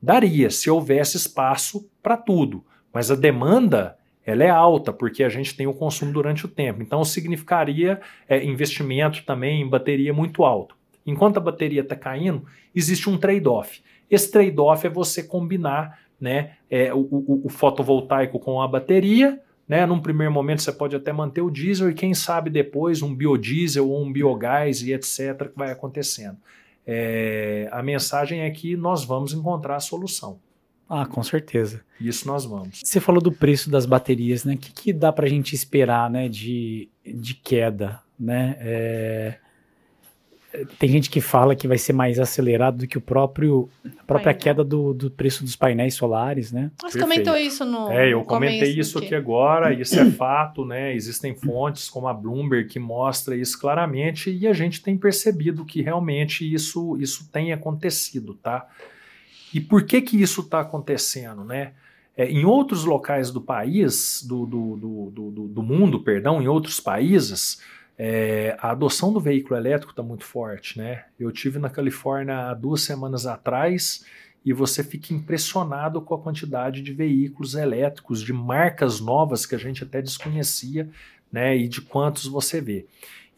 Daria, 0.00 0.50
se 0.50 0.68
houvesse 0.68 1.16
espaço 1.16 1.88
para 2.02 2.16
tudo, 2.16 2.64
mas 2.92 3.10
a 3.10 3.14
demanda 3.14 3.96
ela 4.26 4.42
é 4.42 4.48
alta, 4.48 4.92
porque 4.92 5.22
a 5.22 5.28
gente 5.28 5.54
tem 5.54 5.66
o 5.66 5.74
consumo 5.74 6.12
durante 6.12 6.46
o 6.46 6.48
tempo. 6.48 6.82
Então, 6.82 7.04
significaria 7.04 8.00
é, 8.28 8.42
investimento 8.42 9.22
também 9.24 9.60
em 9.60 9.68
bateria 9.68 10.14
muito 10.14 10.44
alto. 10.44 10.76
Enquanto 11.06 11.36
a 11.36 11.40
bateria 11.40 11.82
está 11.82 11.94
caindo, 11.94 12.46
existe 12.74 13.10
um 13.10 13.18
trade-off. 13.18 13.82
Esse 14.10 14.30
trade-off 14.30 14.86
é 14.86 14.90
você 14.90 15.22
combinar 15.22 15.98
né, 16.20 16.52
é, 16.70 16.92
o, 16.92 16.98
o, 16.98 17.42
o, 17.44 17.48
fotovoltaico 17.48 18.38
com 18.38 18.60
a 18.60 18.68
bateria. 18.68 19.40
Né, 19.66 19.86
num 19.86 19.98
primeiro 19.98 20.30
momento 20.30 20.60
você 20.60 20.72
pode 20.72 20.94
até 20.94 21.10
manter 21.10 21.40
o 21.40 21.50
diesel 21.50 21.88
e 21.88 21.94
quem 21.94 22.12
sabe 22.12 22.50
depois 22.50 23.00
um 23.00 23.14
biodiesel 23.14 23.88
ou 23.88 24.04
um 24.04 24.12
biogás 24.12 24.82
e 24.82 24.92
etc. 24.92 25.48
que 25.50 25.56
vai 25.56 25.70
acontecendo. 25.70 26.36
É, 26.86 27.66
a 27.72 27.82
mensagem 27.82 28.40
é 28.40 28.50
que 28.50 28.76
nós 28.76 29.04
vamos 29.04 29.32
encontrar 29.32 29.76
a 29.76 29.80
solução. 29.80 30.38
Ah, 30.88 31.06
com 31.06 31.22
certeza. 31.22 31.82
Isso 31.98 32.26
nós 32.26 32.44
vamos. 32.44 32.80
Você 32.84 33.00
falou 33.00 33.22
do 33.22 33.32
preço 33.32 33.70
das 33.70 33.86
baterias, 33.86 34.44
né? 34.44 34.54
O 34.54 34.58
que, 34.58 34.70
que 34.70 34.92
dá 34.92 35.10
para 35.10 35.24
a 35.24 35.28
gente 35.28 35.54
esperar, 35.54 36.10
né, 36.10 36.28
de, 36.28 36.90
de 37.04 37.34
queda, 37.34 38.00
né? 38.20 38.56
É, 38.60 39.38
tem 40.78 40.88
gente 40.88 41.10
que 41.10 41.20
fala 41.20 41.56
que 41.56 41.66
vai 41.66 41.78
ser 41.78 41.92
mais 41.92 42.18
acelerado 42.18 42.78
do 42.78 42.86
que 42.86 42.96
o 42.96 43.00
próprio 43.00 43.68
a 43.84 44.04
própria 44.04 44.32
Painel. 44.32 44.40
queda 44.40 44.64
do, 44.64 44.94
do 44.94 45.10
preço 45.10 45.42
dos 45.42 45.56
painéis 45.56 45.94
solares, 45.94 46.52
né? 46.52 46.70
Você 46.80 47.00
comentou 47.00 47.36
isso 47.36 47.64
no 47.64 47.90
É, 47.90 48.12
eu 48.12 48.22
comentei 48.22 48.78
isso 48.78 48.98
aqui 48.98 49.14
agora, 49.14 49.72
isso 49.72 49.98
é 49.98 50.10
fato, 50.10 50.64
né? 50.64 50.94
Existem 50.94 51.34
fontes 51.34 51.88
como 51.88 52.06
a 52.06 52.14
Bloomberg 52.14 52.68
que 52.68 52.78
mostra 52.78 53.36
isso 53.36 53.58
claramente 53.58 54.30
e 54.30 54.46
a 54.46 54.52
gente 54.52 54.82
tem 54.82 54.96
percebido 54.96 55.64
que 55.64 55.82
realmente 55.82 56.50
isso 56.52 56.96
isso 57.00 57.28
tem 57.32 57.52
acontecido, 57.52 58.34
tá? 58.34 58.68
E 59.52 59.60
por 59.60 59.84
que 59.84 60.00
que 60.02 60.20
isso 60.20 60.40
está 60.42 60.60
acontecendo, 60.60 61.44
né? 61.44 61.72
É, 62.16 62.30
em 62.30 62.44
outros 62.44 62.84
locais 62.84 63.32
do 63.32 63.40
país, 63.40 64.24
do, 64.24 64.46
do, 64.46 64.76
do, 64.76 65.30
do, 65.30 65.48
do 65.48 65.62
mundo, 65.62 66.00
perdão, 66.00 66.40
em 66.40 66.46
outros 66.46 66.78
países, 66.78 67.60
é, 67.96 68.56
a 68.60 68.70
adoção 68.70 69.12
do 69.12 69.20
veículo 69.20 69.56
elétrico 69.56 69.92
está 69.92 70.02
muito 70.02 70.24
forte, 70.24 70.78
né? 70.78 71.04
Eu 71.18 71.30
tive 71.30 71.58
na 71.58 71.70
Califórnia 71.70 72.48
há 72.48 72.54
duas 72.54 72.82
semanas 72.82 73.26
atrás 73.26 74.04
e 74.44 74.52
você 74.52 74.82
fica 74.82 75.14
impressionado 75.14 76.00
com 76.00 76.14
a 76.14 76.20
quantidade 76.20 76.82
de 76.82 76.92
veículos 76.92 77.54
elétricos, 77.54 78.20
de 78.20 78.32
marcas 78.32 79.00
novas 79.00 79.46
que 79.46 79.54
a 79.54 79.58
gente 79.58 79.84
até 79.84 80.02
desconhecia, 80.02 80.90
né? 81.32 81.56
E 81.56 81.68
de 81.68 81.80
quantos 81.80 82.26
você 82.26 82.60
vê. 82.60 82.86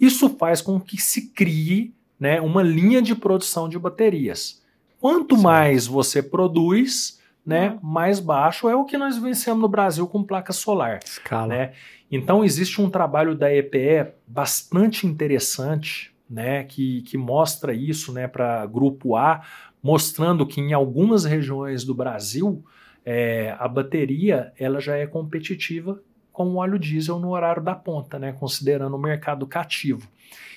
Isso 0.00 0.30
faz 0.36 0.60
com 0.60 0.78
que 0.80 1.00
se 1.00 1.28
crie, 1.30 1.94
né, 2.18 2.40
uma 2.40 2.62
linha 2.62 3.00
de 3.00 3.14
produção 3.14 3.68
de 3.68 3.78
baterias. 3.78 4.62
Quanto 5.00 5.36
Sim. 5.36 5.42
mais 5.42 5.86
você 5.86 6.22
produz, 6.22 7.20
né, 7.44 7.70
uhum. 7.70 7.78
mais 7.82 8.20
baixo 8.20 8.68
é 8.68 8.74
o 8.74 8.84
que 8.84 8.98
nós 8.98 9.16
vencemos 9.16 9.60
no 9.60 9.68
Brasil 9.68 10.06
com 10.06 10.22
placa 10.22 10.52
solar. 10.52 11.00
Escala. 11.04 11.46
Né? 11.46 11.72
Então, 12.10 12.44
existe 12.44 12.80
um 12.80 12.88
trabalho 12.88 13.34
da 13.34 13.52
EPE 13.52 14.12
bastante 14.26 15.06
interessante, 15.06 16.14
né, 16.28 16.64
que, 16.64 17.02
que 17.02 17.16
mostra 17.16 17.72
isso 17.72 18.12
né, 18.12 18.26
para 18.28 18.66
grupo 18.66 19.16
A, 19.16 19.42
mostrando 19.82 20.46
que 20.46 20.60
em 20.60 20.72
algumas 20.72 21.24
regiões 21.24 21.84
do 21.84 21.94
Brasil 21.94 22.64
é, 23.04 23.54
a 23.58 23.68
bateria 23.68 24.52
ela 24.58 24.80
já 24.80 24.96
é 24.96 25.06
competitiva 25.06 26.00
com 26.32 26.48
o 26.48 26.56
óleo 26.56 26.78
diesel 26.78 27.18
no 27.18 27.30
horário 27.30 27.62
da 27.62 27.74
ponta, 27.74 28.18
né, 28.18 28.32
considerando 28.32 28.94
o 28.96 29.00
mercado 29.00 29.46
cativo. 29.46 30.08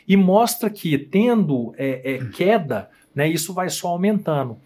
E 0.07 0.17
mostra 0.17 0.69
que, 0.69 0.97
tendo 0.97 1.73
é, 1.77 2.15
é, 2.15 2.25
queda, 2.25 2.89
né, 3.13 3.27
isso 3.27 3.53
vai 3.53 3.69
só 3.69 3.89
aumentando. 3.89 4.57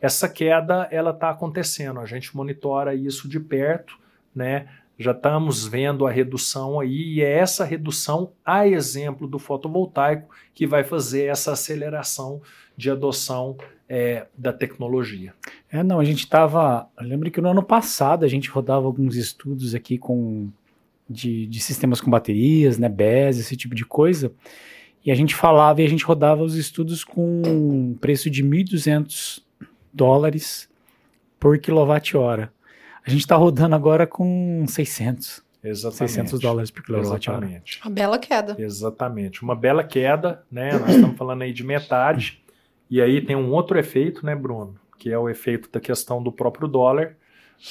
Essa 0.00 0.28
queda 0.28 0.88
ela 0.90 1.10
está 1.10 1.30
acontecendo, 1.30 2.00
a 2.00 2.06
gente 2.06 2.34
monitora 2.34 2.94
isso 2.94 3.28
de 3.28 3.38
perto, 3.38 3.98
né? 4.34 4.66
Já 4.98 5.12
estamos 5.12 5.66
vendo 5.66 6.06
a 6.06 6.10
redução 6.10 6.78
aí, 6.78 7.14
e 7.14 7.22
é 7.22 7.38
essa 7.38 7.64
redução, 7.64 8.32
a 8.44 8.66
exemplo 8.66 9.26
do 9.26 9.38
fotovoltaico, 9.38 10.28
que 10.54 10.66
vai 10.66 10.84
fazer 10.84 11.24
essa 11.24 11.52
aceleração 11.52 12.40
de 12.76 12.90
adoção 12.90 13.56
é, 13.88 14.26
da 14.36 14.52
tecnologia. 14.52 15.34
É, 15.70 15.82
não, 15.82 16.00
a 16.00 16.04
gente 16.04 16.20
estava. 16.20 16.88
Lembro 17.00 17.30
que 17.30 17.40
no 17.40 17.48
ano 17.48 17.62
passado 17.62 18.24
a 18.24 18.28
gente 18.28 18.48
rodava 18.48 18.86
alguns 18.86 19.16
estudos 19.16 19.74
aqui 19.74 19.98
com 19.98 20.50
de, 21.08 21.46
de 21.46 21.60
sistemas 21.60 22.00
com 22.00 22.10
baterias, 22.10 22.78
né, 22.78 22.88
BES, 22.88 23.38
esse 23.38 23.56
tipo 23.56 23.74
de 23.74 23.84
coisa. 23.84 24.32
E 25.04 25.10
a 25.10 25.14
gente 25.14 25.34
falava 25.34 25.82
e 25.82 25.84
a 25.84 25.88
gente 25.88 26.04
rodava 26.04 26.42
os 26.42 26.54
estudos 26.54 27.04
com 27.04 27.96
preço 28.00 28.30
de 28.30 28.42
1.200 28.42 29.42
dólares 29.92 30.68
por 31.38 31.58
quilowatt-hora. 31.58 32.52
A 33.04 33.10
gente 33.10 33.20
está 33.20 33.36
rodando 33.36 33.74
agora 33.74 34.06
com 34.06 34.64
600. 34.66 35.42
Exatamente. 35.64 36.12
600 36.12 36.40
dólares 36.40 36.70
por 36.70 36.82
quilowatt-hora. 36.82 37.44
Exatamente. 37.46 37.80
Uma 37.84 37.90
bela 37.90 38.18
queda. 38.18 38.56
Exatamente. 38.58 39.42
Uma 39.42 39.54
bela 39.54 39.84
queda, 39.84 40.44
né? 40.50 40.72
Nós 40.72 40.94
estamos 40.94 41.16
falando 41.16 41.42
aí 41.42 41.52
de 41.52 41.64
metade. 41.64 42.42
E 42.90 43.00
aí 43.00 43.20
tem 43.20 43.36
um 43.36 43.50
outro 43.52 43.78
efeito, 43.78 44.26
né, 44.26 44.34
Bruno? 44.34 44.74
Que 44.98 45.10
é 45.10 45.18
o 45.18 45.28
efeito 45.28 45.70
da 45.70 45.80
questão 45.80 46.22
do 46.22 46.32
próprio 46.32 46.66
dólar, 46.66 47.16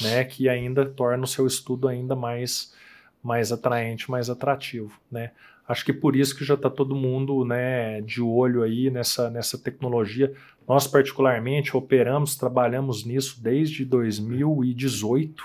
né? 0.02 0.24
Que 0.24 0.48
ainda 0.48 0.86
torna 0.86 1.24
o 1.24 1.28
seu 1.28 1.46
estudo 1.46 1.88
ainda 1.88 2.16
mais, 2.16 2.74
mais 3.22 3.52
atraente, 3.52 4.10
mais 4.10 4.30
atrativo, 4.30 5.00
né? 5.12 5.32
Acho 5.68 5.86
que 5.86 5.94
por 5.94 6.16
isso 6.16 6.36
que 6.36 6.44
já 6.44 6.56
está 6.56 6.70
todo 6.70 6.96
mundo 6.96 7.46
né, 7.46 8.02
de 8.02 8.22
olho 8.22 8.62
aí 8.64 8.90
nessa, 8.90 9.30
nessa 9.30 9.58
tecnologia. 9.58 10.34
Nós, 10.72 10.88
particularmente, 10.88 11.76
operamos, 11.76 12.38
trabalhamos 12.38 13.04
nisso 13.04 13.44
desde 13.44 13.84
2018. 13.84 15.44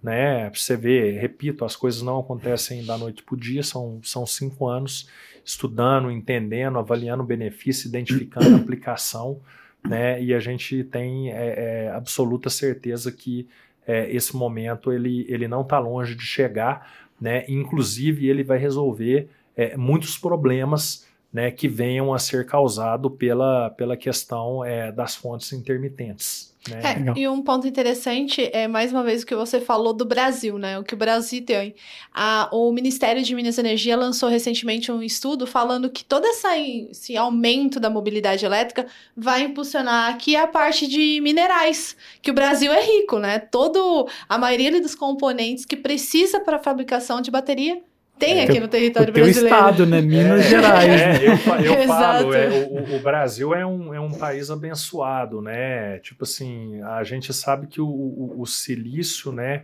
Né? 0.00 0.48
Você 0.50 0.76
ver, 0.76 1.18
repito, 1.20 1.64
as 1.64 1.74
coisas 1.74 2.00
não 2.00 2.20
acontecem 2.20 2.84
da 2.84 2.96
noite 2.96 3.24
para 3.24 3.34
o 3.34 3.36
dia, 3.36 3.64
são, 3.64 3.98
são 4.04 4.24
cinco 4.24 4.68
anos 4.68 5.10
estudando, 5.44 6.12
entendendo, 6.12 6.78
avaliando 6.78 7.24
o 7.24 7.26
benefício, 7.26 7.88
identificando 7.88 8.54
a 8.54 8.58
aplicação. 8.60 9.40
Né? 9.84 10.22
E 10.22 10.32
a 10.32 10.38
gente 10.38 10.84
tem 10.84 11.32
é, 11.32 11.86
é, 11.86 11.88
absoluta 11.88 12.48
certeza 12.48 13.10
que 13.10 13.48
é, 13.84 14.14
esse 14.14 14.36
momento 14.36 14.92
ele, 14.92 15.26
ele 15.28 15.48
não 15.48 15.62
está 15.62 15.80
longe 15.80 16.14
de 16.14 16.22
chegar, 16.22 17.08
né? 17.20 17.44
Inclusive 17.48 18.28
ele 18.28 18.44
vai 18.44 18.58
resolver 18.58 19.28
é, 19.56 19.76
muitos 19.76 20.16
problemas 20.16 21.04
né, 21.32 21.50
que 21.50 21.66
venham 21.66 22.12
a 22.12 22.18
ser 22.18 22.44
causados 22.46 23.10
pela, 23.16 23.70
pela 23.70 23.96
questão 23.96 24.64
é, 24.64 24.92
das 24.92 25.14
fontes 25.14 25.52
intermitentes. 25.52 26.52
Né? 26.68 26.80
É, 26.84 27.18
e 27.18 27.28
um 27.28 27.42
ponto 27.42 27.66
interessante 27.66 28.48
é, 28.52 28.68
mais 28.68 28.92
uma 28.92 29.02
vez, 29.02 29.22
o 29.22 29.26
que 29.26 29.34
você 29.34 29.60
falou 29.60 29.92
do 29.92 30.04
Brasil, 30.04 30.58
né? 30.58 30.78
O 30.78 30.84
que 30.84 30.94
o 30.94 30.96
Brasil 30.96 31.44
tem. 31.44 31.74
A, 32.14 32.48
o 32.52 32.70
Ministério 32.70 33.20
de 33.20 33.34
Minas 33.34 33.56
e 33.56 33.60
Energia 33.60 33.96
lançou 33.96 34.28
recentemente 34.28 34.92
um 34.92 35.02
estudo 35.02 35.44
falando 35.44 35.90
que 35.90 36.04
todo 36.04 36.24
essa, 36.24 36.56
esse 36.56 37.16
aumento 37.16 37.80
da 37.80 37.90
mobilidade 37.90 38.44
elétrica 38.44 38.86
vai 39.16 39.42
impulsionar 39.42 40.10
aqui 40.10 40.36
a 40.36 40.46
parte 40.46 40.86
de 40.86 41.20
minerais, 41.20 41.96
que 42.20 42.30
o 42.30 42.34
Brasil 42.34 42.72
é 42.72 42.80
rico, 42.80 43.18
né? 43.18 43.40
Todo, 43.40 44.06
a 44.28 44.38
maioria 44.38 44.80
dos 44.80 44.94
componentes 44.94 45.64
que 45.64 45.76
precisa 45.76 46.38
para 46.38 46.58
a 46.58 46.62
fabricação 46.62 47.20
de 47.20 47.30
bateria 47.30 47.82
tem 48.22 48.38
é, 48.38 48.44
aqui 48.44 48.60
no 48.60 48.68
território 48.68 49.10
o 49.10 49.12
brasileiro. 49.12 49.46
estado, 49.46 49.84
né? 49.84 50.00
Minas 50.00 50.46
é, 50.46 50.48
Gerais. 50.48 51.00
É, 51.00 51.12
né? 51.12 51.26
eu, 51.58 51.74
eu 51.74 51.82
falo, 51.88 52.34
é, 52.34 52.48
o, 52.48 52.96
o, 52.96 53.00
Brasil 53.00 53.52
é 53.52 53.66
um, 53.66 53.92
é 53.92 54.00
um 54.00 54.12
país 54.12 54.48
abençoado, 54.48 55.42
né? 55.42 55.98
Tipo 55.98 56.22
assim, 56.22 56.80
a 56.82 57.02
gente 57.02 57.32
sabe 57.34 57.66
que 57.66 57.80
o, 57.80 57.88
o, 57.88 58.40
o 58.40 58.46
silício, 58.46 59.32
né? 59.32 59.62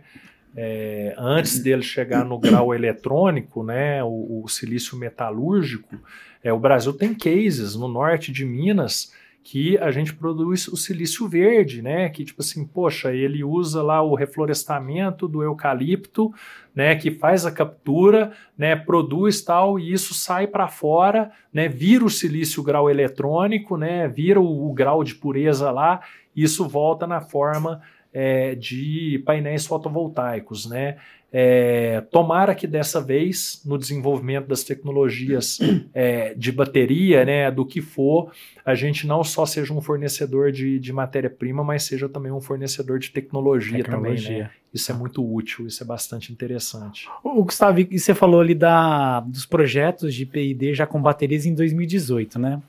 É, 0.57 1.13
antes 1.17 1.59
dele 1.59 1.83
chegar 1.83 2.25
no 2.25 2.37
grau 2.37 2.73
eletrônico, 2.75 3.63
né? 3.63 4.03
O, 4.03 4.45
silício 4.49 4.97
metalúrgico, 4.97 5.95
é, 6.43 6.51
o 6.51 6.59
Brasil 6.59 6.91
tem 6.91 7.13
cases 7.13 7.75
no 7.75 7.87
norte 7.87 8.31
de 8.31 8.43
Minas 8.43 9.13
que 9.51 9.79
a 9.79 9.89
gente 9.89 10.13
produz 10.13 10.67
o 10.67 10.77
silício 10.77 11.27
verde, 11.27 11.81
né? 11.81 12.07
Que 12.09 12.23
tipo 12.23 12.39
assim, 12.39 12.63
poxa, 12.67 13.11
ele 13.11 13.43
usa 13.43 13.81
lá 13.81 13.99
o 13.99 14.13
reflorestamento 14.13 15.27
do 15.27 15.41
eucalipto, 15.41 16.31
né? 16.75 16.95
Que 16.95 17.09
faz 17.09 17.47
a 17.47 17.51
captura, 17.51 18.31
né? 18.55 18.75
Produz 18.75 19.41
tal 19.41 19.79
e 19.79 19.91
isso 19.91 20.13
sai 20.13 20.45
para 20.45 20.67
fora, 20.67 21.31
né? 21.51 21.67
Vira 21.67 22.05
o 22.05 22.11
silício 22.11 22.61
grau 22.61 22.91
eletrônico, 22.91 23.75
né? 23.75 24.07
Vira 24.07 24.39
o, 24.39 24.69
o 24.69 24.71
grau 24.71 25.03
de 25.03 25.15
pureza 25.15 25.71
lá, 25.71 26.01
e 26.35 26.43
isso 26.43 26.69
volta 26.69 27.07
na 27.07 27.19
forma 27.19 27.81
é, 28.13 28.53
de 28.53 29.23
painéis 29.25 29.65
fotovoltaicos, 29.65 30.69
né? 30.69 30.97
É, 31.31 32.01
tomara 32.11 32.55
que 32.55 32.65
dessa 32.65 32.99
vez, 32.99 33.61
no 33.63 33.77
desenvolvimento 33.77 34.47
das 34.47 34.63
tecnologias 34.63 35.59
é, 35.93 36.33
de 36.33 36.51
bateria, 36.51 37.23
né, 37.23 37.51
do 37.51 37.65
que 37.65 37.81
for, 37.81 38.31
a 38.65 38.73
gente 38.73 39.05
não 39.05 39.23
só 39.23 39.45
seja 39.45 39.71
um 39.71 39.79
fornecedor 39.79 40.51
de, 40.51 40.79
de 40.79 40.91
matéria-prima, 40.91 41.63
mas 41.63 41.83
seja 41.83 42.09
também 42.09 42.31
um 42.31 42.41
fornecedor 42.41 42.97
de 42.97 43.11
tecnologia, 43.11 43.77
tecnologia. 43.77 44.27
também. 44.27 44.43
Né? 44.43 44.51
Isso 44.73 44.91
é 44.91 44.95
muito 44.95 45.23
útil, 45.23 45.67
isso 45.67 45.83
é 45.83 45.85
bastante 45.85 46.31
interessante. 46.31 47.07
O 47.23 47.43
Gustavo, 47.43 47.79
e 47.79 47.99
você 47.99 48.15
falou 48.15 48.41
ali 48.41 48.55
da, 48.55 49.19
dos 49.19 49.45
projetos 49.45 50.13
de 50.13 50.25
PID 50.25 50.73
já 50.73 50.87
com 50.87 51.01
baterias 51.01 51.45
em 51.45 51.53
2018, 51.53 52.39
né? 52.39 52.61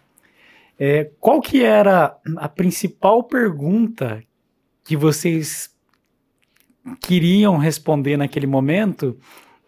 É, 0.78 1.11
qual 1.20 1.42
que 1.42 1.62
era 1.62 2.16
a 2.36 2.48
principal 2.48 3.22
pergunta 3.22 4.22
que 4.82 4.96
vocês 4.96 5.69
queriam 7.00 7.56
responder 7.56 8.16
naquele 8.16 8.46
momento? 8.46 9.16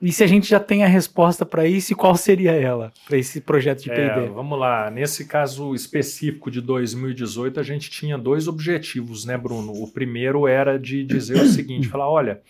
E 0.00 0.10
se 0.10 0.24
a 0.24 0.26
gente 0.26 0.48
já 0.48 0.58
tem 0.58 0.82
a 0.82 0.88
resposta 0.88 1.46
para 1.46 1.64
isso, 1.64 1.92
e 1.92 1.96
qual 1.96 2.16
seria 2.16 2.50
ela, 2.50 2.92
para 3.06 3.16
esse 3.16 3.40
projeto 3.40 3.84
de 3.84 3.88
P&D? 3.88 4.02
É, 4.02 4.28
vamos 4.28 4.58
lá, 4.58 4.90
nesse 4.90 5.26
caso 5.26 5.76
específico 5.76 6.50
de 6.50 6.60
2018, 6.60 7.60
a 7.60 7.62
gente 7.62 7.88
tinha 7.88 8.18
dois 8.18 8.48
objetivos, 8.48 9.24
né, 9.24 9.38
Bruno? 9.38 9.72
O 9.72 9.88
primeiro 9.92 10.48
era 10.48 10.76
de 10.76 11.04
dizer 11.04 11.40
o 11.40 11.46
seguinte, 11.46 11.86
falar, 11.86 12.10
olha, 12.10 12.40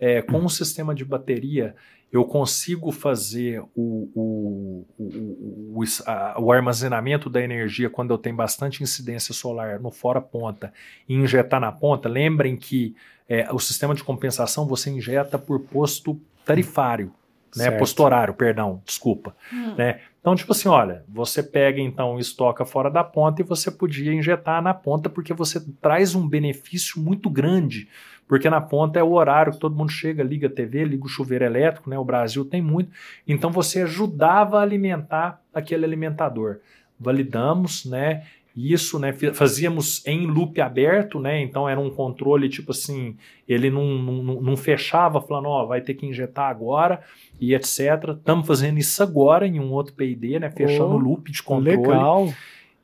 é, 0.00 0.22
com 0.22 0.42
o 0.42 0.48
sistema 0.48 0.94
de 0.94 1.04
bateria, 1.04 1.74
eu 2.10 2.24
consigo 2.24 2.90
fazer 2.90 3.62
o, 3.74 4.10
o, 4.14 4.86
o, 4.98 5.80
o, 5.80 5.84
a, 6.06 6.40
o, 6.40 6.50
armazenamento 6.52 7.30
da 7.30 7.42
energia 7.42 7.88
quando 7.88 8.10
eu 8.10 8.18
tenho 8.18 8.36
bastante 8.36 8.82
incidência 8.82 9.32
solar 9.32 9.80
no 9.80 9.90
fora 9.90 10.20
ponta 10.20 10.72
e 11.08 11.14
injetar 11.14 11.58
na 11.58 11.72
ponta. 11.72 12.08
Lembrem 12.08 12.54
que 12.54 12.94
é, 13.32 13.50
o 13.50 13.58
sistema 13.58 13.94
de 13.94 14.04
compensação 14.04 14.66
você 14.66 14.90
injeta 14.90 15.38
por 15.38 15.58
posto 15.60 16.20
tarifário, 16.44 17.10
né? 17.56 17.70
Posto 17.70 18.02
horário, 18.02 18.34
perdão, 18.34 18.82
desculpa. 18.84 19.34
Hum. 19.50 19.74
Né? 19.74 20.00
Então, 20.20 20.34
tipo 20.34 20.52
assim, 20.52 20.68
olha, 20.68 21.02
você 21.08 21.42
pega 21.42 21.80
então 21.80 22.18
estoca 22.18 22.64
fora 22.66 22.90
da 22.90 23.02
ponta 23.02 23.40
e 23.40 23.44
você 23.44 23.70
podia 23.70 24.12
injetar 24.12 24.62
na 24.62 24.74
ponta 24.74 25.08
porque 25.08 25.32
você 25.32 25.60
traz 25.80 26.14
um 26.14 26.28
benefício 26.28 27.00
muito 27.00 27.30
grande 27.30 27.88
porque 28.28 28.48
na 28.48 28.60
ponta 28.60 28.98
é 28.98 29.02
o 29.02 29.12
horário 29.12 29.52
que 29.52 29.58
todo 29.58 29.76
mundo 29.76 29.90
chega, 29.90 30.22
liga 30.22 30.46
a 30.46 30.50
TV, 30.50 30.84
liga 30.84 31.04
o 31.04 31.08
chuveiro 31.08 31.44
elétrico, 31.44 31.88
né? 31.88 31.98
O 31.98 32.04
Brasil 32.04 32.44
tem 32.44 32.62
muito. 32.62 32.90
Então 33.26 33.50
você 33.50 33.82
ajudava 33.82 34.58
a 34.58 34.62
alimentar 34.62 35.40
aquele 35.52 35.84
alimentador. 35.84 36.58
Validamos, 36.98 37.84
né? 37.84 38.24
Isso, 38.56 38.98
né? 38.98 39.12
Fazíamos 39.32 40.06
em 40.06 40.26
loop 40.26 40.60
aberto, 40.60 41.18
né? 41.18 41.40
Então 41.40 41.68
era 41.68 41.80
um 41.80 41.90
controle 41.90 42.48
tipo 42.48 42.72
assim, 42.72 43.16
ele 43.48 43.70
não, 43.70 43.98
não, 43.98 44.40
não 44.40 44.56
fechava 44.56 45.20
falando, 45.20 45.48
ó, 45.48 45.64
oh, 45.64 45.66
vai 45.66 45.80
ter 45.80 45.94
que 45.94 46.06
injetar 46.06 46.50
agora 46.50 47.00
e 47.40 47.54
etc. 47.54 47.78
Estamos 48.16 48.46
fazendo 48.46 48.78
isso 48.78 49.02
agora 49.02 49.46
em 49.46 49.58
um 49.58 49.72
outro 49.72 49.94
PID, 49.94 50.40
né? 50.40 50.50
Fechando 50.50 50.92
o 50.92 50.96
oh, 50.96 50.98
loop 50.98 51.30
de 51.30 51.42
controle. 51.42 51.78
Legal. 51.78 52.32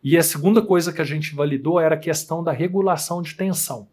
E 0.03 0.17
a 0.17 0.23
segunda 0.23 0.63
coisa 0.63 0.93
que 0.93 1.03
a 1.03 1.05
gente 1.05 1.35
validou 1.35 1.79
era 1.79 1.95
a 1.95 1.99
questão 1.99 2.43
da 2.43 2.53
regulação 2.53 3.21
de 3.21 3.35
tensão 3.35 3.87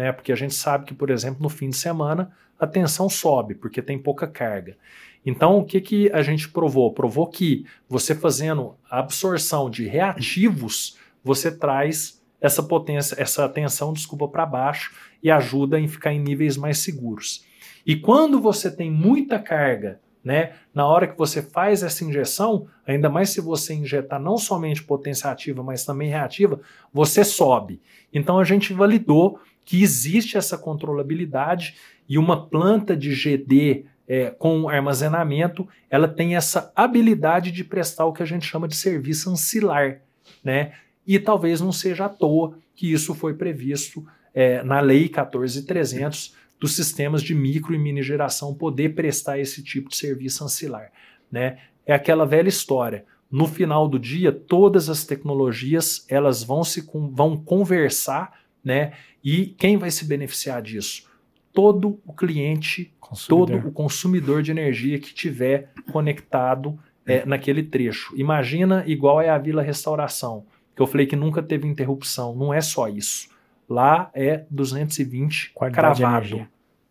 né? 0.00 0.12
Porque 0.12 0.32
a 0.32 0.36
gente 0.36 0.54
sabe 0.54 0.86
que, 0.86 0.94
por 0.94 1.10
exemplo, 1.10 1.42
no 1.42 1.48
fim 1.48 1.68
de 1.68 1.76
semana 1.76 2.30
a 2.58 2.66
tensão 2.66 3.08
sobe 3.08 3.54
porque 3.54 3.82
tem 3.82 3.98
pouca 3.98 4.26
carga. 4.26 4.76
Então, 5.24 5.58
o 5.58 5.64
que, 5.64 5.80
que 5.80 6.10
a 6.12 6.22
gente 6.22 6.48
provou? 6.48 6.92
Provou 6.92 7.26
que 7.26 7.66
você 7.88 8.14
fazendo 8.14 8.74
absorção 8.90 9.68
de 9.68 9.86
reativos, 9.86 10.96
você 11.22 11.50
traz 11.50 12.20
essa 12.40 12.62
potência, 12.62 13.14
essa 13.20 13.48
tensão, 13.48 13.92
desculpa, 13.92 14.26
para 14.26 14.46
baixo 14.46 14.92
e 15.22 15.30
ajuda 15.30 15.78
em 15.78 15.86
ficar 15.86 16.12
em 16.12 16.20
níveis 16.20 16.56
mais 16.56 16.78
seguros. 16.78 17.44
E 17.86 17.96
quando 17.96 18.40
você 18.40 18.70
tem 18.70 18.90
muita 18.90 19.38
carga, 19.38 20.00
né, 20.22 20.52
na 20.74 20.86
hora 20.86 21.06
que 21.06 21.16
você 21.16 21.42
faz 21.42 21.82
essa 21.82 22.04
injeção, 22.04 22.66
ainda 22.86 23.08
mais 23.08 23.30
se 23.30 23.40
você 23.40 23.74
injetar 23.74 24.20
não 24.20 24.36
somente 24.36 24.82
potência 24.82 25.30
ativa, 25.30 25.62
mas 25.62 25.84
também 25.84 26.10
reativa, 26.10 26.60
você 26.92 27.24
sobe. 27.24 27.80
Então 28.12 28.38
a 28.38 28.44
gente 28.44 28.72
validou 28.72 29.40
que 29.64 29.82
existe 29.82 30.36
essa 30.36 30.58
controlabilidade 30.58 31.76
e 32.08 32.18
uma 32.18 32.46
planta 32.48 32.96
de 32.96 33.14
GD 33.14 33.86
é, 34.06 34.30
com 34.30 34.68
armazenamento, 34.68 35.68
ela 35.88 36.08
tem 36.08 36.34
essa 36.34 36.72
habilidade 36.74 37.52
de 37.52 37.62
prestar 37.62 38.06
o 38.06 38.12
que 38.12 38.22
a 38.22 38.26
gente 38.26 38.44
chama 38.44 38.66
de 38.66 38.74
serviço 38.74 39.30
ancilar, 39.30 40.00
né? 40.42 40.72
E 41.06 41.18
talvez 41.18 41.60
não 41.60 41.72
seja 41.72 42.06
à 42.06 42.08
toa 42.08 42.58
que 42.74 42.92
isso 42.92 43.14
foi 43.14 43.34
previsto 43.34 44.06
é, 44.34 44.62
na 44.62 44.80
Lei 44.80 45.08
14300 45.08 46.34
dos 46.58 46.76
sistemas 46.76 47.22
de 47.22 47.34
micro 47.34 47.74
e 47.74 47.78
mini 47.78 48.02
geração 48.02 48.54
poder 48.54 48.94
prestar 48.94 49.38
esse 49.38 49.62
tipo 49.62 49.88
de 49.88 49.96
serviço 49.96 50.44
ancilar, 50.44 50.92
né? 51.32 51.58
É 51.86 51.94
aquela 51.94 52.26
velha 52.26 52.48
história. 52.48 53.04
No 53.30 53.46
final 53.46 53.88
do 53.88 53.98
dia, 53.98 54.30
todas 54.30 54.88
as 54.88 55.04
tecnologias 55.04 56.04
elas 56.08 56.42
vão 56.42 56.62
se 56.62 56.86
vão 57.12 57.36
conversar, 57.36 58.40
né? 58.62 58.92
E 59.24 59.46
quem 59.46 59.76
vai 59.76 59.90
se 59.90 60.04
beneficiar 60.04 60.60
disso? 60.60 61.08
Todo 61.52 61.98
o 62.04 62.12
cliente, 62.12 62.92
consumidor. 63.00 63.48
todo 63.48 63.68
o 63.68 63.72
consumidor 63.72 64.42
de 64.42 64.50
energia 64.50 64.98
que 64.98 65.14
tiver 65.14 65.72
conectado 65.90 66.78
é, 67.06 67.24
naquele 67.24 67.62
trecho. 67.62 68.14
Imagina 68.16 68.84
igual 68.86 69.20
é 69.20 69.30
a 69.30 69.38
Vila 69.38 69.62
Restauração, 69.62 70.44
que 70.74 70.82
eu 70.82 70.86
falei 70.86 71.06
que 71.06 71.16
nunca 71.16 71.42
teve 71.42 71.66
interrupção. 71.66 72.34
Não 72.34 72.52
é 72.52 72.60
só 72.60 72.88
isso. 72.88 73.28
Lá 73.68 74.10
é 74.14 74.44
220 74.50 75.52
Qualidade 75.54 76.00
cravado. 76.00 76.48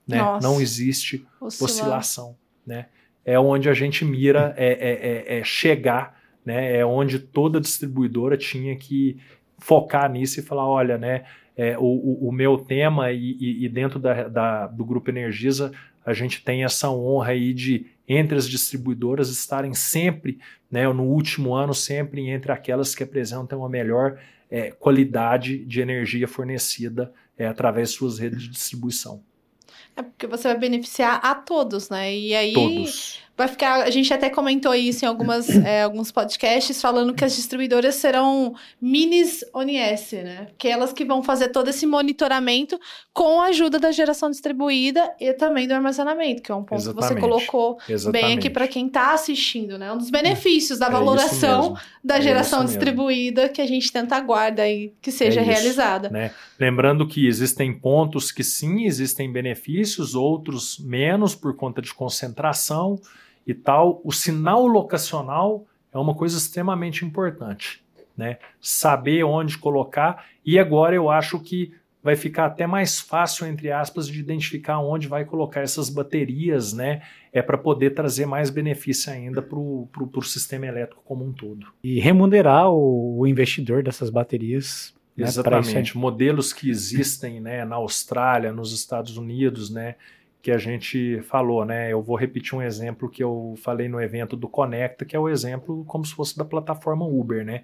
Né? 0.07 0.17
Não 0.41 0.59
existe 0.61 1.25
Oscilar. 1.39 1.69
oscilação. 1.69 2.35
Né? 2.65 2.87
É 3.25 3.39
onde 3.39 3.69
a 3.69 3.73
gente 3.73 4.03
mira 4.05 4.53
é, 4.57 4.67
é, 4.67 5.35
é, 5.35 5.39
é 5.39 5.43
chegar 5.43 6.19
né? 6.49 6.77
É 6.77 6.85
onde 6.85 7.19
toda 7.19 7.61
distribuidora 7.61 8.35
tinha 8.35 8.75
que 8.75 9.17
focar 9.59 10.11
nisso 10.11 10.39
e 10.39 10.43
falar, 10.43 10.67
olha, 10.67 10.97
né? 10.97 11.25
É, 11.55 11.77
o, 11.77 12.27
o, 12.27 12.31
meu 12.31 12.57
tema 12.57 13.11
e, 13.11 13.35
e, 13.37 13.65
e 13.65 13.69
dentro 13.69 13.99
da, 13.99 14.29
da, 14.29 14.67
do 14.67 14.85
Grupo 14.85 15.09
Energisa 15.09 15.73
a 16.05 16.13
gente 16.13 16.41
tem 16.41 16.63
essa 16.63 16.89
honra 16.89 17.31
aí 17.31 17.53
de 17.53 17.85
entre 18.09 18.35
as 18.35 18.49
distribuidoras 18.49 19.29
estarem 19.29 19.75
sempre, 19.75 20.39
né, 20.69 20.91
no 20.91 21.03
último 21.03 21.53
ano, 21.53 21.75
sempre 21.75 22.27
entre 22.27 22.51
aquelas 22.51 22.95
que 22.95 23.03
apresentam 23.03 23.63
a 23.63 23.69
melhor 23.69 24.19
é, 24.49 24.71
qualidade 24.71 25.63
de 25.63 25.79
energia 25.79 26.27
fornecida 26.27 27.13
é, 27.37 27.45
através 27.45 27.91
de 27.91 27.97
suas 27.97 28.17
redes 28.17 28.41
de 28.41 28.49
distribuição. 28.49 29.23
É 29.95 30.01
porque 30.01 30.25
você 30.25 30.47
vai 30.47 30.57
beneficiar 30.57 31.19
a 31.23 31.35
todos, 31.35 31.89
né? 31.89 32.15
E 32.15 32.33
aí 32.33 32.53
todos 32.53 33.19
vai 33.39 33.47
ficar. 33.47 33.83
A 33.83 33.89
gente 33.89 34.13
até 34.13 34.29
comentou 34.29 34.75
isso 34.75 35.05
em 35.05 35.07
algumas, 35.07 35.49
é, 35.49 35.83
alguns 35.83 36.11
podcasts, 36.11 36.81
falando 36.81 37.13
que 37.13 37.23
as 37.23 37.33
distribuidoras 37.33 37.95
serão 37.95 38.53
minis 38.81 39.45
ONS, 39.53 40.11
né? 40.11 40.47
Que 40.57 40.67
é 40.67 40.71
elas 40.71 40.91
que 40.91 41.05
vão 41.05 41.23
fazer 41.23 41.47
todo 41.47 41.69
esse 41.69 41.85
monitoramento 41.85 42.77
com 43.13 43.39
a 43.39 43.45
ajuda 43.45 43.79
da 43.79 43.93
geração 43.93 44.29
distribuída 44.29 45.15
e 45.21 45.31
também 45.31 45.67
do 45.67 45.73
armazenamento, 45.73 46.41
que 46.41 46.51
é 46.51 46.55
um 46.55 46.63
ponto 46.63 46.81
Exatamente. 46.81 47.07
que 47.07 47.15
você 47.15 47.19
colocou 47.19 47.77
Exatamente. 47.87 48.25
bem 48.25 48.37
aqui 48.37 48.49
para 48.49 48.67
quem 48.67 48.87
está 48.87 49.13
assistindo, 49.13 49.77
né? 49.77 49.91
Um 49.93 49.97
dos 49.97 50.09
benefícios 50.09 50.77
da 50.77 50.87
é 50.87 50.91
valoração 50.91 51.77
da 52.03 52.17
é 52.17 52.21
geração 52.21 52.65
distribuída 52.65 53.47
que 53.47 53.61
a 53.61 53.67
gente 53.67 53.89
tenta 53.89 54.17
aguarda 54.17 54.63
aí 54.63 54.91
que 55.01 55.13
seja 55.13 55.39
é 55.39 55.43
isso, 55.43 55.51
realizada. 55.51 56.09
Né? 56.09 56.31
Lembrando 56.59 57.07
que 57.07 57.25
existem 57.25 57.73
pontos 57.73 58.33
que 58.33 58.43
sim 58.43 58.85
existem 58.85 59.31
benefícios, 59.31 60.13
outros 60.13 60.77
menos 60.77 61.35
por 61.35 61.55
conta 61.55 61.81
de 61.81 61.93
concentração 61.93 62.99
e 63.45 63.53
tal, 63.53 64.01
o 64.03 64.11
sinal 64.11 64.65
locacional 64.67 65.65
é 65.93 65.97
uma 65.97 66.13
coisa 66.13 66.37
extremamente 66.37 67.03
importante, 67.03 67.83
né? 68.15 68.37
Saber 68.61 69.23
onde 69.23 69.57
colocar 69.57 70.25
e 70.45 70.59
agora 70.59 70.95
eu 70.95 71.09
acho 71.09 71.39
que 71.39 71.73
vai 72.01 72.15
ficar 72.15 72.45
até 72.45 72.65
mais 72.65 72.99
fácil 72.99 73.45
entre 73.45 73.71
aspas 73.71 74.07
de 74.07 74.19
identificar 74.19 74.79
onde 74.79 75.07
vai 75.07 75.25
colocar 75.25 75.61
essas 75.61 75.89
baterias, 75.89 76.73
né? 76.73 77.01
É 77.31 77.41
para 77.41 77.57
poder 77.57 77.91
trazer 77.91 78.25
mais 78.25 78.49
benefício 78.49 79.11
ainda 79.11 79.41
para 79.41 79.57
o 79.59 80.21
sistema 80.23 80.65
elétrico 80.65 81.01
como 81.05 81.25
um 81.25 81.31
todo. 81.31 81.67
E 81.83 81.99
remunerar 81.99 82.69
o, 82.69 83.19
o 83.19 83.27
investidor 83.27 83.83
dessas 83.83 84.09
baterias. 84.09 84.93
Né, 85.15 85.25
Exatamente. 85.25 85.97
Modelos 85.97 86.53
que 86.53 86.69
existem, 86.69 87.41
né? 87.41 87.65
Na 87.65 87.75
Austrália, 87.75 88.53
nos 88.53 88.73
Estados 88.73 89.17
Unidos, 89.17 89.69
né? 89.69 89.95
Que 90.41 90.51
a 90.51 90.57
gente 90.57 91.21
falou, 91.23 91.65
né? 91.65 91.91
Eu 91.91 92.01
vou 92.01 92.15
repetir 92.15 92.55
um 92.55 92.61
exemplo 92.61 93.09
que 93.09 93.23
eu 93.23 93.55
falei 93.61 93.89
no 93.89 94.01
evento 94.01 94.37
do 94.37 94.47
Conecta, 94.47 95.05
que 95.05 95.15
é 95.15 95.19
o 95.19 95.27
exemplo 95.27 95.83
como 95.85 96.05
se 96.05 96.13
fosse 96.13 96.37
da 96.37 96.45
plataforma 96.45 97.05
Uber, 97.05 97.43
né? 97.43 97.63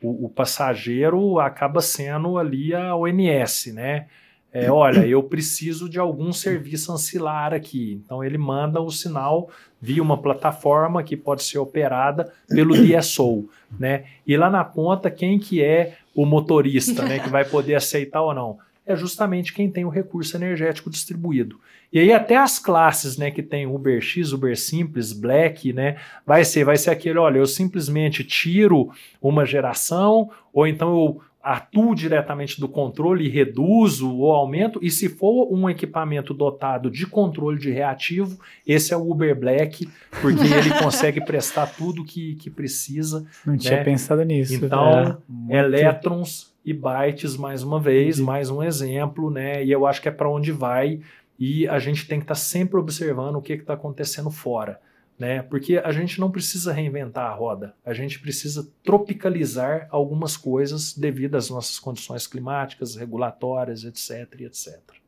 O, 0.00 0.26
o 0.26 0.28
passageiro 0.28 1.38
acaba 1.40 1.80
sendo 1.80 2.38
ali 2.38 2.74
a 2.74 2.94
ONS, 2.94 3.72
né? 3.74 4.06
É, 4.54 4.70
olha, 4.70 5.06
eu 5.06 5.22
preciso 5.22 5.88
de 5.88 5.98
algum 5.98 6.30
serviço 6.30 6.92
ancilar 6.92 7.54
aqui. 7.54 8.00
Então 8.04 8.22
ele 8.22 8.36
manda 8.36 8.80
o 8.82 8.90
sinal 8.90 9.48
via 9.80 10.02
uma 10.02 10.20
plataforma 10.20 11.02
que 11.02 11.16
pode 11.16 11.42
ser 11.42 11.58
operada 11.58 12.30
pelo 12.48 12.74
DSO, 12.76 13.48
né? 13.78 14.04
E 14.26 14.36
lá 14.36 14.50
na 14.50 14.62
ponta, 14.62 15.10
quem 15.10 15.38
que 15.38 15.62
é 15.62 15.96
o 16.14 16.26
motorista, 16.26 17.02
né? 17.02 17.18
Que 17.18 17.30
vai 17.30 17.46
poder 17.46 17.74
aceitar 17.76 18.20
ou 18.20 18.34
não? 18.34 18.58
É 18.86 18.96
justamente 18.96 19.52
quem 19.52 19.70
tem 19.70 19.84
o 19.84 19.88
recurso 19.88 20.36
energético 20.36 20.90
distribuído. 20.90 21.60
E 21.92 21.98
aí 21.98 22.12
até 22.12 22.36
as 22.36 22.58
classes, 22.58 23.16
né, 23.16 23.30
que 23.30 23.42
tem 23.42 23.66
Uber 23.66 24.00
X, 24.00 24.32
Uber 24.32 24.58
Simples, 24.58 25.12
Black, 25.12 25.72
né, 25.72 25.96
vai 26.26 26.44
ser, 26.44 26.64
vai 26.64 26.76
ser 26.76 26.90
aquele, 26.90 27.18
olha, 27.18 27.38
eu 27.38 27.46
simplesmente 27.46 28.24
tiro 28.24 28.90
uma 29.20 29.44
geração, 29.44 30.30
ou 30.52 30.66
então 30.66 30.88
eu 30.88 31.20
atuo 31.42 31.94
diretamente 31.94 32.60
do 32.60 32.68
controle 32.68 33.26
e 33.26 33.28
reduzo 33.28 34.16
ou 34.16 34.32
aumento, 34.32 34.78
e 34.80 34.90
se 34.90 35.08
for 35.08 35.52
um 35.52 35.68
equipamento 35.68 36.32
dotado 36.32 36.88
de 36.90 37.04
controle 37.04 37.58
de 37.58 37.70
reativo, 37.70 38.38
esse 38.66 38.94
é 38.94 38.96
o 38.96 39.10
Uber 39.10 39.38
Black, 39.38 39.88
porque 40.20 40.42
ele 40.42 40.70
consegue 40.80 41.20
prestar 41.24 41.66
tudo 41.66 42.04
que, 42.04 42.36
que 42.36 42.48
precisa. 42.48 43.26
Não 43.44 43.54
né? 43.54 43.58
tinha 43.58 43.84
pensado 43.84 44.22
nisso. 44.22 44.54
Então, 44.54 45.20
é, 45.50 45.58
elétrons 45.58 46.51
e 46.64 46.72
bytes, 46.72 47.36
mais 47.36 47.62
uma 47.62 47.80
vez, 47.80 48.18
mais 48.18 48.50
um 48.50 48.62
exemplo, 48.62 49.30
né? 49.30 49.64
E 49.64 49.70
eu 49.70 49.86
acho 49.86 50.00
que 50.00 50.08
é 50.08 50.12
para 50.12 50.30
onde 50.30 50.52
vai 50.52 51.00
e 51.38 51.66
a 51.66 51.78
gente 51.78 52.06
tem 52.06 52.18
que 52.18 52.24
estar 52.24 52.34
tá 52.34 52.40
sempre 52.40 52.78
observando 52.78 53.36
o 53.36 53.42
que 53.42 53.54
está 53.54 53.74
acontecendo 53.74 54.30
fora. 54.30 54.80
Né? 55.18 55.42
Porque 55.42 55.76
a 55.78 55.92
gente 55.92 56.18
não 56.18 56.30
precisa 56.30 56.72
reinventar 56.72 57.30
a 57.30 57.34
roda, 57.34 57.74
a 57.84 57.92
gente 57.92 58.18
precisa 58.18 58.68
tropicalizar 58.82 59.86
algumas 59.90 60.36
coisas 60.36 60.96
devido 60.96 61.36
às 61.36 61.50
nossas 61.50 61.78
condições 61.78 62.26
climáticas, 62.26 62.96
regulatórias, 62.96 63.84
etc, 63.84 64.40
etc. 64.40 65.01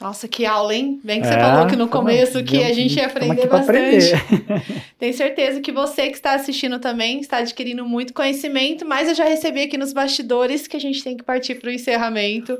Nossa, 0.00 0.26
que 0.26 0.44
aula, 0.44 0.74
hein? 0.74 1.00
Bem 1.04 1.20
que 1.20 1.26
você 1.26 1.34
é, 1.34 1.40
falou 1.40 1.66
que 1.66 1.76
no 1.76 1.88
começo 1.88 2.42
que 2.42 2.62
a 2.62 2.72
gente 2.72 2.96
ia 2.96 3.06
aprender 3.06 3.46
bastante. 3.46 4.12
Tenho 4.98 5.14
certeza 5.14 5.60
que 5.60 5.70
você 5.70 6.08
que 6.08 6.16
está 6.16 6.34
assistindo 6.34 6.78
também 6.80 7.20
está 7.20 7.38
adquirindo 7.38 7.84
muito 7.84 8.12
conhecimento, 8.12 8.84
mas 8.84 9.08
eu 9.08 9.14
já 9.14 9.24
recebi 9.24 9.62
aqui 9.62 9.78
nos 9.78 9.92
bastidores 9.92 10.66
que 10.66 10.76
a 10.76 10.80
gente 10.80 11.02
tem 11.02 11.16
que 11.16 11.22
partir 11.22 11.54
para 11.54 11.68
o 11.68 11.72
encerramento. 11.72 12.58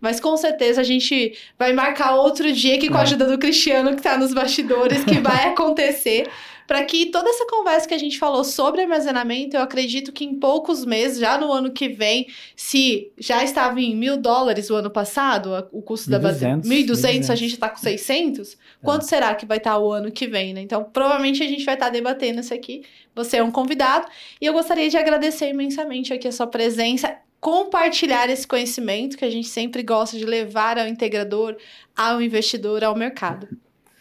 Mas 0.00 0.20
com 0.20 0.36
certeza 0.36 0.80
a 0.80 0.84
gente 0.84 1.36
vai 1.58 1.72
marcar 1.72 2.14
outro 2.14 2.50
dia 2.52 2.78
que 2.78 2.88
com 2.88 2.96
a 2.96 3.00
é. 3.00 3.02
ajuda 3.02 3.26
do 3.26 3.36
Cristiano 3.36 3.90
que 3.90 3.96
está 3.96 4.16
nos 4.16 4.32
bastidores, 4.32 5.04
que 5.04 5.18
vai 5.18 5.48
acontecer 5.50 6.28
para 6.66 6.84
que 6.84 7.06
toda 7.06 7.28
essa 7.30 7.46
conversa 7.46 7.86
que 7.86 7.94
a 7.94 7.98
gente 7.98 8.18
falou 8.18 8.42
sobre 8.44 8.82
armazenamento, 8.82 9.56
eu 9.56 9.62
acredito 9.62 10.12
que 10.12 10.24
em 10.24 10.34
poucos 10.34 10.84
meses, 10.84 11.18
já 11.18 11.38
no 11.38 11.52
ano 11.52 11.70
que 11.70 11.88
vem, 11.88 12.26
se 12.54 13.12
já 13.18 13.44
estava 13.44 13.80
em 13.80 13.94
mil 13.94 14.16
dólares 14.16 14.68
o 14.70 14.74
ano 14.74 14.90
passado, 14.90 15.68
o 15.70 15.80
custo 15.80 16.08
1, 16.08 16.12
da 16.12 16.18
bateria, 16.18 16.56
1.200, 16.58 17.30
a 17.30 17.34
gente 17.34 17.54
está 17.54 17.68
com 17.68 17.78
600, 17.78 18.52
é. 18.52 18.56
quanto 18.82 19.04
será 19.04 19.34
que 19.34 19.46
vai 19.46 19.58
estar 19.58 19.72
tá 19.72 19.78
o 19.78 19.92
ano 19.92 20.10
que 20.10 20.26
vem, 20.26 20.52
né? 20.52 20.60
Então, 20.60 20.84
provavelmente 20.84 21.42
a 21.42 21.46
gente 21.46 21.64
vai 21.64 21.74
estar 21.74 21.86
tá 21.86 21.92
debatendo 21.92 22.40
isso 22.40 22.52
aqui. 22.52 22.82
Você 23.14 23.38
é 23.38 23.42
um 23.42 23.50
convidado 23.50 24.06
e 24.40 24.46
eu 24.46 24.52
gostaria 24.52 24.90
de 24.90 24.96
agradecer 24.96 25.48
imensamente 25.48 26.12
aqui 26.12 26.28
a 26.28 26.32
sua 26.32 26.46
presença 26.46 27.16
compartilhar 27.40 28.28
esse 28.28 28.46
conhecimento 28.46 29.16
que 29.16 29.24
a 29.24 29.30
gente 29.30 29.48
sempre 29.48 29.82
gosta 29.82 30.18
de 30.18 30.24
levar 30.24 30.78
ao 30.78 30.88
integrador, 30.88 31.56
ao 31.96 32.20
investidor, 32.20 32.82
ao 32.82 32.96
mercado. 32.96 33.48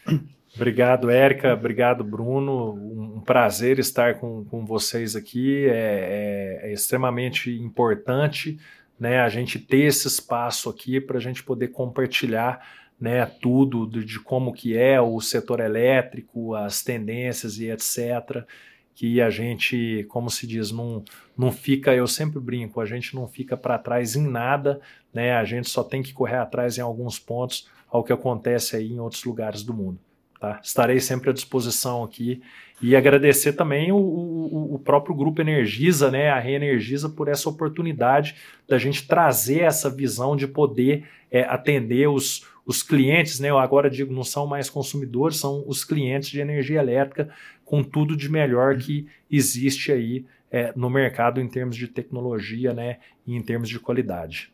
Obrigado, 0.56 1.10
Érica. 1.10 1.54
Obrigado, 1.54 2.04
Bruno. 2.04 2.74
Um 2.74 3.20
prazer 3.20 3.78
estar 3.78 4.16
com, 4.16 4.46
com 4.46 4.66
vocês 4.66 5.16
aqui. 5.16 5.66
É, 5.68 6.62
é, 6.64 6.70
é 6.70 6.74
extremamente 6.74 7.52
importante 7.52 8.58
né, 9.00 9.20
a 9.20 9.28
gente 9.28 9.60
ter 9.60 9.84
esse 9.86 10.08
espaço 10.08 10.70
aqui 10.70 11.02
para 11.02 11.18
a 11.18 11.22
gente 11.22 11.44
poder 11.44 11.70
compartilhar 11.70 12.66
né, 13.00 13.26
tudo 13.26 13.86
de, 13.86 14.06
de, 14.06 14.20
como 14.20 14.54
que 14.54 14.78
é 14.78 15.00
o 15.02 15.20
setor 15.20 15.60
elétrico, 15.60 16.56
as 16.56 16.82
tendências 16.82 17.60
e 17.60 17.70
etc. 17.70 18.46
Que 18.94 19.22
a 19.22 19.30
gente, 19.30 20.06
como 20.08 20.30
se 20.30 20.48
diz, 20.48 20.72
não, 20.72 21.04
não 21.38 21.52
fica, 21.52 21.94
eu 21.94 22.08
sempre 22.08 22.40
brinco, 22.40 22.80
a 22.80 22.86
gente 22.86 23.14
não 23.14 23.28
fica 23.28 23.58
para 23.58 23.78
trás 23.78 24.16
em 24.16 24.26
nada, 24.26 24.80
né, 25.14 25.34
a 25.34 25.44
gente 25.44 25.70
só 25.70 25.84
tem 25.84 26.02
que 26.02 26.14
correr 26.14 26.38
atrás 26.38 26.78
em 26.78 26.82
alguns 26.82 27.20
pontos 27.20 27.70
ao 27.90 28.04
que 28.04 28.14
acontece 28.14 28.78
aí 28.78 28.94
em 28.94 29.00
outros 29.02 29.26
lugares 29.26 29.62
do 29.62 29.74
mundo. 29.74 30.00
Tá? 30.40 30.60
Estarei 30.62 31.00
sempre 31.00 31.30
à 31.30 31.34
disposição 31.34 32.04
aqui 32.04 32.42
e 32.82 32.96
agradecer 32.96 33.54
também 33.54 33.92
o, 33.92 33.98
o, 33.98 34.76
o, 34.76 34.80
próprio 34.80 35.16
Grupo 35.16 35.42
Energisa, 35.42 36.12
né, 36.12 36.30
a 36.30 36.40
Reenergiza, 36.40 37.10
por 37.10 37.30
essa 37.30 37.50
oportunidade 37.50 38.36
da 38.68 38.78
gente 38.78 39.08
trazer 39.08 39.62
essa 39.62 39.90
visão 39.90 40.36
de 40.36 40.46
poder 40.46 41.06
é, 41.32 41.44
atender 41.44 42.10
os, 42.10 42.46
os 42.66 42.84
clientes, 42.84 43.40
né, 43.40 43.50
eu 43.50 43.58
agora 43.58 43.90
digo, 43.90 44.14
não 44.14 44.26
são 44.26 44.46
mais 44.46 44.70
consumidores, 44.70 45.38
são 45.38 45.64
os 45.68 45.86
clientes 45.86 46.30
de 46.30 46.42
energia 46.42 46.80
elétrica, 46.80 47.30
com 47.64 47.82
tudo 47.82 48.16
de 48.16 48.30
melhor 48.30 48.78
que 48.78 49.08
existe 49.32 49.92
aí 49.92 50.26
é, 50.52 50.74
no 50.76 50.90
mercado 50.90 51.40
em 51.40 51.48
termos 51.48 51.78
de 51.78 51.88
tecnologia 51.88 52.74
né, 52.74 52.98
e 53.26 53.36
em 53.36 53.42
termos 53.42 53.70
de 53.70 53.80
qualidade. 53.80 54.52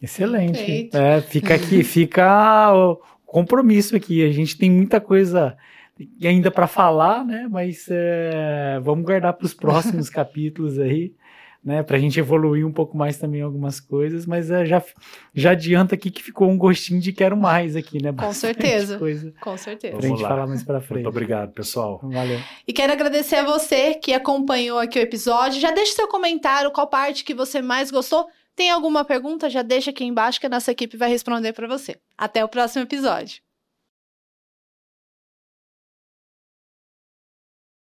Excelente. 0.00 0.90
É, 0.92 1.22
fica 1.22 1.54
aqui, 1.54 1.82
fica 1.82 2.70
o 2.74 3.00
compromisso 3.26 3.96
aqui. 3.96 4.24
A 4.24 4.32
gente 4.32 4.56
tem 4.56 4.70
muita 4.70 5.00
coisa 5.00 5.56
ainda 6.22 6.50
para 6.50 6.66
falar, 6.66 7.24
né? 7.24 7.46
Mas 7.50 7.86
é, 7.90 8.80
vamos 8.82 9.04
guardar 9.04 9.32
para 9.32 9.44
os 9.44 9.54
próximos 9.54 10.08
capítulos 10.10 10.78
aí, 10.78 11.12
né? 11.64 11.82
Para 11.82 11.96
a 11.96 11.98
gente 11.98 12.20
evoluir 12.20 12.66
um 12.66 12.72
pouco 12.72 12.96
mais 12.96 13.18
também 13.18 13.42
algumas 13.42 13.80
coisas. 13.80 14.26
Mas 14.26 14.50
é, 14.50 14.64
já, 14.64 14.82
já 15.34 15.50
adianta 15.50 15.94
aqui 15.94 16.10
que 16.10 16.22
ficou 16.22 16.48
um 16.48 16.56
gostinho 16.56 17.00
de 17.00 17.12
quero 17.12 17.36
mais 17.36 17.74
aqui, 17.74 18.02
né? 18.02 18.12
Com 18.12 18.32
certeza. 18.32 18.98
Coisa 18.98 19.32
Com 19.40 19.56
certeza. 19.56 19.96
Pra 19.96 20.08
gente 20.08 20.22
lá. 20.22 20.28
falar 20.28 20.46
mais 20.46 20.62
para 20.62 20.80
frente. 20.80 21.02
Muito 21.02 21.08
obrigado, 21.08 21.52
pessoal. 21.52 22.00
Valeu. 22.02 22.38
E 22.66 22.72
quero 22.72 22.92
agradecer 22.92 23.36
a 23.36 23.44
você 23.44 23.94
que 23.94 24.12
acompanhou 24.12 24.78
aqui 24.78 24.98
o 24.98 25.02
episódio. 25.02 25.60
Já 25.60 25.72
deixe 25.72 25.92
seu 25.92 26.06
comentário, 26.08 26.70
qual 26.70 26.86
parte 26.86 27.24
que 27.24 27.34
você 27.34 27.60
mais 27.60 27.90
gostou. 27.90 28.26
Tem 28.56 28.70
alguma 28.70 29.04
pergunta? 29.04 29.50
Já 29.50 29.60
deixa 29.60 29.90
aqui 29.90 30.02
embaixo 30.02 30.40
que 30.40 30.46
a 30.46 30.50
nossa 30.50 30.72
equipe 30.72 30.96
vai 30.96 31.10
responder 31.10 31.52
para 31.52 31.68
você. 31.68 32.00
Até 32.16 32.42
o 32.42 32.48
próximo 32.48 32.84
episódio. 32.84 33.45